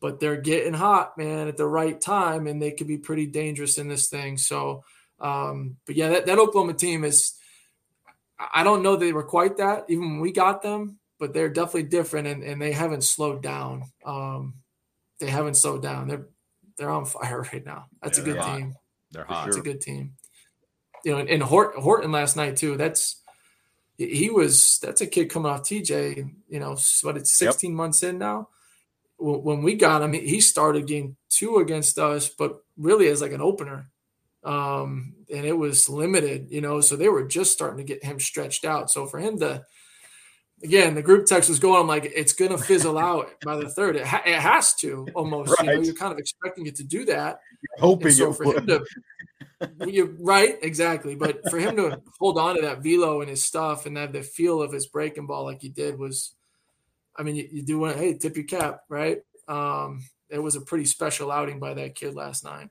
But 0.00 0.20
they're 0.20 0.36
getting 0.40 0.74
hot, 0.74 1.16
man, 1.16 1.48
at 1.48 1.56
the 1.56 1.66
right 1.66 1.98
time, 1.98 2.46
and 2.46 2.60
they 2.60 2.72
could 2.72 2.88
be 2.88 2.98
pretty 2.98 3.26
dangerous 3.26 3.78
in 3.78 3.88
this 3.88 4.08
thing. 4.08 4.36
So, 4.36 4.84
um, 5.18 5.76
but 5.86 5.94
yeah, 5.94 6.10
that, 6.10 6.26
that 6.26 6.38
Oklahoma 6.38 6.74
team 6.74 7.04
is. 7.04 7.34
I 8.52 8.64
don't 8.64 8.82
know 8.82 8.96
they 8.96 9.12
were 9.12 9.22
quite 9.22 9.56
that 9.58 9.84
even 9.88 10.02
when 10.10 10.20
we 10.20 10.32
got 10.32 10.60
them, 10.60 10.98
but 11.18 11.32
they're 11.34 11.48
definitely 11.48 11.84
different, 11.84 12.26
and, 12.26 12.42
and 12.42 12.60
they 12.60 12.72
haven't 12.72 13.04
slowed 13.04 13.42
down. 13.42 13.84
Um, 14.04 14.54
they 15.20 15.30
haven't 15.30 15.54
slowed 15.56 15.82
down. 15.82 16.08
They're 16.08 16.26
they're 16.76 16.90
on 16.90 17.04
fire 17.04 17.42
right 17.52 17.64
now. 17.64 17.86
That's 18.02 18.18
Yeah, 18.18 18.22
a 18.22 18.26
good 18.26 18.34
they're 18.34 18.42
hot. 18.42 18.58
team. 18.58 18.74
They're 19.12 19.24
For 19.26 19.32
hot. 19.32 19.48
It's 19.48 19.56
a 19.56 19.60
good 19.62 19.80
team. 19.80 20.14
You 21.04 21.12
know, 21.12 21.18
and, 21.18 21.28
and 21.28 21.42
Hort, 21.42 21.76
Horton 21.76 22.12
last 22.12 22.34
night 22.36 22.56
too. 22.56 22.76
That's 22.76 23.20
he 23.96 24.28
was 24.30 24.78
that's 24.82 25.00
a 25.02 25.06
kid 25.06 25.30
coming 25.30 25.50
off 25.52 25.62
TJ. 25.62 26.28
You 26.48 26.60
know, 26.60 26.76
what 27.02 27.16
it's 27.16 27.40
Yep. 27.40 27.52
16 27.52 27.74
months 27.74 28.02
in 28.02 28.18
now. 28.18 28.48
When, 29.18 29.42
when 29.42 29.62
we 29.62 29.74
got 29.74 30.02
him, 30.02 30.12
he 30.12 30.40
started 30.40 30.86
game 30.86 31.16
two 31.28 31.58
against 31.58 31.98
us, 31.98 32.28
but 32.28 32.58
really 32.76 33.06
as 33.08 33.20
like 33.22 33.32
an 33.32 33.40
opener, 33.40 33.90
um, 34.42 35.14
and 35.32 35.46
it 35.46 35.56
was 35.56 35.88
limited. 35.88 36.48
You 36.50 36.60
know, 36.60 36.80
so 36.80 36.96
they 36.96 37.08
were 37.08 37.24
just 37.26 37.52
starting 37.52 37.78
to 37.78 37.84
get 37.84 38.02
him 38.04 38.18
stretched 38.18 38.64
out. 38.64 38.90
So 38.90 39.06
for 39.06 39.20
him 39.20 39.38
to 39.40 39.64
again, 40.64 40.94
the 40.94 41.02
group 41.02 41.26
text 41.26 41.48
was 41.48 41.58
going. 41.58 41.80
I'm 41.80 41.86
like, 41.86 42.10
it's 42.14 42.32
gonna 42.32 42.58
fizzle 42.58 42.98
out 43.10 43.30
by 43.44 43.56
the 43.56 43.68
third. 43.68 43.96
It, 43.96 44.06
ha- 44.06 44.22
it 44.24 44.40
has 44.40 44.74
to 44.76 45.06
almost. 45.14 45.54
You 45.60 45.66
know, 45.66 45.80
you're 45.80 45.94
kind 45.94 46.12
of 46.12 46.18
expecting 46.18 46.66
it 46.66 46.74
to 46.76 46.84
do 46.84 47.04
that. 47.04 47.40
Hoping 47.78 48.08
And 48.08 48.16
so 48.16 48.30
it 48.30 48.36
for 48.36 48.56
him 48.56 48.66
to, 48.66 48.84
you're 49.86 50.14
right, 50.18 50.56
exactly. 50.62 51.14
But 51.14 51.48
for 51.50 51.58
him 51.58 51.76
to 51.76 52.00
hold 52.18 52.38
on 52.38 52.56
to 52.56 52.62
that 52.62 52.82
velo 52.82 53.20
and 53.20 53.30
his 53.30 53.44
stuff 53.44 53.86
and 53.86 53.96
have 53.96 54.12
the 54.12 54.22
feel 54.22 54.62
of 54.62 54.72
his 54.72 54.86
breaking 54.86 55.26
ball 55.26 55.44
like 55.44 55.60
he 55.60 55.68
did 55.68 55.98
was, 55.98 56.34
I 57.16 57.22
mean, 57.22 57.36
you, 57.36 57.48
you 57.50 57.62
do 57.62 57.78
want 57.78 57.94
to, 57.94 57.98
hey, 57.98 58.18
tip 58.18 58.36
your 58.36 58.46
cap, 58.46 58.80
right? 58.88 59.18
Um, 59.46 60.04
it 60.30 60.38
was 60.38 60.56
a 60.56 60.60
pretty 60.60 60.86
special 60.86 61.30
outing 61.30 61.60
by 61.60 61.74
that 61.74 61.94
kid 61.94 62.14
last 62.14 62.44
night. 62.44 62.70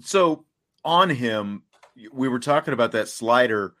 So 0.00 0.44
on 0.84 1.10
him, 1.10 1.62
we 2.12 2.28
were 2.28 2.38
talking 2.38 2.74
about 2.74 2.92
that 2.92 3.08
slider. 3.08 3.74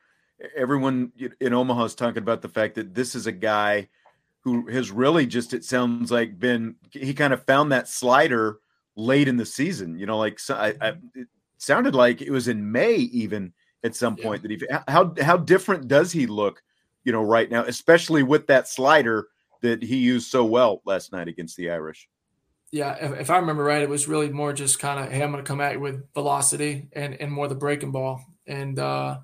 Everyone 0.56 1.12
in 1.40 1.52
Omaha 1.54 1.84
is 1.84 1.94
talking 1.94 2.22
about 2.22 2.42
the 2.42 2.48
fact 2.48 2.74
that 2.74 2.94
this 2.94 3.14
is 3.14 3.26
a 3.26 3.32
guy 3.32 3.88
who 4.40 4.68
has 4.68 4.90
really 4.90 5.26
just, 5.26 5.54
it 5.54 5.64
sounds 5.64 6.10
like, 6.10 6.38
been, 6.38 6.76
he 6.90 7.14
kind 7.14 7.32
of 7.32 7.44
found 7.44 7.72
that 7.72 7.88
slider 7.88 8.58
late 8.94 9.26
in 9.26 9.36
the 9.36 9.46
season. 9.46 9.98
You 9.98 10.06
know, 10.06 10.18
like 10.18 10.38
I, 10.50 10.74
I, 10.80 10.88
it 11.14 11.28
sounded 11.58 11.94
like 11.94 12.20
it 12.20 12.30
was 12.30 12.48
in 12.48 12.70
May 12.70 12.96
even 12.96 13.52
at 13.82 13.94
some 13.94 14.16
point 14.16 14.42
yeah. 14.42 14.56
that 14.56 14.60
he, 14.60 14.92
how, 14.92 15.14
how 15.22 15.36
different 15.36 15.88
does 15.88 16.12
he 16.12 16.26
look, 16.26 16.62
you 17.04 17.12
know, 17.12 17.22
right 17.22 17.50
now, 17.50 17.64
especially 17.64 18.22
with 18.22 18.46
that 18.48 18.68
slider 18.68 19.28
that 19.62 19.82
he 19.82 19.96
used 19.96 20.30
so 20.30 20.44
well 20.44 20.82
last 20.84 21.12
night 21.12 21.28
against 21.28 21.56
the 21.56 21.70
Irish? 21.70 22.08
Yeah, 22.74 22.96
if, 23.00 23.20
if, 23.20 23.30
I 23.30 23.36
remember 23.36 23.62
right, 23.62 23.82
it 23.82 23.88
was 23.88 24.08
really 24.08 24.30
more 24.30 24.52
just 24.52 24.80
kind 24.80 24.98
of, 24.98 25.12
hey, 25.12 25.22
I'm 25.22 25.30
going 25.30 25.42
to 25.42 25.46
come 25.46 25.60
at 25.60 25.74
you 25.74 25.80
with 25.80 26.12
velocity 26.12 26.88
and, 26.92 27.14
and 27.20 27.30
more 27.30 27.46
the 27.46 27.54
breaking 27.54 27.92
ball. 27.92 28.26
And, 28.48 28.76
uh, 28.80 29.18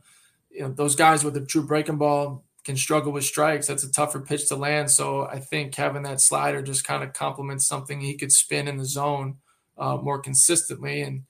you 0.53 0.61
know, 0.61 0.69
those 0.69 0.95
guys 0.95 1.25
with 1.25 1.35
the 1.35 1.45
true 1.45 1.67
breaking 1.67 1.97
ball 1.97 2.45
can 2.63 2.77
struggle 2.77 3.11
with 3.11 3.25
strikes. 3.25 3.67
That's 3.67 3.83
a 3.83 3.91
tougher 3.91 4.21
pitch 4.21 4.47
to 4.49 4.55
land. 4.55 4.93
So 4.93 5.27
I 5.27 5.41
think 5.41 5.75
having 5.75 6.05
that 6.05 6.21
slider 6.21 6.63
just 6.63 6.85
kind 6.85 7.03
of 7.03 7.13
complements 7.13 7.67
something 7.67 8.01
he 8.01 8.17
could 8.17 8.31
spin 8.31 8.69
in 8.69 8.77
the 8.77 8.85
zone 8.85 9.39
uh, 9.77 9.97
more 9.97 10.21
consistently. 10.21 11.01
And 11.01 11.25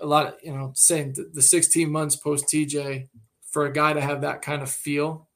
a 0.00 0.06
lot 0.06 0.28
of, 0.28 0.34
you 0.42 0.54
know, 0.54 0.72
saying 0.74 1.16
the, 1.16 1.30
the 1.34 1.42
16 1.42 1.92
months 1.92 2.16
post 2.16 2.46
TJ 2.46 3.08
for 3.44 3.66
a 3.66 3.72
guy 3.74 3.92
to 3.92 4.00
have 4.00 4.22
that 4.22 4.40
kind 4.40 4.62
of 4.62 4.70
feel 4.70 5.28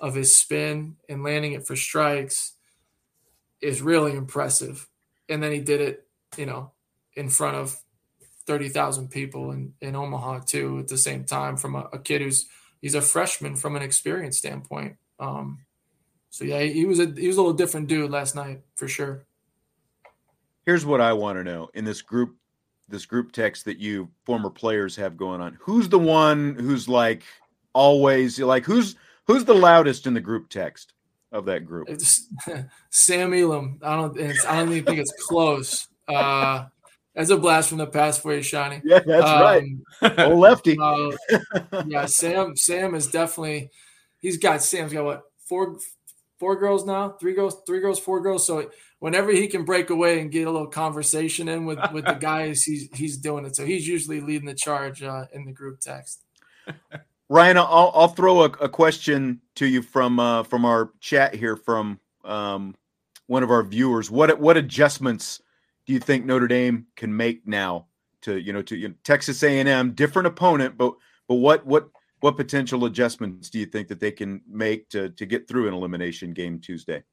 of 0.00 0.16
his 0.16 0.34
spin 0.34 0.96
and 1.08 1.22
landing 1.22 1.52
it 1.52 1.64
for 1.64 1.76
strikes 1.76 2.54
is 3.60 3.80
really 3.80 4.16
impressive 4.16 4.88
and 5.30 5.42
then 5.42 5.52
he 5.52 5.60
did 5.60 5.80
it, 5.80 6.06
you 6.36 6.46
know, 6.46 6.72
in 7.14 7.28
front 7.28 7.56
of 7.56 7.80
thirty 8.46 8.68
thousand 8.68 9.10
people 9.10 9.52
in, 9.52 9.72
in 9.80 9.96
Omaha 9.96 10.40
too 10.40 10.78
at 10.80 10.88
the 10.88 10.98
same 10.98 11.24
time 11.24 11.56
from 11.56 11.76
a, 11.76 11.88
a, 11.92 11.98
kid 11.98 12.20
who's 12.20 12.46
he's 12.82 12.94
a 12.94 13.00
freshman 13.00 13.56
from 13.56 13.76
an 13.76 13.82
experience 13.82 14.38
standpoint. 14.38 14.96
Um, 15.18 15.60
so 16.30 16.44
yeah, 16.44 16.62
he 16.62 16.84
was 16.84 16.98
a 16.98 17.06
he 17.06 17.28
was 17.28 17.36
a 17.36 17.40
little 17.42 17.56
different 17.56 17.88
dude 17.88 18.10
last 18.10 18.34
night 18.34 18.62
for 18.74 18.88
sure. 18.88 19.24
Here's 20.66 20.84
what 20.84 21.00
I 21.00 21.12
want 21.12 21.38
to 21.38 21.44
know 21.44 21.70
in 21.74 21.84
this 21.84 22.02
group 22.02 22.36
this 22.88 23.06
group 23.06 23.32
text 23.32 23.64
that 23.64 23.78
you 23.78 24.10
former 24.24 24.50
players 24.50 24.96
have 24.96 25.16
going 25.16 25.40
on. 25.40 25.56
Who's 25.60 25.88
the 25.88 25.98
one 25.98 26.56
who's 26.56 26.88
like 26.88 27.22
always 27.72 28.38
like 28.40 28.64
who's 28.64 28.96
who's 29.26 29.44
the 29.44 29.54
loudest 29.54 30.06
in 30.06 30.14
the 30.14 30.20
group 30.20 30.48
text? 30.48 30.92
Of 31.32 31.46
that 31.46 31.66
group? 31.66 31.88
It's 31.88 32.28
Sam 32.90 33.34
Elam. 33.34 33.78
I 33.82 33.96
don't. 33.96 34.20
I 34.46 34.56
don't 34.60 34.72
even 34.72 34.84
think 34.84 34.98
it's 34.98 35.12
close. 35.12 35.88
Uh, 36.08 36.66
that's 37.14 37.30
a 37.30 37.36
blast 37.36 37.68
from 37.68 37.78
the 37.78 37.86
past 37.86 38.22
for 38.22 38.34
you, 38.34 38.42
Shawnee. 38.42 38.80
Yeah, 38.84 39.00
that's 39.00 39.26
um, 39.26 39.42
right. 39.42 40.18
Oh, 40.18 40.36
lefty. 40.36 40.78
Uh, 40.80 41.10
yeah, 41.86 42.06
Sam. 42.06 42.56
Sam 42.56 42.94
is 42.94 43.08
definitely. 43.08 43.70
He's 44.18 44.38
got 44.38 44.62
Sam's 44.62 44.92
got 44.92 45.04
what 45.04 45.22
four 45.48 45.78
four 46.38 46.56
girls 46.56 46.86
now, 46.86 47.10
three 47.20 47.34
girls, 47.34 47.62
three 47.66 47.80
girls, 47.80 48.00
four 48.00 48.20
girls. 48.20 48.46
So 48.46 48.70
whenever 48.98 49.30
he 49.30 49.46
can 49.46 49.64
break 49.64 49.90
away 49.90 50.20
and 50.20 50.32
get 50.32 50.46
a 50.46 50.50
little 50.50 50.68
conversation 50.68 51.48
in 51.48 51.66
with 51.66 51.78
with 51.92 52.06
the 52.06 52.14
guys, 52.20 52.62
he's 52.62 52.88
he's 52.94 53.18
doing 53.18 53.44
it. 53.44 53.54
So 53.54 53.64
he's 53.64 53.86
usually 53.86 54.20
leading 54.20 54.46
the 54.46 54.54
charge 54.54 55.02
uh, 55.02 55.26
in 55.32 55.44
the 55.44 55.52
group 55.52 55.80
text. 55.80 56.24
Ryan, 57.30 57.58
I'll, 57.58 57.92
I'll 57.94 58.08
throw 58.08 58.42
a, 58.42 58.46
a, 58.60 58.68
question 58.68 59.40
to 59.54 59.64
you 59.64 59.82
from 59.82 60.18
uh, 60.18 60.42
from 60.42 60.64
our 60.64 60.90
chat 60.98 61.32
here 61.32 61.54
from 61.54 62.00
um, 62.24 62.74
one 63.28 63.44
of 63.44 63.52
our 63.52 63.62
viewers. 63.62 64.10
What 64.10 64.40
what 64.40 64.56
adjustments 64.56 65.40
do 65.86 65.92
you 65.92 66.00
think 66.00 66.24
Notre 66.26 66.48
Dame 66.48 66.86
can 66.96 67.16
make 67.16 67.46
now 67.46 67.86
to 68.22 68.36
you 68.36 68.52
know 68.52 68.62
to 68.62 68.76
you 68.76 68.88
know, 68.88 68.94
Texas 69.04 69.44
A 69.44 69.60
and 69.60 69.68
M, 69.68 69.92
different 69.92 70.26
opponent, 70.26 70.76
but 70.76 70.94
but 71.28 71.36
what 71.36 71.64
what 71.64 71.88
what 72.18 72.36
potential 72.36 72.84
adjustments 72.84 73.48
do 73.48 73.60
you 73.60 73.66
think 73.66 73.86
that 73.88 74.00
they 74.00 74.10
can 74.10 74.42
make 74.48 74.88
to 74.88 75.10
to 75.10 75.24
get 75.24 75.46
through 75.46 75.68
an 75.68 75.74
elimination 75.74 76.32
game 76.32 76.58
Tuesday? 76.58 77.04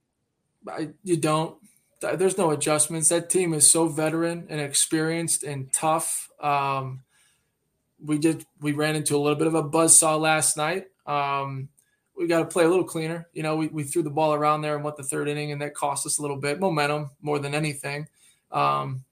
I, 0.67 0.89
you 1.03 1.17
don't. 1.17 1.57
There's 2.01 2.39
no 2.39 2.49
adjustments. 2.49 3.09
That 3.09 3.29
team 3.29 3.53
is 3.53 3.69
so 3.69 3.87
veteran 3.87 4.47
and 4.49 4.59
experienced 4.59 5.43
and 5.43 5.71
tough. 5.71 6.29
Um, 6.41 7.03
we 8.03 8.17
did 8.17 8.45
we 8.59 8.73
ran 8.73 8.95
into 8.95 9.15
a 9.15 9.19
little 9.19 9.37
bit 9.37 9.47
of 9.47 9.55
a 9.55 9.63
buzz 9.63 9.97
saw 9.97 10.15
last 10.15 10.57
night. 10.57 10.85
Um, 11.05 11.69
we 12.17 12.27
got 12.27 12.39
to 12.39 12.45
play 12.45 12.65
a 12.65 12.69
little 12.69 12.83
cleaner. 12.83 13.27
You 13.33 13.43
know, 13.43 13.55
we, 13.55 13.67
we 13.67 13.83
threw 13.83 14.01
the 14.01 14.09
ball 14.09 14.33
around 14.33 14.61
there 14.61 14.75
and 14.75 14.83
what 14.83 14.97
the 14.97 15.03
third 15.03 15.27
inning, 15.27 15.51
and 15.51 15.61
that 15.61 15.75
cost 15.75 16.05
us 16.05 16.17
a 16.17 16.21
little 16.21 16.37
bit 16.37 16.59
momentum 16.59 17.11
more 17.21 17.39
than 17.39 17.53
anything. 17.53 18.07
Um, 18.51 19.03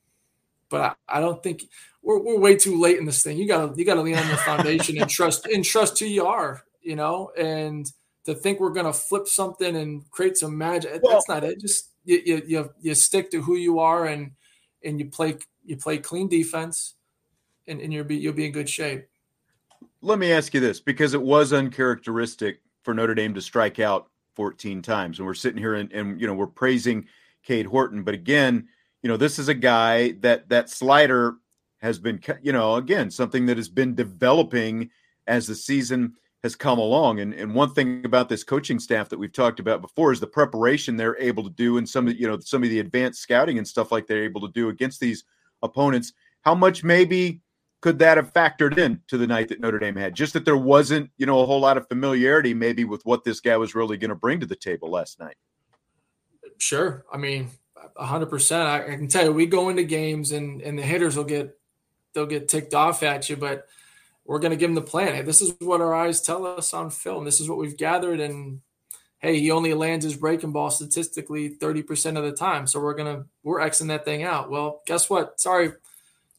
but 0.69 0.97
I, 1.07 1.17
I, 1.17 1.19
don't 1.19 1.41
think 1.43 1.65
we're, 2.01 2.19
we're 2.19 2.39
way 2.39 2.55
too 2.55 2.79
late 2.79 2.97
in 2.97 3.05
this 3.05 3.21
thing. 3.21 3.37
You 3.37 3.47
gotta 3.47 3.73
you 3.75 3.85
gotta 3.85 4.01
lean 4.01 4.15
on 4.15 4.27
your 4.27 4.37
foundation 4.45 4.99
and 4.99 5.09
trust 5.09 5.45
and 5.45 5.63
trust 5.63 5.99
who 5.99 6.05
you 6.05 6.25
are. 6.25 6.63
You 6.81 6.95
know, 6.95 7.31
and 7.37 7.91
to 8.25 8.33
think 8.33 8.59
we're 8.59 8.73
gonna 8.73 8.93
flip 8.93 9.27
something 9.27 9.75
and 9.75 10.09
create 10.11 10.37
some 10.37 10.57
magic 10.57 11.01
well, 11.03 11.13
that's 11.13 11.29
not 11.29 11.43
it. 11.43 11.59
Just 11.59 11.89
you, 12.05 12.21
you 12.25 12.41
you 12.47 12.69
you 12.81 12.95
stick 12.95 13.29
to 13.31 13.41
who 13.41 13.55
you 13.55 13.79
are 13.79 14.05
and 14.05 14.31
and 14.83 14.99
you 14.99 15.07
play 15.07 15.37
you 15.63 15.77
play 15.77 15.97
clean 15.97 16.27
defense 16.27 16.95
and, 17.67 17.81
and 17.81 17.93
you'll 17.93 18.05
be 18.05 18.15
you'll 18.15 18.33
be 18.33 18.45
in 18.45 18.51
good 18.51 18.69
shape. 18.69 19.05
Let 20.01 20.19
me 20.19 20.31
ask 20.31 20.53
you 20.53 20.59
this 20.59 20.79
because 20.79 21.13
it 21.13 21.21
was 21.21 21.53
uncharacteristic 21.53 22.61
for 22.83 22.93
Notre 22.93 23.15
Dame 23.15 23.33
to 23.33 23.41
strike 23.41 23.79
out 23.79 24.07
14 24.35 24.81
times, 24.81 25.19
and 25.19 25.25
we're 25.25 25.33
sitting 25.33 25.59
here 25.59 25.75
and, 25.75 25.91
and 25.91 26.19
you 26.19 26.27
know 26.27 26.33
we're 26.33 26.47
praising 26.47 27.07
Cade 27.43 27.67
Horton, 27.67 28.03
but 28.03 28.13
again, 28.13 28.67
you 29.01 29.09
know 29.09 29.17
this 29.17 29.39
is 29.39 29.47
a 29.47 29.53
guy 29.53 30.11
that 30.19 30.49
that 30.49 30.69
slider 30.69 31.35
has 31.79 31.99
been 31.99 32.19
you 32.41 32.51
know 32.51 32.75
again 32.75 33.11
something 33.11 33.45
that 33.45 33.57
has 33.57 33.69
been 33.69 33.95
developing 33.95 34.89
as 35.27 35.47
the 35.47 35.55
season 35.55 36.13
has 36.45 36.55
come 36.55 36.77
along. 36.77 37.19
And, 37.19 37.33
and 37.33 37.55
one 37.55 37.73
thing 37.73 38.05
about 38.05 38.29
this 38.29 38.43
coaching 38.43 38.77
staff 38.79 39.09
that 39.09 39.17
we've 39.17 39.33
talked 39.33 39.59
about 39.59 39.81
before 39.81 40.11
is 40.11 40.19
the 40.19 40.27
preparation 40.27 40.95
they're 40.95 41.17
able 41.19 41.43
to 41.43 41.49
do 41.49 41.77
and 41.79 41.89
some 41.89 42.07
of 42.07 42.19
you 42.19 42.27
know 42.27 42.39
some 42.39 42.63
of 42.63 42.69
the 42.69 42.79
advanced 42.79 43.21
scouting 43.21 43.57
and 43.57 43.67
stuff 43.67 43.91
like 43.91 44.05
they're 44.05 44.23
able 44.23 44.41
to 44.41 44.53
do 44.53 44.69
against 44.69 44.99
these 44.99 45.23
opponents. 45.63 46.13
How 46.41 46.53
much 46.53 46.83
maybe 46.83 47.41
could 47.85 47.99
that 47.99 48.17
have 48.17 48.33
factored 48.33 48.79
in 48.79 48.99
to 49.05 49.15
the 49.15 49.27
night 49.27 49.47
that 49.47 49.59
Notre 49.59 49.77
Dame 49.77 49.95
had? 49.95 50.15
Just 50.15 50.33
that 50.33 50.43
there 50.43 50.57
wasn't, 50.57 51.11
you 51.17 51.27
know, 51.27 51.41
a 51.41 51.45
whole 51.45 51.59
lot 51.59 51.77
of 51.77 51.87
familiarity 51.87 52.51
maybe 52.51 52.83
with 52.83 53.05
what 53.05 53.23
this 53.23 53.39
guy 53.39 53.55
was 53.57 53.75
really 53.75 53.95
going 53.95 54.09
to 54.09 54.15
bring 54.15 54.39
to 54.39 54.47
the 54.47 54.55
table 54.55 54.89
last 54.89 55.19
night. 55.19 55.35
Sure. 56.57 57.05
I 57.13 57.17
mean, 57.17 57.51
100%. 57.95 58.65
I, 58.65 58.93
I 58.93 58.95
can 58.95 59.07
tell 59.07 59.25
you, 59.25 59.31
we 59.31 59.45
go 59.45 59.69
into 59.69 59.83
games 59.83 60.31
and, 60.31 60.63
and 60.63 60.79
the 60.79 60.81
hitters 60.81 61.15
will 61.15 61.25
get, 61.25 61.59
they'll 62.15 62.25
get 62.25 62.47
ticked 62.47 62.73
off 62.73 63.03
at 63.03 63.29
you, 63.29 63.35
but 63.35 63.67
we're 64.25 64.39
going 64.39 64.49
to 64.49 64.57
give 64.57 64.69
them 64.69 64.73
the 64.73 64.81
plan. 64.81 65.13
Hey, 65.13 65.21
this 65.21 65.43
is 65.43 65.53
what 65.59 65.79
our 65.79 65.93
eyes 65.93 66.21
tell 66.21 66.47
us 66.47 66.73
on 66.73 66.89
film. 66.89 67.23
This 67.23 67.39
is 67.39 67.47
what 67.47 67.59
we've 67.59 67.77
gathered. 67.77 68.19
And 68.19 68.61
hey, 69.19 69.39
he 69.39 69.51
only 69.51 69.75
lands 69.75 70.05
his 70.05 70.17
breaking 70.17 70.53
ball 70.53 70.71
statistically 70.71 71.51
30% 71.51 72.17
of 72.17 72.23
the 72.23 72.31
time. 72.31 72.65
So 72.65 72.79
we're 72.79 72.95
going 72.95 73.15
to, 73.15 73.25
we're 73.43 73.59
Xing 73.59 73.89
that 73.89 74.05
thing 74.05 74.23
out. 74.23 74.49
Well, 74.49 74.81
guess 74.87 75.07
what? 75.07 75.39
Sorry. 75.39 75.73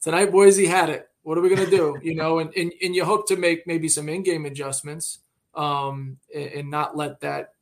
Tonight, 0.03 0.33
Boise 0.33 0.67
had 0.67 0.91
it 0.91 1.09
what 1.27 1.37
are 1.37 1.41
we 1.41 1.49
going 1.49 1.69
to 1.69 1.77
do? 1.77 1.99
You 2.05 2.15
know, 2.15 2.39
and, 2.39 2.57
and, 2.57 2.73
and 2.81 2.95
you 2.95 3.05
hope 3.05 3.27
to 3.27 3.37
make 3.37 3.67
maybe 3.67 3.89
some 3.89 4.09
in-game 4.09 4.47
adjustments 4.47 5.19
um, 5.57 6.19
and, 6.33 6.53
and, 6.53 6.71
not 6.71 6.97
let 6.97 7.19
that, 7.23 7.55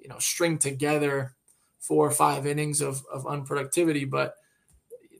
you 0.00 0.08
know, 0.08 0.18
string 0.18 0.58
together 0.58 1.36
four 1.78 2.04
or 2.04 2.10
five 2.10 2.48
innings 2.48 2.80
of, 2.80 3.04
of 3.12 3.26
unproductivity. 3.26 4.10
But 4.10 4.34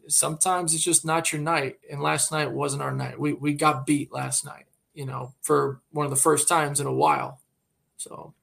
sometimes 0.08 0.74
it's 0.74 0.82
just 0.82 1.04
not 1.04 1.32
your 1.32 1.42
night. 1.42 1.78
And 1.88 2.02
last 2.02 2.32
night 2.32 2.50
wasn't 2.50 2.82
our 2.82 2.92
night. 2.92 3.20
We 3.20 3.34
we 3.34 3.54
got 3.54 3.86
beat 3.86 4.12
last 4.12 4.44
night, 4.44 4.66
you 4.92 5.06
know, 5.06 5.32
for 5.40 5.80
one 5.92 6.06
of 6.06 6.10
the 6.10 6.16
first 6.16 6.48
times 6.48 6.80
in 6.80 6.88
a 6.88 6.92
while. 6.92 7.40
So 7.98 8.34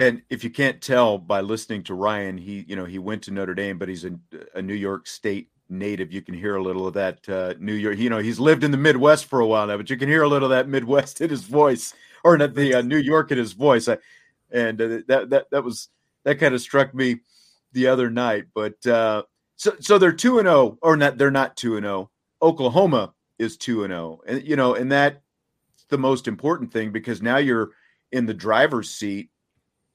and 0.00 0.22
if 0.30 0.42
you 0.42 0.50
can't 0.50 0.82
tell 0.82 1.16
by 1.16 1.42
listening 1.42 1.84
to 1.84 1.94
Ryan, 1.94 2.38
he 2.38 2.64
you 2.66 2.74
know 2.74 2.86
he 2.86 2.98
went 2.98 3.22
to 3.22 3.30
Notre 3.30 3.54
Dame, 3.54 3.78
but 3.78 3.88
he's 3.88 4.04
a, 4.04 4.18
a 4.56 4.62
New 4.62 4.74
York 4.74 5.06
State 5.06 5.50
native. 5.68 6.12
You 6.12 6.22
can 6.22 6.34
hear 6.34 6.56
a 6.56 6.62
little 6.62 6.86
of 6.86 6.94
that 6.94 7.28
uh, 7.28 7.54
New 7.58 7.74
York. 7.74 7.98
You 7.98 8.10
know 8.10 8.18
he's 8.18 8.40
lived 8.40 8.64
in 8.64 8.70
the 8.70 8.76
Midwest 8.76 9.26
for 9.26 9.40
a 9.40 9.46
while 9.46 9.66
now, 9.66 9.76
but 9.76 9.90
you 9.90 9.96
can 9.96 10.08
hear 10.08 10.22
a 10.22 10.28
little 10.28 10.46
of 10.46 10.50
that 10.50 10.68
Midwest 10.68 11.20
in 11.20 11.30
his 11.30 11.44
voice, 11.44 11.94
or 12.24 12.36
not 12.36 12.54
the 12.54 12.74
uh, 12.74 12.82
New 12.82 12.98
York 12.98 13.30
in 13.30 13.38
his 13.38 13.52
voice. 13.52 13.88
I, 13.88 13.98
and 14.50 14.80
uh, 14.80 14.88
that 15.08 15.30
that 15.30 15.50
that 15.50 15.64
was 15.64 15.88
that 16.24 16.38
kind 16.38 16.54
of 16.54 16.60
struck 16.60 16.94
me 16.94 17.20
the 17.72 17.86
other 17.88 18.10
night. 18.10 18.46
But 18.54 18.84
uh, 18.86 19.24
so 19.56 19.74
so 19.80 19.98
they're 19.98 20.12
two 20.12 20.38
and 20.38 20.46
zero, 20.46 20.56
oh, 20.56 20.78
or 20.82 20.96
not? 20.96 21.18
They're 21.18 21.30
not 21.30 21.56
two 21.56 21.76
and 21.76 21.84
zero. 21.84 22.10
Oh. 22.40 22.48
Oklahoma 22.48 23.14
is 23.38 23.56
two 23.56 23.84
and 23.84 23.90
zero, 23.90 24.20
and 24.26 24.42
you 24.42 24.56
know, 24.56 24.74
and 24.74 24.90
that's 24.90 25.18
the 25.88 25.98
most 25.98 26.28
important 26.28 26.72
thing 26.72 26.92
because 26.92 27.22
now 27.22 27.38
you're 27.38 27.70
in 28.12 28.26
the 28.26 28.34
driver's 28.34 28.90
seat 28.90 29.30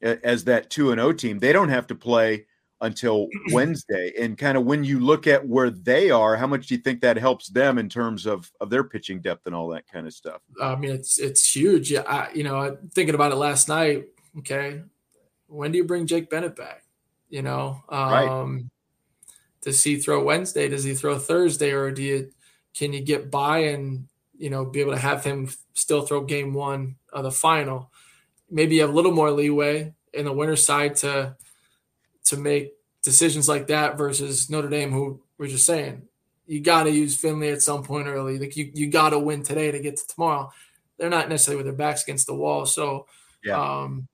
as 0.03 0.43
that 0.43 0.69
2 0.69 0.91
and 0.91 0.99
0 0.99 1.13
team. 1.13 1.39
They 1.39 1.53
don't 1.53 1.69
have 1.69 1.87
to 1.87 1.95
play 1.95 2.45
until 2.83 3.27
Wednesday. 3.51 4.13
And 4.19 4.37
kind 4.37 4.57
of 4.57 4.65
when 4.65 4.83
you 4.83 4.99
look 4.99 5.25
at 5.25 5.45
where 5.47 5.71
they 5.71 6.11
are, 6.11 6.35
how 6.35 6.45
much 6.45 6.67
do 6.67 6.75
you 6.75 6.81
think 6.81 7.01
that 7.01 7.17
helps 7.17 7.47
them 7.47 7.77
in 7.79 7.89
terms 7.89 8.27
of 8.27 8.51
of 8.61 8.69
their 8.69 8.83
pitching 8.83 9.19
depth 9.19 9.47
and 9.47 9.55
all 9.55 9.67
that 9.69 9.87
kind 9.91 10.05
of 10.05 10.13
stuff? 10.13 10.41
I 10.61 10.75
mean, 10.75 10.91
it's 10.91 11.17
it's 11.17 11.55
huge. 11.55 11.91
Yeah, 11.91 12.01
I, 12.01 12.31
you 12.33 12.43
know, 12.43 12.77
thinking 12.93 13.15
about 13.15 13.31
it 13.31 13.35
last 13.35 13.67
night. 13.67 14.05
Okay, 14.39 14.81
when 15.47 15.71
do 15.71 15.77
you 15.77 15.85
bring 15.85 16.05
Jake 16.05 16.29
Bennett 16.29 16.55
back? 16.55 16.83
You 17.29 17.41
know, 17.41 17.81
um, 17.89 18.11
right. 18.11 18.63
does 19.63 19.83
he 19.83 19.97
throw 19.97 20.23
Wednesday? 20.23 20.67
Does 20.67 20.83
he 20.83 20.93
throw 20.93 21.17
Thursday? 21.17 21.71
Or 21.71 21.89
do 21.91 22.03
you 22.03 22.31
can 22.75 22.93
you 22.93 23.01
get 23.01 23.31
by 23.31 23.59
and 23.59 24.07
you 24.37 24.51
know 24.51 24.65
be 24.65 24.81
able 24.81 24.93
to 24.93 24.99
have 24.99 25.23
him 25.23 25.49
still 25.73 26.03
throw 26.03 26.21
game 26.21 26.53
one 26.53 26.97
of 27.11 27.23
the 27.23 27.31
final? 27.31 27.91
maybe 28.53 28.75
you 28.75 28.81
have 28.81 28.91
a 28.91 28.93
little 28.93 29.11
more 29.11 29.31
leeway 29.31 29.93
in 30.13 30.25
the 30.25 30.31
winter 30.31 30.55
side 30.55 30.95
to 30.95 31.35
to 32.25 32.37
make 32.37 32.73
decisions 33.01 33.49
like 33.49 33.67
that 33.67 33.97
versus 33.97 34.49
Notre 34.49 34.69
Dame, 34.69 34.91
who 34.91 35.21
we're 35.37 35.47
just 35.47 35.65
saying 35.65 36.07
you 36.45 36.61
got 36.61 36.83
to 36.83 36.91
use 36.91 37.15
Findlay 37.15 37.51
at 37.51 37.61
some 37.61 37.83
point 37.83 38.07
early. 38.07 38.37
Like 38.37 38.55
you, 38.55 38.71
you 38.73 38.87
got 38.87 39.11
to 39.11 39.19
win 39.19 39.43
today 39.43 39.71
to 39.71 39.79
get 39.79 39.97
to 39.97 40.07
tomorrow. 40.07 40.51
They're 40.97 41.09
not 41.09 41.29
necessarily 41.29 41.57
with 41.57 41.65
their 41.65 41.75
backs 41.75 42.03
against 42.03 42.27
the 42.27 42.35
wall. 42.35 42.65
So, 42.65 43.07
yeah, 43.43 43.59
um, 43.59 44.07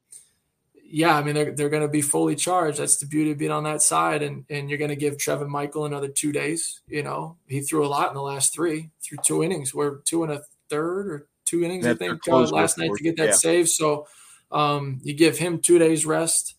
yeah 0.84 1.16
I 1.16 1.24
mean, 1.24 1.36
they're, 1.36 1.51
they're 1.51 1.70
going 1.70 1.84
to 1.84 1.89
be 1.89 2.01
fully 2.01 2.36
charged. 2.36 2.80
That's 2.80 2.97
the 2.97 3.05
beauty 3.05 3.32
of 3.32 3.38
being 3.38 3.51
on 3.51 3.64
that 3.64 3.82
side. 3.82 4.22
And, 4.22 4.45
and 4.49 4.70
you're 4.70 4.78
going 4.78 4.89
to 4.89 4.95
give 4.95 5.18
Trevin 5.18 5.47
Michael 5.47 5.86
another 5.86 6.07
two 6.07 6.32
days. 6.32 6.82
You 6.88 7.03
know, 7.03 7.38
he 7.47 7.62
threw 7.62 7.86
a 7.86 7.89
lot 7.89 8.10
in 8.10 8.16
the 8.16 8.22
last 8.22 8.53
three, 8.53 8.91
through 9.01 9.20
two 9.26 9.43
innings. 9.43 9.74
We're 9.74 9.97
two 9.99 10.24
and 10.24 10.32
a 10.32 10.43
third 10.70 11.07
or 11.07 11.28
two 11.45 11.64
innings, 11.64 11.86
I 11.88 11.95
think, 11.95 12.26
last 12.28 12.78
night 12.78 12.91
to 12.95 13.03
get 13.03 13.18
that 13.18 13.30
yeah. 13.30 13.34
save. 13.34 13.70
So, 13.70 14.07
um, 14.51 14.99
you 15.03 15.14
give 15.14 15.38
him 15.38 15.60
two 15.60 15.80
days 15.80 16.05
rest. 16.05 16.55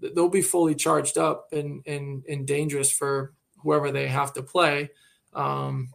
They'll 0.00 0.28
be 0.28 0.42
fully 0.42 0.74
charged 0.74 1.18
up 1.18 1.52
and 1.52 1.82
and, 1.86 2.24
and 2.28 2.46
dangerous 2.46 2.90
for 2.90 3.32
whoever 3.58 3.90
they 3.90 4.08
have 4.08 4.32
to 4.34 4.42
play. 4.42 4.90
Um, 5.34 5.90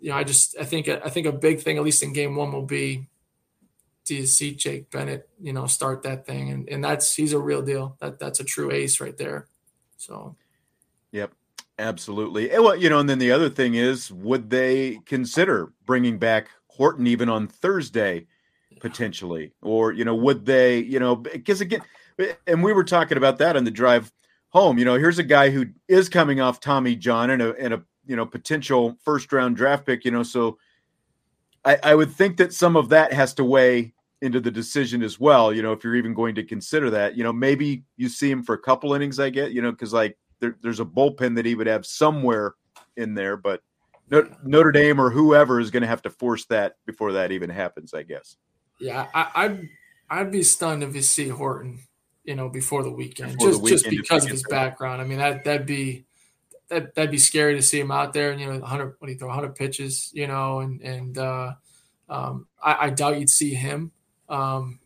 you 0.00 0.10
know, 0.10 0.16
I 0.16 0.24
just 0.24 0.56
I 0.58 0.64
think 0.64 0.88
I 0.88 1.08
think 1.08 1.26
a 1.26 1.32
big 1.32 1.60
thing, 1.60 1.76
at 1.76 1.84
least 1.84 2.02
in 2.02 2.12
game 2.12 2.36
one, 2.36 2.52
will 2.52 2.62
be 2.62 3.08
do 4.04 4.14
you 4.14 4.26
see 4.26 4.54
Jake 4.54 4.90
Bennett, 4.90 5.28
you 5.40 5.52
know, 5.52 5.66
start 5.66 6.02
that 6.04 6.26
thing, 6.26 6.50
and 6.50 6.68
and 6.68 6.82
that's 6.82 7.14
he's 7.14 7.32
a 7.32 7.38
real 7.38 7.62
deal. 7.62 7.96
That 8.00 8.18
that's 8.18 8.40
a 8.40 8.44
true 8.44 8.70
ace 8.70 9.00
right 9.00 9.16
there. 9.16 9.48
So, 9.96 10.36
yep, 11.12 11.32
absolutely. 11.78 12.50
And 12.50 12.62
well, 12.62 12.76
you 12.76 12.88
know, 12.88 13.00
and 13.00 13.08
then 13.08 13.18
the 13.18 13.32
other 13.32 13.50
thing 13.50 13.74
is, 13.74 14.12
would 14.12 14.48
they 14.48 15.00
consider 15.04 15.72
bringing 15.84 16.18
back 16.18 16.48
Horton 16.68 17.06
even 17.06 17.28
on 17.28 17.48
Thursday? 17.48 18.26
potentially, 18.78 19.52
or 19.62 19.92
you 19.92 20.04
know, 20.04 20.14
would 20.14 20.46
they, 20.46 20.78
you 20.78 20.98
know, 20.98 21.16
because 21.16 21.60
again, 21.60 21.82
and 22.46 22.62
we 22.62 22.72
were 22.72 22.84
talking 22.84 23.18
about 23.18 23.38
that 23.38 23.56
on 23.56 23.64
the 23.64 23.70
drive 23.70 24.12
home. 24.50 24.78
You 24.78 24.84
know, 24.84 24.96
here's 24.96 25.18
a 25.18 25.24
guy 25.24 25.50
who 25.50 25.66
is 25.86 26.08
coming 26.08 26.40
off 26.40 26.60
Tommy 26.60 26.96
John 26.96 27.30
and 27.30 27.42
a 27.42 27.54
and 27.54 27.74
a 27.74 27.82
you 28.06 28.16
know 28.16 28.26
potential 28.26 28.96
first 29.04 29.32
round 29.32 29.56
draft 29.56 29.86
pick. 29.86 30.04
You 30.04 30.10
know, 30.10 30.22
so 30.22 30.58
I, 31.64 31.78
I 31.82 31.94
would 31.94 32.10
think 32.10 32.36
that 32.38 32.52
some 32.52 32.76
of 32.76 32.88
that 32.90 33.12
has 33.12 33.34
to 33.34 33.44
weigh 33.44 33.94
into 34.20 34.40
the 34.40 34.50
decision 34.50 35.02
as 35.02 35.20
well. 35.20 35.52
You 35.52 35.62
know, 35.62 35.72
if 35.72 35.84
you're 35.84 35.96
even 35.96 36.14
going 36.14 36.34
to 36.36 36.42
consider 36.42 36.90
that, 36.90 37.16
you 37.16 37.22
know, 37.22 37.32
maybe 37.32 37.84
you 37.96 38.08
see 38.08 38.30
him 38.30 38.42
for 38.42 38.54
a 38.54 38.58
couple 38.58 38.94
innings. 38.94 39.20
I 39.20 39.30
get, 39.30 39.52
you 39.52 39.62
know, 39.62 39.70
because 39.70 39.92
like 39.92 40.18
there, 40.40 40.56
there's 40.62 40.80
a 40.80 40.84
bullpen 40.84 41.36
that 41.36 41.46
he 41.46 41.54
would 41.54 41.66
have 41.66 41.86
somewhere 41.86 42.54
in 42.96 43.14
there, 43.14 43.36
but 43.36 43.62
Notre 44.42 44.72
Dame 44.72 45.00
or 45.00 45.10
whoever 45.10 45.60
is 45.60 45.70
going 45.70 45.82
to 45.82 45.86
have 45.86 46.02
to 46.02 46.10
force 46.10 46.46
that 46.46 46.76
before 46.86 47.12
that 47.12 47.30
even 47.30 47.50
happens. 47.50 47.94
I 47.94 48.02
guess. 48.02 48.36
Yeah, 48.80 49.06
I, 49.12 49.48
would 49.48 49.68
I'd 50.10 50.32
be 50.32 50.42
stunned 50.42 50.82
if 50.82 50.94
you 50.94 51.02
see 51.02 51.28
Horton, 51.28 51.80
you 52.28 52.34
know, 52.34 52.50
before 52.50 52.82
the 52.82 52.90
weekend, 52.90 53.32
before 53.32 53.48
just 53.48 53.58
the 53.58 53.64
weekend, 53.64 53.80
just 53.80 53.90
because 53.90 54.24
of 54.26 54.30
his 54.30 54.44
background. 54.50 55.00
I 55.00 55.06
mean, 55.06 55.16
that 55.16 55.44
that'd 55.44 55.64
be 55.64 56.04
that 56.68 56.94
that'd 56.94 57.10
be 57.10 57.16
scary 57.16 57.54
to 57.54 57.62
see 57.62 57.80
him 57.80 57.90
out 57.90 58.12
there. 58.12 58.32
And 58.32 58.38
you 58.38 58.46
know, 58.46 58.58
100 58.58 58.96
what 58.98 59.06
do 59.06 59.12
you 59.14 59.18
throw 59.18 59.28
100 59.28 59.54
pitches, 59.54 60.10
you 60.12 60.26
know, 60.26 60.60
and 60.60 60.82
and 60.82 61.16
uh, 61.16 61.54
um, 62.10 62.46
I, 62.62 62.86
I, 62.86 62.90
doubt 62.90 63.18
you'd 63.18 63.30
see 63.30 63.54
him. 63.54 63.92
Um, 64.28 64.78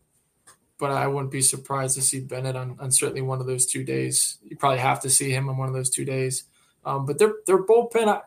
but 0.77 0.91
I 0.91 1.05
wouldn't 1.07 1.33
be 1.33 1.41
surprised 1.41 1.95
to 1.95 2.01
see 2.01 2.21
Bennett 2.21 2.55
on, 2.55 2.77
on, 2.79 2.91
certainly 2.91 3.21
one 3.21 3.41
of 3.41 3.45
those 3.45 3.65
two 3.65 3.83
days. 3.83 4.37
You 4.43 4.55
probably 4.55 4.79
have 4.79 5.01
to 5.01 5.09
see 5.09 5.29
him 5.29 5.49
on 5.49 5.57
one 5.57 5.67
of 5.67 5.73
those 5.73 5.89
two 5.89 6.05
days. 6.05 6.45
Um, 6.85 7.05
but 7.05 7.19
they're 7.19 7.35
they're 7.45 7.65
bullpen. 7.65 8.07
I, 8.07 8.21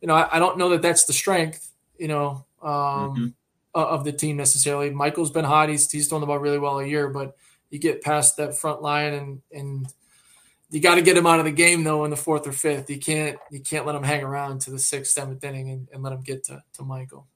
you 0.00 0.08
know, 0.08 0.14
I, 0.14 0.36
I, 0.36 0.38
don't 0.38 0.56
know 0.56 0.70
that 0.70 0.80
that's 0.80 1.04
the 1.04 1.12
strength. 1.12 1.70
You 1.98 2.08
know, 2.08 2.46
um, 2.62 2.70
mm-hmm 2.70 3.26
of 3.74 4.04
the 4.04 4.12
team 4.12 4.36
necessarily. 4.36 4.88
Michael's 4.90 5.32
been 5.32 5.44
hot. 5.44 5.68
He's 5.68 5.90
he's 5.90 6.06
thrown 6.06 6.20
the 6.20 6.28
ball 6.28 6.38
really 6.38 6.60
well 6.60 6.78
a 6.78 6.86
year, 6.86 7.08
but 7.08 7.36
you 7.70 7.78
get 7.78 8.02
past 8.02 8.36
that 8.36 8.56
front 8.56 8.82
line 8.82 9.14
and 9.14 9.42
and 9.52 9.86
you 10.70 10.80
got 10.80 10.96
to 10.96 11.02
get 11.02 11.16
him 11.16 11.26
out 11.26 11.38
of 11.38 11.44
the 11.44 11.52
game 11.52 11.84
though 11.84 12.04
in 12.04 12.10
the 12.10 12.16
fourth 12.16 12.46
or 12.46 12.52
fifth. 12.52 12.90
You 12.90 12.98
can't 12.98 13.38
you 13.50 13.60
can't 13.60 13.86
let 13.86 13.94
him 13.94 14.02
hang 14.02 14.22
around 14.22 14.60
to 14.62 14.70
the 14.70 14.78
sixth, 14.78 15.12
seventh 15.12 15.44
inning 15.44 15.70
and, 15.70 15.88
and 15.92 16.02
let 16.02 16.12
him 16.12 16.22
get 16.22 16.44
to, 16.44 16.62
to 16.74 16.82
Michael. 16.82 17.26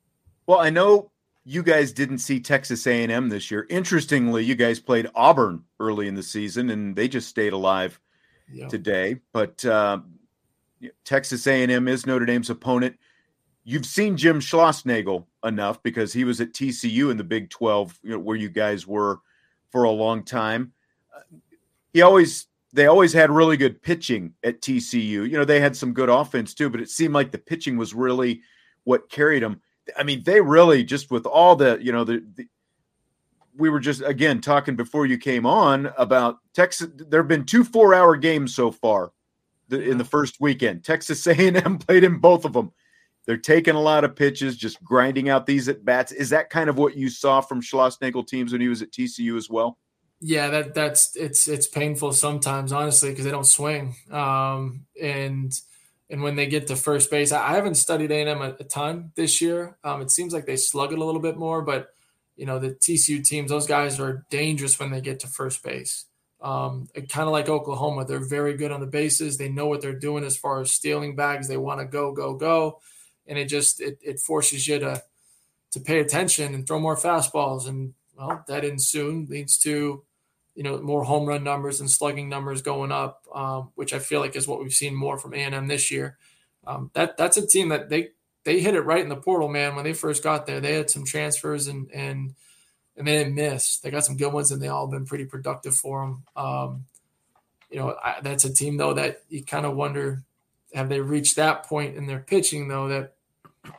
Well, 0.46 0.60
I 0.60 0.70
know 0.70 1.10
you 1.44 1.62
guys 1.62 1.92
didn't 1.92 2.18
see 2.18 2.40
Texas 2.40 2.86
A&M 2.86 3.28
this 3.28 3.50
year. 3.50 3.66
Interestingly, 3.70 4.44
you 4.44 4.54
guys 4.54 4.80
played 4.80 5.08
Auburn 5.14 5.64
early 5.80 6.08
in 6.08 6.14
the 6.14 6.22
season 6.22 6.70
and 6.70 6.94
they 6.94 7.08
just 7.08 7.28
stayed 7.28 7.52
alive 7.52 8.00
yep. 8.50 8.68
today. 8.68 9.16
But 9.32 9.64
uh, 9.64 10.00
Texas 11.04 11.46
A&M 11.46 11.88
is 11.88 12.06
Notre 12.06 12.26
Dame's 12.26 12.50
opponent 12.50 12.96
you've 13.68 13.84
seen 13.84 14.16
Jim 14.16 14.40
Schlossnagle 14.40 15.26
enough 15.44 15.82
because 15.82 16.10
he 16.10 16.24
was 16.24 16.40
at 16.40 16.54
TCU 16.54 17.10
in 17.10 17.18
the 17.18 17.24
Big 17.24 17.50
12, 17.50 17.98
you 18.02 18.10
know, 18.12 18.18
where 18.18 18.34
you 18.34 18.48
guys 18.48 18.86
were 18.86 19.18
for 19.70 19.84
a 19.84 19.90
long 19.90 20.22
time. 20.22 20.72
Uh, 21.14 21.20
he 21.92 22.02
always 22.02 22.46
they 22.72 22.86
always 22.86 23.12
had 23.12 23.30
really 23.30 23.56
good 23.56 23.82
pitching 23.82 24.34
at 24.44 24.60
TCU. 24.60 25.28
You 25.28 25.38
know, 25.38 25.44
they 25.44 25.60
had 25.60 25.76
some 25.76 25.92
good 25.92 26.08
offense 26.08 26.54
too, 26.54 26.68
but 26.68 26.80
it 26.80 26.90
seemed 26.90 27.14
like 27.14 27.32
the 27.32 27.38
pitching 27.38 27.76
was 27.76 27.94
really 27.94 28.42
what 28.84 29.08
carried 29.08 29.42
them. 29.42 29.60
I 29.96 30.02
mean, 30.02 30.22
they 30.22 30.40
really 30.40 30.84
just 30.84 31.10
with 31.10 31.26
all 31.26 31.56
the, 31.56 31.78
you 31.80 31.92
know, 31.92 32.04
the, 32.04 32.24
the 32.34 32.46
we 33.56 33.70
were 33.70 33.80
just 33.80 34.02
again 34.02 34.40
talking 34.40 34.76
before 34.76 35.06
you 35.06 35.18
came 35.18 35.44
on 35.46 35.92
about 35.98 36.38
Texas. 36.54 36.88
There 36.94 37.20
have 37.20 37.28
been 37.28 37.44
two 37.44 37.64
four-hour 37.64 38.16
games 38.16 38.54
so 38.54 38.70
far 38.70 39.12
in 39.70 39.98
the 39.98 40.04
first 40.04 40.40
weekend. 40.40 40.84
Texas 40.84 41.26
A&M 41.26 41.78
played 41.86 42.04
in 42.04 42.18
both 42.18 42.44
of 42.44 42.52
them. 42.52 42.72
They're 43.28 43.36
taking 43.36 43.74
a 43.74 43.80
lot 43.80 44.04
of 44.04 44.16
pitches, 44.16 44.56
just 44.56 44.82
grinding 44.82 45.28
out 45.28 45.44
these 45.44 45.68
at 45.68 45.84
bats. 45.84 46.12
Is 46.12 46.30
that 46.30 46.48
kind 46.48 46.70
of 46.70 46.78
what 46.78 46.96
you 46.96 47.10
saw 47.10 47.42
from 47.42 47.60
Schlossnagle 47.60 48.26
teams 48.26 48.52
when 48.52 48.62
he 48.62 48.68
was 48.68 48.80
at 48.80 48.90
TCU 48.90 49.36
as 49.36 49.50
well? 49.50 49.76
Yeah, 50.18 50.48
that 50.48 50.72
that's 50.72 51.14
it's 51.14 51.46
it's 51.46 51.66
painful 51.66 52.14
sometimes, 52.14 52.72
honestly, 52.72 53.10
because 53.10 53.26
they 53.26 53.30
don't 53.30 53.44
swing. 53.44 53.96
Um, 54.10 54.86
and 54.98 55.52
and 56.08 56.22
when 56.22 56.36
they 56.36 56.46
get 56.46 56.68
to 56.68 56.76
first 56.76 57.10
base, 57.10 57.30
I, 57.30 57.50
I 57.50 57.54
haven't 57.56 57.74
studied 57.74 58.10
A&M 58.10 58.40
a, 58.40 58.56
a 58.58 58.64
ton 58.64 59.12
this 59.14 59.42
year. 59.42 59.76
Um, 59.84 60.00
it 60.00 60.10
seems 60.10 60.32
like 60.32 60.46
they 60.46 60.56
slug 60.56 60.94
it 60.94 60.98
a 60.98 61.04
little 61.04 61.20
bit 61.20 61.36
more, 61.36 61.60
but 61.60 61.90
you 62.34 62.46
know 62.46 62.58
the 62.58 62.70
TCU 62.70 63.22
teams, 63.22 63.50
those 63.50 63.66
guys 63.66 64.00
are 64.00 64.24
dangerous 64.30 64.80
when 64.80 64.90
they 64.90 65.02
get 65.02 65.20
to 65.20 65.26
first 65.26 65.62
base. 65.62 66.06
Um, 66.40 66.88
kind 66.94 67.26
of 67.26 67.32
like 67.32 67.50
Oklahoma, 67.50 68.06
they're 68.06 68.26
very 68.26 68.56
good 68.56 68.72
on 68.72 68.80
the 68.80 68.86
bases. 68.86 69.36
They 69.36 69.50
know 69.50 69.66
what 69.66 69.82
they're 69.82 69.92
doing 69.92 70.24
as 70.24 70.38
far 70.38 70.62
as 70.62 70.70
stealing 70.70 71.14
bags. 71.14 71.46
They 71.46 71.58
want 71.58 71.80
to 71.80 71.84
go, 71.84 72.12
go, 72.12 72.32
go 72.32 72.80
and 73.28 73.38
it 73.38 73.46
just 73.46 73.80
it, 73.80 73.98
it 74.02 74.18
forces 74.18 74.66
you 74.66 74.78
to 74.78 75.02
to 75.70 75.80
pay 75.80 76.00
attention 76.00 76.54
and 76.54 76.66
throw 76.66 76.78
more 76.78 76.96
fastballs. 76.96 77.68
And 77.68 77.94
well 78.16 78.44
that 78.48 78.64
in 78.64 78.78
soon 78.78 79.26
leads 79.26 79.58
to 79.58 80.02
you 80.54 80.62
know 80.62 80.78
more 80.80 81.04
home 81.04 81.26
run 81.26 81.44
numbers 81.44 81.80
and 81.80 81.90
slugging 81.90 82.28
numbers 82.28 82.62
going 82.62 82.90
up 82.90 83.22
um, 83.32 83.70
which 83.76 83.92
i 83.92 84.00
feel 84.00 84.20
like 84.20 84.34
is 84.34 84.48
what 84.48 84.60
we've 84.60 84.72
seen 84.72 84.94
more 84.94 85.18
from 85.18 85.34
a&m 85.34 85.68
this 85.68 85.90
year. 85.90 86.18
Um, 86.66 86.90
that 86.94 87.16
that's 87.16 87.36
a 87.36 87.46
team 87.46 87.68
that 87.68 87.88
they 87.88 88.08
they 88.44 88.60
hit 88.60 88.74
it 88.74 88.80
right 88.80 89.02
in 89.02 89.08
the 89.08 89.16
portal 89.16 89.48
man. 89.48 89.76
When 89.76 89.84
they 89.84 89.92
first 89.92 90.22
got 90.22 90.46
there 90.46 90.60
they 90.60 90.74
had 90.74 90.90
some 90.90 91.04
transfers 91.04 91.68
and 91.68 91.90
and 91.92 92.34
and 92.96 93.06
they 93.06 93.18
didn't 93.18 93.36
miss. 93.36 93.78
They 93.78 93.92
got 93.92 94.04
some 94.04 94.16
good 94.16 94.32
ones 94.32 94.50
and 94.50 94.60
they 94.60 94.66
all 94.66 94.88
been 94.88 95.06
pretty 95.06 95.26
productive 95.26 95.76
for 95.76 96.00
them 96.00 96.24
um, 96.34 96.84
you 97.70 97.78
know 97.78 97.94
I, 98.02 98.16
that's 98.22 98.44
a 98.44 98.52
team 98.52 98.76
though 98.76 98.94
that 98.94 99.22
you 99.28 99.44
kind 99.44 99.66
of 99.66 99.76
wonder 99.76 100.24
have 100.74 100.88
they 100.88 101.00
reached 101.00 101.36
that 101.36 101.64
point 101.64 101.96
in 101.96 102.06
their 102.06 102.20
pitching 102.20 102.68
though 102.68 102.88
that 102.88 103.14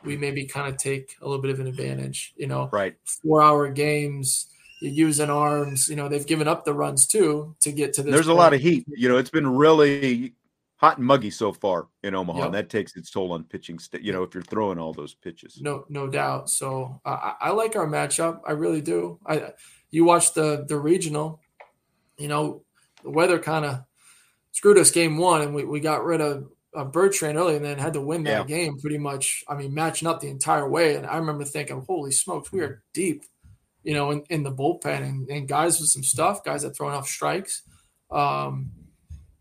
we 0.04 0.16
maybe 0.16 0.44
kind 0.46 0.68
of 0.68 0.76
take 0.76 1.16
a 1.20 1.26
little 1.26 1.42
bit 1.42 1.50
of 1.50 1.60
an 1.60 1.66
advantage? 1.66 2.32
You 2.36 2.46
know, 2.46 2.68
right? 2.72 2.96
Four 3.22 3.42
hour 3.42 3.68
games, 3.70 4.48
you're 4.80 4.92
using 4.92 5.30
arms. 5.30 5.88
You 5.88 5.96
know, 5.96 6.08
they've 6.08 6.26
given 6.26 6.48
up 6.48 6.64
the 6.64 6.74
runs 6.74 7.06
too 7.06 7.54
to 7.60 7.72
get 7.72 7.92
to 7.94 8.02
this. 8.02 8.12
There's 8.12 8.26
point. 8.26 8.38
a 8.38 8.42
lot 8.42 8.54
of 8.54 8.60
heat. 8.60 8.84
You 8.88 9.08
know, 9.08 9.16
it's 9.16 9.30
been 9.30 9.46
really 9.46 10.34
hot 10.76 10.96
and 10.96 11.06
muggy 11.06 11.30
so 11.30 11.52
far 11.52 11.88
in 12.02 12.14
Omaha. 12.14 12.38
Yep. 12.38 12.46
And 12.46 12.54
that 12.54 12.70
takes 12.70 12.96
its 12.96 13.10
toll 13.10 13.32
on 13.32 13.44
pitching. 13.44 13.78
St- 13.78 14.02
you 14.02 14.12
know, 14.12 14.22
if 14.22 14.32
you're 14.32 14.42
throwing 14.42 14.78
all 14.78 14.94
those 14.94 15.14
pitches. 15.14 15.60
No, 15.60 15.84
no 15.90 16.08
doubt. 16.08 16.48
So 16.48 17.00
uh, 17.04 17.32
I, 17.40 17.48
I 17.48 17.50
like 17.50 17.76
our 17.76 17.86
matchup. 17.86 18.40
I 18.46 18.52
really 18.52 18.80
do. 18.80 19.18
I 19.26 19.52
you 19.90 20.04
watch 20.04 20.32
the 20.32 20.64
the 20.66 20.78
regional. 20.78 21.40
You 22.16 22.28
know, 22.28 22.64
the 23.02 23.10
weather 23.10 23.38
kind 23.38 23.64
of 23.64 23.84
screwed 24.52 24.78
us 24.78 24.90
game 24.90 25.18
one, 25.18 25.42
and 25.42 25.54
we, 25.54 25.64
we 25.64 25.80
got 25.80 26.04
rid 26.04 26.20
of 26.20 26.50
uh, 26.74 26.84
Bertrand 26.84 27.36
early, 27.36 27.56
and 27.56 27.64
then 27.64 27.78
had 27.78 27.94
to 27.94 28.00
win 28.00 28.22
that 28.24 28.48
Yeah. 28.48 28.56
game 28.56 28.78
pretty 28.78 28.98
much. 28.98 29.42
I 29.48 29.54
mean, 29.56 29.74
matching 29.74 30.06
up 30.08 30.20
the 30.20 30.28
entire 30.28 30.68
way. 30.68 30.94
And 30.96 31.06
I 31.06 31.16
remember 31.16 31.44
thinking, 31.44 31.84
"Holy 31.88 32.12
smokes, 32.12 32.52
we 32.52 32.60
are 32.60 32.82
deep." 32.94 33.24
You 33.82 33.94
know, 33.94 34.10
in, 34.10 34.24
in 34.28 34.42
the 34.42 34.52
bullpen 34.52 35.02
and, 35.02 35.28
and 35.30 35.48
guys 35.48 35.80
with 35.80 35.88
some 35.88 36.02
stuff, 36.02 36.44
guys 36.44 36.62
that 36.62 36.76
throwing 36.76 36.94
off 36.94 37.08
strikes. 37.08 37.62
Um, 38.10 38.70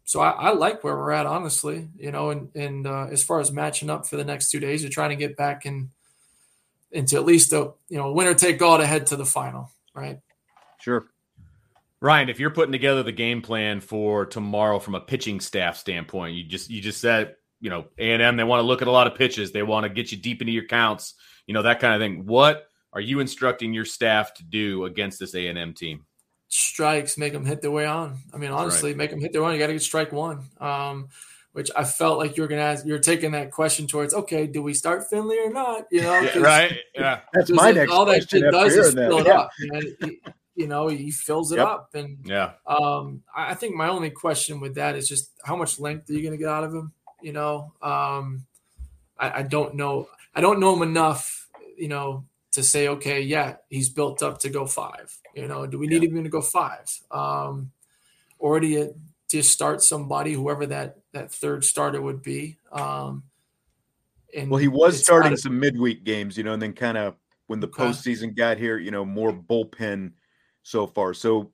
so 0.06 0.22
I, 0.22 0.30
I 0.30 0.54
like 0.54 0.84
where 0.84 0.96
we're 0.96 1.12
at, 1.12 1.26
honestly. 1.26 1.90
You 1.98 2.12
know, 2.12 2.30
and 2.32 2.50
and 2.56 2.88
uh, 2.88 3.08
as 3.12 3.24
far 3.24 3.40
as 3.42 3.52
matching 3.52 3.90
up 3.90 4.08
for 4.08 4.16
the 4.16 4.24
next 4.24 4.50
two 4.50 4.60
days, 4.60 4.82
we're 4.84 4.90
trying 4.90 5.10
to 5.12 5.16
get 5.16 5.36
back 5.38 5.66
in 5.66 5.92
into 6.92 7.16
at 7.18 7.26
least 7.26 7.54
a 7.54 7.74
you 7.90 7.98
know 7.98 8.12
winner 8.14 8.34
take 8.34 8.62
all 8.62 8.78
to 8.80 8.86
head 8.88 9.08
to 9.08 9.16
the 9.16 9.26
final, 9.26 9.70
right? 9.94 10.20
Sure. 10.80 11.06
Ryan, 12.02 12.30
if 12.30 12.40
you're 12.40 12.50
putting 12.50 12.72
together 12.72 13.04
the 13.04 13.12
game 13.12 13.42
plan 13.42 13.82
for 13.82 14.26
tomorrow 14.26 14.80
from 14.80 14.96
a 14.96 15.02
pitching 15.02 15.40
staff 15.40 15.76
standpoint, 15.78 16.36
you 16.36 16.44
just 16.46 16.70
you 16.70 16.82
just 16.82 17.02
said, 17.02 17.36
you 17.60 17.70
know, 17.70 17.86
A 17.98 18.12
and 18.14 18.22
M 18.22 18.38
they 18.38 18.44
want 18.46 18.62
to 18.62 18.66
look 18.68 18.82
at 18.82 18.88
a 18.88 18.92
lot 18.92 19.08
of 19.08 19.16
pitches, 19.16 19.52
they 19.52 19.64
want 19.64 19.84
to 19.84 19.90
get 19.90 20.12
you 20.12 20.18
deep 20.18 20.42
into 20.42 20.54
your 20.54 20.66
counts, 20.66 21.16
you 21.46 21.54
know, 21.54 21.62
that 21.64 21.80
kind 21.82 21.94
of 21.94 22.00
thing. 22.00 22.26
What 22.26 22.68
are 22.94 23.02
you 23.02 23.20
instructing 23.20 23.74
your 23.74 23.86
staff 23.86 24.34
to 24.36 24.44
do 24.44 24.86
against 24.86 25.20
this 25.20 25.36
A 25.36 25.48
and 25.48 25.58
M 25.58 25.74
team? 25.74 26.06
Strikes 26.48 27.18
make 27.18 27.34
them 27.34 27.46
hit 27.46 27.62
their 27.62 27.70
way 27.72 27.86
on. 27.86 28.18
I 28.34 28.38
mean, 28.38 28.52
honestly, 28.52 28.94
make 28.96 29.12
them 29.12 29.20
hit 29.20 29.34
their 29.34 29.42
way 29.42 29.50
on. 29.50 29.54
You 29.54 29.60
got 29.60 29.68
to 29.68 29.74
get 29.74 29.82
strike 29.84 30.12
one. 30.12 30.46
Um, 30.60 31.10
which 31.52 31.70
I 31.76 31.84
felt 31.84 32.20
like 32.20 32.38
you 32.38 32.44
were 32.44 32.48
going 32.48 32.60
to 32.60 32.64
ask. 32.66 32.86
You're 32.86 33.00
taking 33.00 33.32
that 33.32 33.52
question 33.52 33.88
towards, 33.88 34.14
okay, 34.14 34.46
do 34.48 34.62
we 34.62 34.74
start 34.74 35.10
Findlay 35.10 35.38
or 35.40 35.52
not? 35.52 35.86
You 35.92 36.02
know, 36.04 36.28
'cause- 36.32 36.42
right? 36.42 36.78
Yeah. 36.96 37.22
That's 37.34 37.50
'cause 37.50 37.58
my 37.58 37.72
next 37.72 37.92
all 37.92 38.06
that 38.06 38.30
shit 38.30 38.44
does 38.52 38.76
is 38.76 38.94
hearing 38.94 38.96
that. 38.96 39.10
fill 39.10 39.20
it 39.20 39.28
Yeah. 39.28 39.40
up. 39.40 39.52
Man. 39.62 40.18
You 40.60 40.68
know, 40.68 40.90
he 40.90 41.10
fills 41.10 41.54
it 41.54 41.58
Yep. 41.58 41.68
up, 41.68 41.96
and 41.96 42.20
Yeah. 42.26 42.52
Um, 42.68 43.24
I 43.34 43.56
think 43.56 43.76
my 43.76 43.88
only 43.88 44.10
question 44.12 44.60
with 44.60 44.76
that 44.76 44.96
is 44.96 45.08
just 45.08 45.32
how 45.46 45.56
much 45.56 45.80
length 45.80 46.10
are 46.10 46.14
you 46.14 46.22
going 46.22 46.34
to 46.34 46.38
get 46.38 46.50
out 46.50 46.66
of 46.66 46.74
him? 46.74 46.92
You 47.22 47.32
know, 47.32 47.74
um, 47.82 48.46
I, 49.18 49.40
I 49.40 49.44
don't 49.44 49.76
know. 49.76 50.10
I 50.36 50.42
don't 50.42 50.60
know 50.60 50.76
him 50.76 50.82
enough, 50.82 51.48
you 51.78 51.88
know, 51.88 52.26
to 52.52 52.62
say, 52.62 52.90
okay, 52.90 53.22
yeah, 53.22 53.56
he's 53.70 53.88
built 53.88 54.22
up 54.22 54.40
to 54.40 54.50
go 54.50 54.66
five. 54.66 55.18
You 55.34 55.48
know, 55.48 55.66
do 55.66 55.80
we 55.80 55.88
need 55.88 56.04
him 56.04 56.24
to 56.24 56.30
go 56.30 56.42
five? 56.42 56.88
Um, 57.10 57.72
or 58.38 58.60
do 58.60 58.68
you 58.68 58.96
just 59.30 59.54
start 59.54 59.82
somebody, 59.82 60.34
whoever 60.34 60.66
that 60.68 60.98
that 61.14 61.32
third 61.32 61.64
starter 61.64 62.02
would 62.02 62.22
be? 62.22 62.58
Um, 62.72 63.24
and 64.36 64.52
Well, 64.52 64.60
he 64.60 64.68
was 64.68 65.02
starting 65.02 65.38
some 65.38 65.58
midweek 65.58 66.04
games, 66.04 66.38
you 66.38 66.44
know, 66.44 66.54
and 66.54 66.62
then 66.62 66.74
kind 66.74 66.98
of 66.98 67.16
when 67.48 67.60
the 67.60 67.68
Okay. 67.68 67.84
postseason 67.90 68.36
got 68.36 68.58
here, 68.58 68.78
you 68.78 68.92
know, 68.92 69.04
more 69.04 69.34
bullpen 69.34 70.12
so 70.70 70.86
far. 70.88 71.14
So 71.14 71.52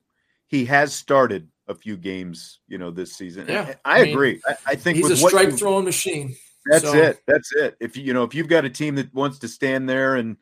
he 0.47 0.66
has 0.66 0.93
started 0.93 1.47
a 1.68 1.74
few 1.74 1.97
games, 1.97 2.59
you 2.68 2.78
know, 2.78 2.91
this 2.91 3.13
season. 3.16 3.47
Yeah, 3.47 3.74
I, 3.86 4.01
I 4.01 4.03
mean, 4.03 4.13
agree. 4.13 4.41
I, 4.47 4.55
I 4.68 4.76
think 4.76 4.97
He's 4.97 5.09
a 5.09 5.18
strike 5.18 5.51
you- 5.51 5.57
throwing 5.57 5.86
machine. 5.86 6.36
That's 6.68 6.84
So- 6.84 6.93
it. 6.95 7.22
That's 7.28 7.53
it. 7.53 7.78
If 7.80 7.95
you 7.95 8.03
you 8.03 8.13
know 8.13 8.24
if 8.24 8.34
you've 8.36 8.47
got 8.47 8.66
a 8.66 8.70
team 8.70 8.95
that 8.95 9.13
wants 9.13 9.39
to 9.39 9.47
stand 9.47 9.88
there 9.89 10.16
and 10.16 10.38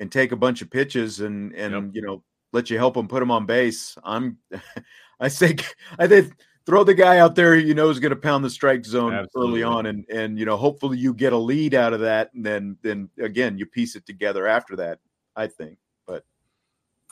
and 0.00 0.10
take 0.10 0.32
a 0.32 0.36
bunch 0.36 0.62
of 0.62 0.70
pitches 0.70 1.20
and 1.20 1.52
and 1.54 1.94
you 1.94 2.02
know 2.02 2.22
let 2.52 2.70
you 2.70 2.78
help 2.78 2.94
them 2.94 3.08
put 3.08 3.20
them 3.20 3.30
on 3.30 3.44
base, 3.46 3.96
I'm 4.04 4.38
I 5.20 5.28
think 5.28 5.64
I 5.98 6.06
think 6.06 6.32
throw 6.66 6.82
the 6.84 6.94
guy 6.94 7.18
out 7.18 7.34
there 7.34 7.56
you 7.56 7.74
know 7.74 7.90
is 7.90 8.00
going 8.00 8.10
to 8.10 8.16
pound 8.16 8.44
the 8.44 8.50
strike 8.50 8.84
zone 8.86 9.12
Absolutely. 9.12 9.60
early 9.60 9.62
on 9.64 9.86
and 9.86 10.04
and 10.08 10.38
you 10.38 10.46
know 10.46 10.56
hopefully 10.56 10.96
you 10.96 11.12
get 11.12 11.32
a 11.32 11.36
lead 11.38 11.74
out 11.74 11.92
of 11.92 12.00
that 12.00 12.32
and 12.34 12.44
then 12.46 12.76
then 12.82 13.10
again 13.20 13.58
you 13.58 13.66
piece 13.66 13.96
it 13.96 14.06
together 14.06 14.46
after 14.46 14.76
that. 14.76 14.98
I 15.36 15.48
think, 15.48 15.78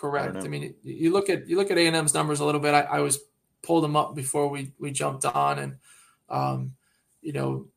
Correct. 0.03 0.35
know. 0.35 0.41
I, 0.41 0.49
mean, 0.49 0.75
you- 0.83 1.13
look 1.13 1.31
at 1.31 1.49
you 1.49 1.57
look 1.57 1.71
at 1.71 1.79
A 1.79 1.87
and 1.87 1.95
M's 1.95 2.13
numbers 2.13 2.41
a 2.41 2.45
little 2.45 2.61
bit. 2.61 2.75
I, 2.75 2.81
I 2.81 3.01
was 3.01 3.21
pulled 3.63 3.85
them 3.85 3.95
up 3.95 4.17
before 4.17 4.49
we 4.49 4.73
we 4.81 4.91
jumped 4.91 5.25
on, 5.25 5.61
and 5.61 5.77
um, 6.29 6.75
you 7.21 7.33
know, 7.33 7.69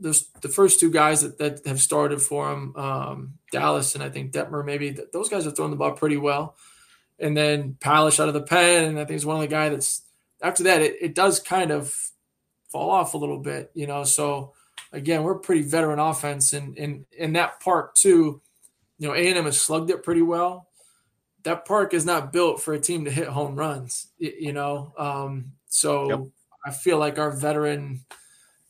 there's 0.00 0.26
the 0.40 0.48
first 0.48 0.80
two 0.80 0.90
guys 0.90 1.20
that, 1.20 1.38
that 1.38 1.64
have 1.66 1.80
started 1.80 2.20
for 2.20 2.52
him, 2.52 2.74
um, 2.74 3.34
Dallas 3.52 3.94
and 3.94 4.02
I 4.02 4.08
think 4.08 4.32
Dettmer. 4.32 4.64
Maybe 4.64 4.92
th- 4.92 5.12
those 5.12 5.28
guys 5.28 5.46
are 5.46 5.52
throwing 5.52 5.70
the 5.70 5.76
ball 5.76 5.92
pretty 5.92 6.16
well, 6.16 6.56
and 7.20 7.36
then 7.36 7.76
Palisch 7.78 8.18
out 8.18 8.26
of 8.26 8.34
the 8.34 8.42
pen, 8.42 8.86
and 8.86 8.98
I 8.98 9.02
think 9.02 9.12
he's 9.12 9.26
one 9.26 9.36
of 9.36 9.42
the 9.42 9.46
guy 9.46 9.68
that's 9.68 10.02
after 10.42 10.64
that. 10.64 10.82
It, 10.82 10.96
it 11.00 11.14
does 11.14 11.38
kind 11.38 11.70
of 11.70 11.94
fall 12.70 12.90
off 12.90 13.14
a 13.14 13.18
little 13.18 13.38
bit, 13.38 13.70
you 13.74 13.86
know. 13.86 14.02
So 14.02 14.52
again, 14.92 15.22
we're 15.22 15.36
pretty 15.38 15.62
veteran 15.62 16.00
offense, 16.00 16.52
and 16.54 16.76
and 16.76 17.06
in 17.16 17.34
that 17.34 17.60
park 17.60 17.94
too. 17.94 18.42
You 19.00 19.06
know, 19.06 19.14
A 19.14 19.28
and 19.28 19.38
M 19.38 19.44
has 19.44 19.60
slugged 19.60 19.90
it 19.90 20.02
pretty 20.02 20.22
well 20.22 20.67
that 21.48 21.64
park 21.64 21.94
is 21.94 22.04
not 22.04 22.30
built 22.30 22.60
for 22.60 22.74
a 22.74 22.78
team 22.78 23.06
to 23.06 23.10
hit 23.10 23.26
home 23.26 23.56
runs, 23.56 24.08
you 24.18 24.52
know. 24.52 24.92
Um, 24.98 25.52
so 25.66 26.08
Yep. 26.10 26.20
I 26.66 26.70
feel 26.72 26.98
like 26.98 27.18
our 27.18 27.30
veteran 27.30 28.04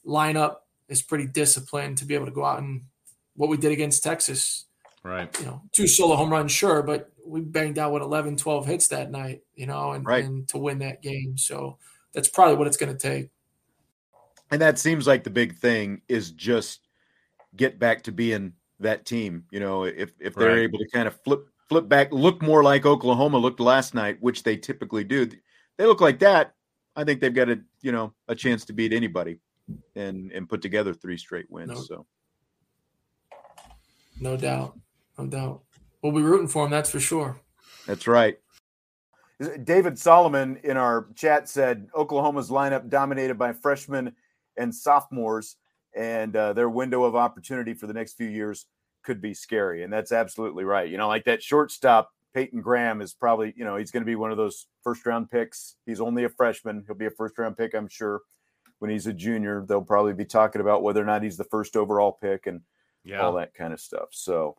lineup 0.06 0.58
is 0.88 1.02
pretty 1.02 1.26
disciplined 1.26 1.98
to 1.98 2.04
be 2.04 2.14
able 2.14 2.26
to 2.26 2.30
go 2.32 2.44
out 2.44 2.60
and 2.60 2.82
what 3.34 3.48
we 3.50 3.56
did 3.56 3.72
against 3.72 4.04
Texas, 4.04 4.66
Right. 5.02 5.28
you 5.40 5.46
know, 5.46 5.60
two 5.72 5.88
solo 5.88 6.14
home 6.14 6.30
runs, 6.30 6.52
sure, 6.52 6.82
but 6.84 7.10
we 7.26 7.40
banged 7.40 7.78
out 7.78 7.92
with 7.92 8.02
11, 8.02 8.36
12 8.36 8.66
hits 8.66 8.86
that 8.88 9.10
night, 9.10 9.42
you 9.56 9.66
know, 9.66 9.90
and, 9.92 10.06
Right. 10.06 10.24
and 10.24 10.46
to 10.50 10.58
win 10.58 10.78
that 10.78 11.02
game. 11.02 11.36
So 11.36 11.78
that's 12.12 12.28
probably 12.28 12.54
what 12.56 12.68
it's 12.68 12.76
going 12.76 12.96
to 12.96 12.98
take. 12.98 13.30
and 14.52 14.62
that 14.62 14.78
seems 14.78 15.06
like 15.06 15.24
the 15.24 15.30
big 15.30 15.56
thing 15.56 16.00
is 16.08 16.30
just 16.30 16.80
get 17.56 17.78
back 17.80 18.02
to 18.04 18.12
being 18.12 18.52
that 18.80 19.04
team. 19.04 19.44
You 19.50 19.58
know, 19.60 19.82
if 19.84 20.12
if 20.20 20.34
they're 20.36 20.50
Right. 20.52 20.60
able 20.60 20.78
to 20.78 20.88
kind 20.88 21.08
of 21.08 21.20
flip 21.24 21.48
flip 21.68 21.88
back, 21.88 22.12
look 22.12 22.42
more 22.42 22.62
like 22.62 22.86
Oklahoma 22.86 23.38
looked 23.38 23.60
last 23.60 23.94
night, 23.94 24.18
which 24.20 24.42
they 24.42 24.56
typically 24.56 25.04
do. 25.04 25.28
They 25.76 25.86
look 25.86 26.00
like 26.00 26.18
that. 26.20 26.54
I 26.96 27.04
think 27.04 27.20
they've 27.20 27.34
got 27.34 27.48
a 27.48 27.60
you 27.80 27.92
know 27.92 28.12
a 28.26 28.34
chance 28.34 28.64
to 28.66 28.72
beat 28.72 28.92
anybody 28.92 29.38
and 29.94 30.32
and 30.32 30.48
put 30.48 30.62
together 30.62 30.92
three 30.94 31.16
straight 31.16 31.50
wins. 31.50 31.68
No. 31.68 31.76
So 31.76 32.06
No 34.20 34.36
doubt. 34.36 34.78
No 35.16 35.26
doubt. 35.26 35.62
We'll 36.02 36.12
be 36.12 36.22
rooting 36.22 36.48
for 36.48 36.64
them. 36.64 36.70
That's 36.70 36.90
for 36.90 37.00
sure. 37.00 37.40
That's 37.86 38.06
right. 38.06 38.38
David 39.62 39.98
Solomon 39.98 40.58
in 40.64 40.76
our 40.76 41.06
chat 41.14 41.48
said 41.48 41.88
Oklahoma's 41.94 42.50
lineup 42.50 42.88
dominated 42.88 43.38
by 43.38 43.52
freshmen 43.52 44.14
and 44.56 44.74
sophomores, 44.74 45.56
and 45.94 46.34
uh, 46.34 46.52
their 46.52 46.68
window 46.68 47.04
of 47.04 47.14
opportunity 47.14 47.72
for 47.72 47.86
the 47.86 47.92
next 47.92 48.14
few 48.14 48.26
years 48.26 48.66
could 49.02 49.20
be 49.20 49.34
scary. 49.34 49.82
And 49.82 49.92
that's 49.92 50.12
absolutely 50.12 50.64
right. 50.64 50.88
You 50.88 50.98
know, 50.98 51.08
like 51.08 51.24
that 51.24 51.42
shortstop, 51.42 52.10
Peyton 52.34 52.60
Graham 52.60 53.00
is 53.00 53.14
probably, 53.14 53.54
you 53.56 53.64
know, 53.64 53.76
he's 53.76 53.90
going 53.90 54.02
to 54.02 54.06
be 54.06 54.16
one 54.16 54.30
of 54.30 54.36
those 54.36 54.66
first 54.82 55.04
round 55.06 55.30
picks. 55.30 55.76
He's 55.86 56.00
only 56.00 56.24
a 56.24 56.28
freshman. 56.28 56.84
He'll 56.86 56.96
be 56.96 57.06
a 57.06 57.10
first 57.10 57.38
round 57.38 57.56
pick, 57.56 57.74
I'm 57.74 57.88
sure. 57.88 58.20
When 58.80 58.90
he's 58.90 59.06
a 59.06 59.12
junior, 59.12 59.64
they'll 59.66 59.82
probably 59.82 60.12
be 60.12 60.24
talking 60.24 60.60
about 60.60 60.82
whether 60.82 61.02
or 61.02 61.06
not 61.06 61.22
he's 61.22 61.36
the 61.36 61.44
first 61.44 61.76
overall 61.76 62.12
pick 62.12 62.46
and 62.46 62.60
Yeah. 63.02 63.20
all 63.20 63.32
that 63.34 63.54
kind 63.54 63.72
of 63.72 63.80
stuff. 63.80 64.10
So, 64.12 64.56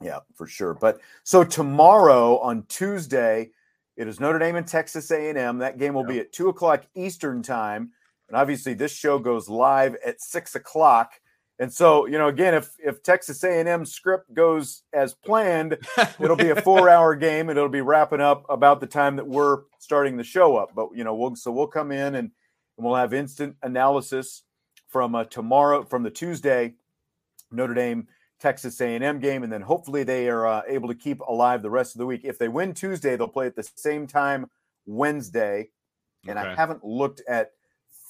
yeah, 0.00 0.20
for 0.34 0.46
sure. 0.46 0.74
But 0.74 1.00
so 1.22 1.44
tomorrow 1.44 2.38
on 2.38 2.64
Tuesday, 2.64 3.50
it 3.96 4.08
is 4.08 4.20
Notre 4.20 4.38
Dame 4.38 4.56
and 4.56 4.66
Texas 4.66 5.10
A&M. 5.10 5.58
That 5.58 5.78
game 5.78 5.94
will 5.94 6.04
be 6.04 6.18
at 6.18 6.32
two 6.32 6.48
o'clock 6.48 6.84
Eastern 6.94 7.42
time, 7.42 7.92
and 8.28 8.36
obviously 8.36 8.74
this 8.74 8.92
show 8.92 9.18
goes 9.18 9.48
live 9.48 9.96
at 10.04 10.20
six 10.20 10.54
o'clock. 10.54 11.12
And 11.58 11.72
so, 11.72 12.06
you 12.06 12.18
know, 12.18 12.28
again, 12.28 12.54
if 12.54 12.70
if 12.78 13.02
Texas 13.02 13.42
A&M 13.42 13.86
script 13.86 14.32
goes 14.34 14.82
as 14.92 15.14
planned, 15.14 15.78
it'll 16.20 16.36
be 16.36 16.50
a 16.50 16.60
four-hour 16.62 17.14
game, 17.16 17.48
and 17.48 17.56
it'll 17.56 17.70
be 17.70 17.80
wrapping 17.80 18.20
up 18.20 18.44
about 18.48 18.80
the 18.80 18.86
time 18.86 19.16
that 19.16 19.26
we're 19.26 19.62
starting 19.78 20.16
the 20.16 20.24
show 20.24 20.56
up. 20.56 20.74
But 20.74 20.88
you 20.94 21.02
know, 21.02 21.14
we'll 21.14 21.34
so 21.34 21.50
we'll 21.50 21.66
come 21.66 21.92
in 21.92 22.14
and, 22.14 22.30
and 22.76 22.86
we'll 22.86 22.94
have 22.94 23.14
instant 23.14 23.56
analysis 23.62 24.42
from 24.88 25.14
uh, 25.14 25.24
tomorrow 25.24 25.82
from 25.82 26.02
the 26.02 26.10
Tuesday 26.10 26.74
Notre 27.50 27.74
Dame 27.74 28.06
Texas 28.38 28.78
A&M 28.80 29.18
game, 29.18 29.42
and 29.42 29.50
then 29.50 29.62
hopefully 29.62 30.02
they 30.02 30.28
are 30.28 30.46
uh, 30.46 30.62
able 30.68 30.88
to 30.88 30.94
keep 30.94 31.20
alive 31.20 31.62
the 31.62 31.70
rest 31.70 31.94
of 31.94 32.00
the 32.00 32.06
week. 32.06 32.20
If 32.22 32.38
they 32.38 32.48
win 32.48 32.74
Tuesday, 32.74 33.16
they'll 33.16 33.28
play 33.28 33.46
at 33.46 33.56
the 33.56 33.68
same 33.76 34.06
time 34.06 34.50
Wednesday, 34.84 35.70
and 36.28 36.38
I 36.38 36.54
haven't 36.54 36.84
looked 36.84 37.22
at 37.26 37.52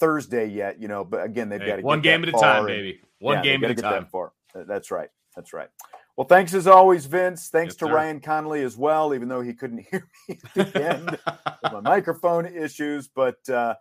Thursday 0.00 0.46
yet. 0.46 0.80
You 0.80 0.88
know, 0.88 1.04
but 1.04 1.24
again, 1.24 1.48
they've 1.48 1.60
Hey, 1.60 1.66
got 1.68 1.76
to 1.76 1.82
get 1.82 1.86
one 1.86 2.00
game 2.00 2.24
at 2.24 2.30
a 2.30 2.32
time, 2.32 2.66
baby. 2.66 3.00
One 3.18 3.38
yeah, 3.38 3.42
game 3.42 3.64
at 3.64 3.70
a 3.70 3.74
time. 3.74 4.06
Far. 4.06 4.32
That's 4.54 4.90
right. 4.90 5.08
That's 5.34 5.52
right. 5.52 5.68
Well, 6.16 6.26
thanks 6.26 6.54
as 6.54 6.66
always, 6.66 7.04
Vince. 7.04 7.48
Thanks 7.48 7.72
Yes, 7.72 7.78
to 7.80 7.86
sir. 7.86 7.94
Ryan 7.94 8.20
Connolly 8.20 8.62
as 8.62 8.76
well, 8.76 9.14
even 9.14 9.28
though 9.28 9.42
he 9.42 9.52
couldn't 9.52 9.86
hear 9.90 10.08
me 10.28 10.38
at 10.56 10.72
the 10.72 10.88
end 10.90 11.10
with 11.10 11.72
my 11.72 11.80
microphone 11.80 12.46
issues. 12.46 13.08
But 13.08 13.46
uh, 13.48 13.74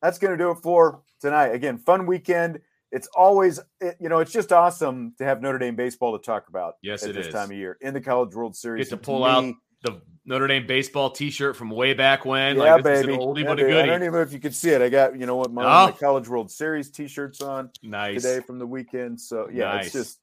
that's 0.00 0.18
going 0.18 0.36
to 0.36 0.42
do 0.42 0.50
it 0.50 0.58
for 0.62 1.02
tonight. 1.20 1.48
Again, 1.48 1.78
fun 1.78 2.06
weekend 2.06 2.60
it's 2.92 3.08
always 3.16 3.60
it, 3.80 3.96
you 4.00 4.08
know 4.08 4.20
it's 4.20 4.32
just 4.32 4.52
awesome 4.52 5.14
to 5.18 5.24
have 5.24 5.42
Notre 5.42 5.58
Dame 5.58 5.76
baseball 5.76 6.16
to 6.18 6.24
talk 6.24 6.48
about. 6.48 6.74
Yes, 6.82 7.02
at 7.02 7.10
it 7.10 7.12
this 7.14 7.26
is. 7.26 7.32
time 7.32 7.50
of 7.50 7.56
year 7.56 7.76
in 7.80 7.94
the 7.94 8.00
College 8.00 8.34
World 8.34 8.56
Series. 8.56 8.88
Get 8.88 8.90
to 8.90 8.96
pull 8.96 9.20
me, 9.20 9.26
out 9.26 9.54
the 9.82 10.00
Notre 10.24 10.46
Dame 10.48 10.66
baseball 10.66 11.10
T-shirt 11.10 11.56
from 11.56 11.70
way 11.70 11.94
back 11.94 12.24
when. 12.24 12.56
Yeah, 12.56 12.74
like 12.74 12.84
baby. 12.84 13.14
an 13.14 13.20
oldie 13.20 13.42
Yeah, 13.42 13.44
but 13.46 13.60
a 13.60 13.62
baby. 13.64 13.78
I 13.80 13.86
don't 13.86 14.02
even 14.02 14.14
know 14.14 14.20
if 14.20 14.32
you 14.32 14.40
could 14.40 14.54
see 14.54 14.70
it. 14.70 14.82
I 14.82 14.88
got 14.88 15.18
you 15.18 15.26
know 15.26 15.36
what 15.36 15.52
my, 15.52 15.62
Oh. 15.62 15.86
my 15.86 15.92
College 15.92 16.28
World 16.28 16.50
Series 16.50 16.90
T-shirts 16.90 17.40
on 17.40 17.70
nice. 17.82 18.22
today 18.22 18.40
from 18.44 18.58
the 18.58 18.66
weekend. 18.66 19.20
So 19.20 19.48
yeah, 19.52 19.74
Nice. 19.74 19.86
it's 19.86 19.92
just 19.94 20.20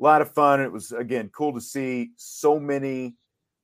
a 0.00 0.02
lot 0.02 0.20
of 0.22 0.32
fun. 0.32 0.60
It 0.60 0.72
was 0.72 0.92
again 0.92 1.30
cool 1.32 1.52
to 1.54 1.60
see 1.60 2.10
so 2.16 2.58
many 2.58 3.14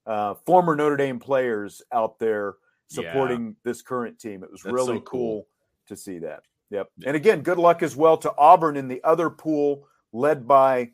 uh, 0.07 0.35
former 0.47 0.75
Notre 0.77 0.97
Dame 0.97 1.19
players 1.19 1.83
out 1.93 2.19
there 2.19 2.55
Yeah. 2.91 3.11
supporting 3.13 3.57
this 3.65 3.83
current 3.83 4.19
team. 4.19 4.43
It 4.45 4.51
was 4.51 4.63
That's 4.63 4.73
really 4.75 4.97
so 4.99 5.01
cool. 5.01 5.21
cool 5.21 5.47
to 5.89 5.97
see 5.97 6.19
that. 6.21 6.43
Yep. 6.71 6.91
And 7.07 7.17
again, 7.17 7.43
good 7.43 7.59
luck 7.59 7.83
as 7.83 7.95
well 7.97 8.17
to 8.19 8.33
Auburn 8.39 8.77
in 8.77 8.89
the 8.89 9.03
other 9.05 9.29
pool, 9.31 9.87
led 10.13 10.47
by 10.49 10.91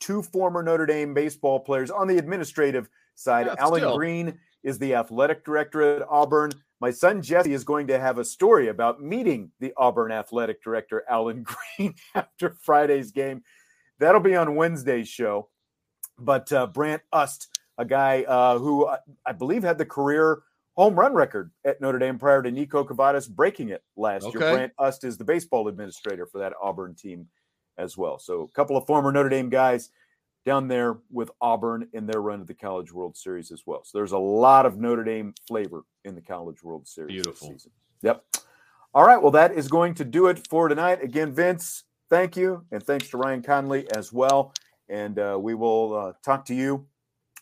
two 0.00 0.22
former 0.22 0.62
Notre 0.62 0.86
Dame 0.86 1.14
baseball 1.14 1.60
players 1.60 1.90
on 1.90 2.08
the 2.08 2.18
administrative 2.18 2.88
side. 3.20 3.46
Yeah, 3.46 3.54
Allen 3.58 3.80
still. 3.80 3.96
Greene 3.96 4.38
is 4.62 4.78
the 4.78 4.94
athletic 4.94 5.44
director 5.44 5.82
at 5.82 6.06
Auburn. 6.08 6.52
My 6.80 6.90
son 6.90 7.22
Jesse 7.22 7.52
is 7.52 7.64
going 7.64 7.88
to 7.88 7.98
have 7.98 8.18
a 8.18 8.24
story 8.24 8.68
about 8.68 9.02
meeting 9.02 9.52
the 9.60 9.72
Auburn 9.76 10.12
athletic 10.12 10.62
director, 10.62 11.04
Allen 11.08 11.44
Greene, 11.76 11.94
after 12.14 12.56
Friday's 12.62 13.12
game. 13.12 13.42
That'll 13.98 14.20
be 14.20 14.34
on 14.34 14.56
Wednesday's 14.56 15.08
show. 15.08 15.48
But 16.18 16.52
uh, 16.52 16.66
Brant 16.66 17.02
Ust, 17.12 17.48
a 17.78 17.84
guy 17.84 18.22
uh, 18.22 18.58
who 18.58 18.86
I, 18.86 18.98
I 19.26 19.32
believe 19.32 19.62
had 19.62 19.78
the 19.78 19.86
career 19.86 20.42
home 20.76 20.98
run 20.98 21.12
record 21.12 21.50
at 21.64 21.80
Notre 21.80 21.98
Dame 21.98 22.18
prior 22.18 22.42
to 22.42 22.50
Niko 22.50 22.86
Kavadas 22.86 23.28
breaking 23.28 23.68
it 23.68 23.82
last 23.96 24.24
year. 24.24 24.38
Brant 24.38 24.72
Ust 24.78 25.04
is 25.04 25.18
the 25.18 25.24
baseball 25.24 25.68
administrator 25.68 26.26
for 26.26 26.38
that 26.38 26.54
Auburn 26.62 26.94
team 26.94 27.26
as 27.76 27.96
well. 27.96 28.18
So 28.18 28.42
a 28.42 28.48
couple 28.48 28.76
of 28.76 28.86
former 28.86 29.12
Notre 29.12 29.28
Dame 29.28 29.50
guys 29.50 29.90
down 30.50 30.66
there 30.66 30.98
with 31.12 31.30
Auburn 31.40 31.86
in 31.92 32.06
their 32.06 32.20
run 32.20 32.40
of 32.40 32.48
the 32.48 32.54
College 32.54 32.92
World 32.92 33.16
Series 33.16 33.52
as 33.52 33.62
well. 33.66 33.82
So 33.84 33.96
there's 33.96 34.10
a 34.10 34.18
lot 34.18 34.66
of 34.66 34.78
Notre 34.78 35.04
Dame 35.04 35.32
flavor 35.46 35.84
in 36.04 36.16
the 36.16 36.20
College 36.20 36.60
World 36.64 36.88
Series 36.88 37.12
Beautiful. 37.22 37.50
this 37.50 37.62
season. 37.62 37.72
Yep. 38.02 38.24
All 38.92 39.06
right. 39.06 39.22
Well, 39.22 39.30
that 39.30 39.54
is 39.54 39.68
going 39.68 39.94
to 39.94 40.04
do 40.04 40.26
it 40.26 40.44
for 40.48 40.66
tonight. 40.66 41.04
Again, 41.04 41.30
Vince, 41.32 41.84
thank 42.08 42.36
you. 42.36 42.64
And 42.72 42.82
thanks 42.82 43.08
to 43.10 43.16
Ryan 43.16 43.42
Conley 43.42 43.86
as 43.94 44.12
well. 44.12 44.52
And 44.88 45.20
uh, 45.20 45.38
we 45.40 45.54
will 45.54 45.94
uh, 45.96 46.12
talk 46.24 46.44
to 46.46 46.54
you 46.54 46.84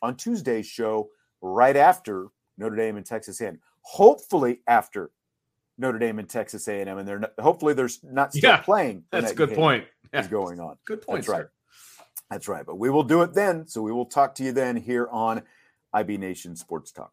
on 0.02 0.14
Tuesday's 0.14 0.66
show 0.66 1.08
right 1.40 1.76
after 1.76 2.26
Notre 2.58 2.76
Dame 2.76 2.98
and 2.98 3.06
Texas 3.06 3.40
A&M. 3.40 3.58
Hopefully 3.80 4.60
after 4.66 5.12
Notre 5.78 5.98
Dame 5.98 6.18
and 6.18 6.28
Texas 6.28 6.68
A&M, 6.68 6.86
and 6.98 7.08
they're 7.08 7.20
not, 7.20 7.32
hopefully 7.40 7.72
they're 7.72 7.88
not 8.02 8.34
still 8.34 8.50
Yeah, 8.50 8.58
playing. 8.58 9.04
That's 9.10 9.32
a 9.32 9.34
good 9.34 9.54
point. 9.54 9.86
Yeah. 10.12 10.26
going 10.26 10.60
on. 10.60 10.76
Good 10.84 11.00
point. 11.00 11.20
That's 11.22 11.28
right. 11.28 11.42
sir. 11.44 11.50
That's 12.30 12.48
right. 12.48 12.64
But 12.64 12.76
we 12.76 12.90
will 12.90 13.04
do 13.04 13.22
it 13.22 13.34
then. 13.34 13.66
So 13.66 13.82
we 13.82 13.92
will 13.92 14.06
talk 14.06 14.34
to 14.36 14.44
you 14.44 14.52
then 14.52 14.76
here 14.76 15.08
on 15.10 15.42
IB 15.92 16.18
Nation 16.18 16.56
Sports 16.56 16.92
Talk. 16.92 17.12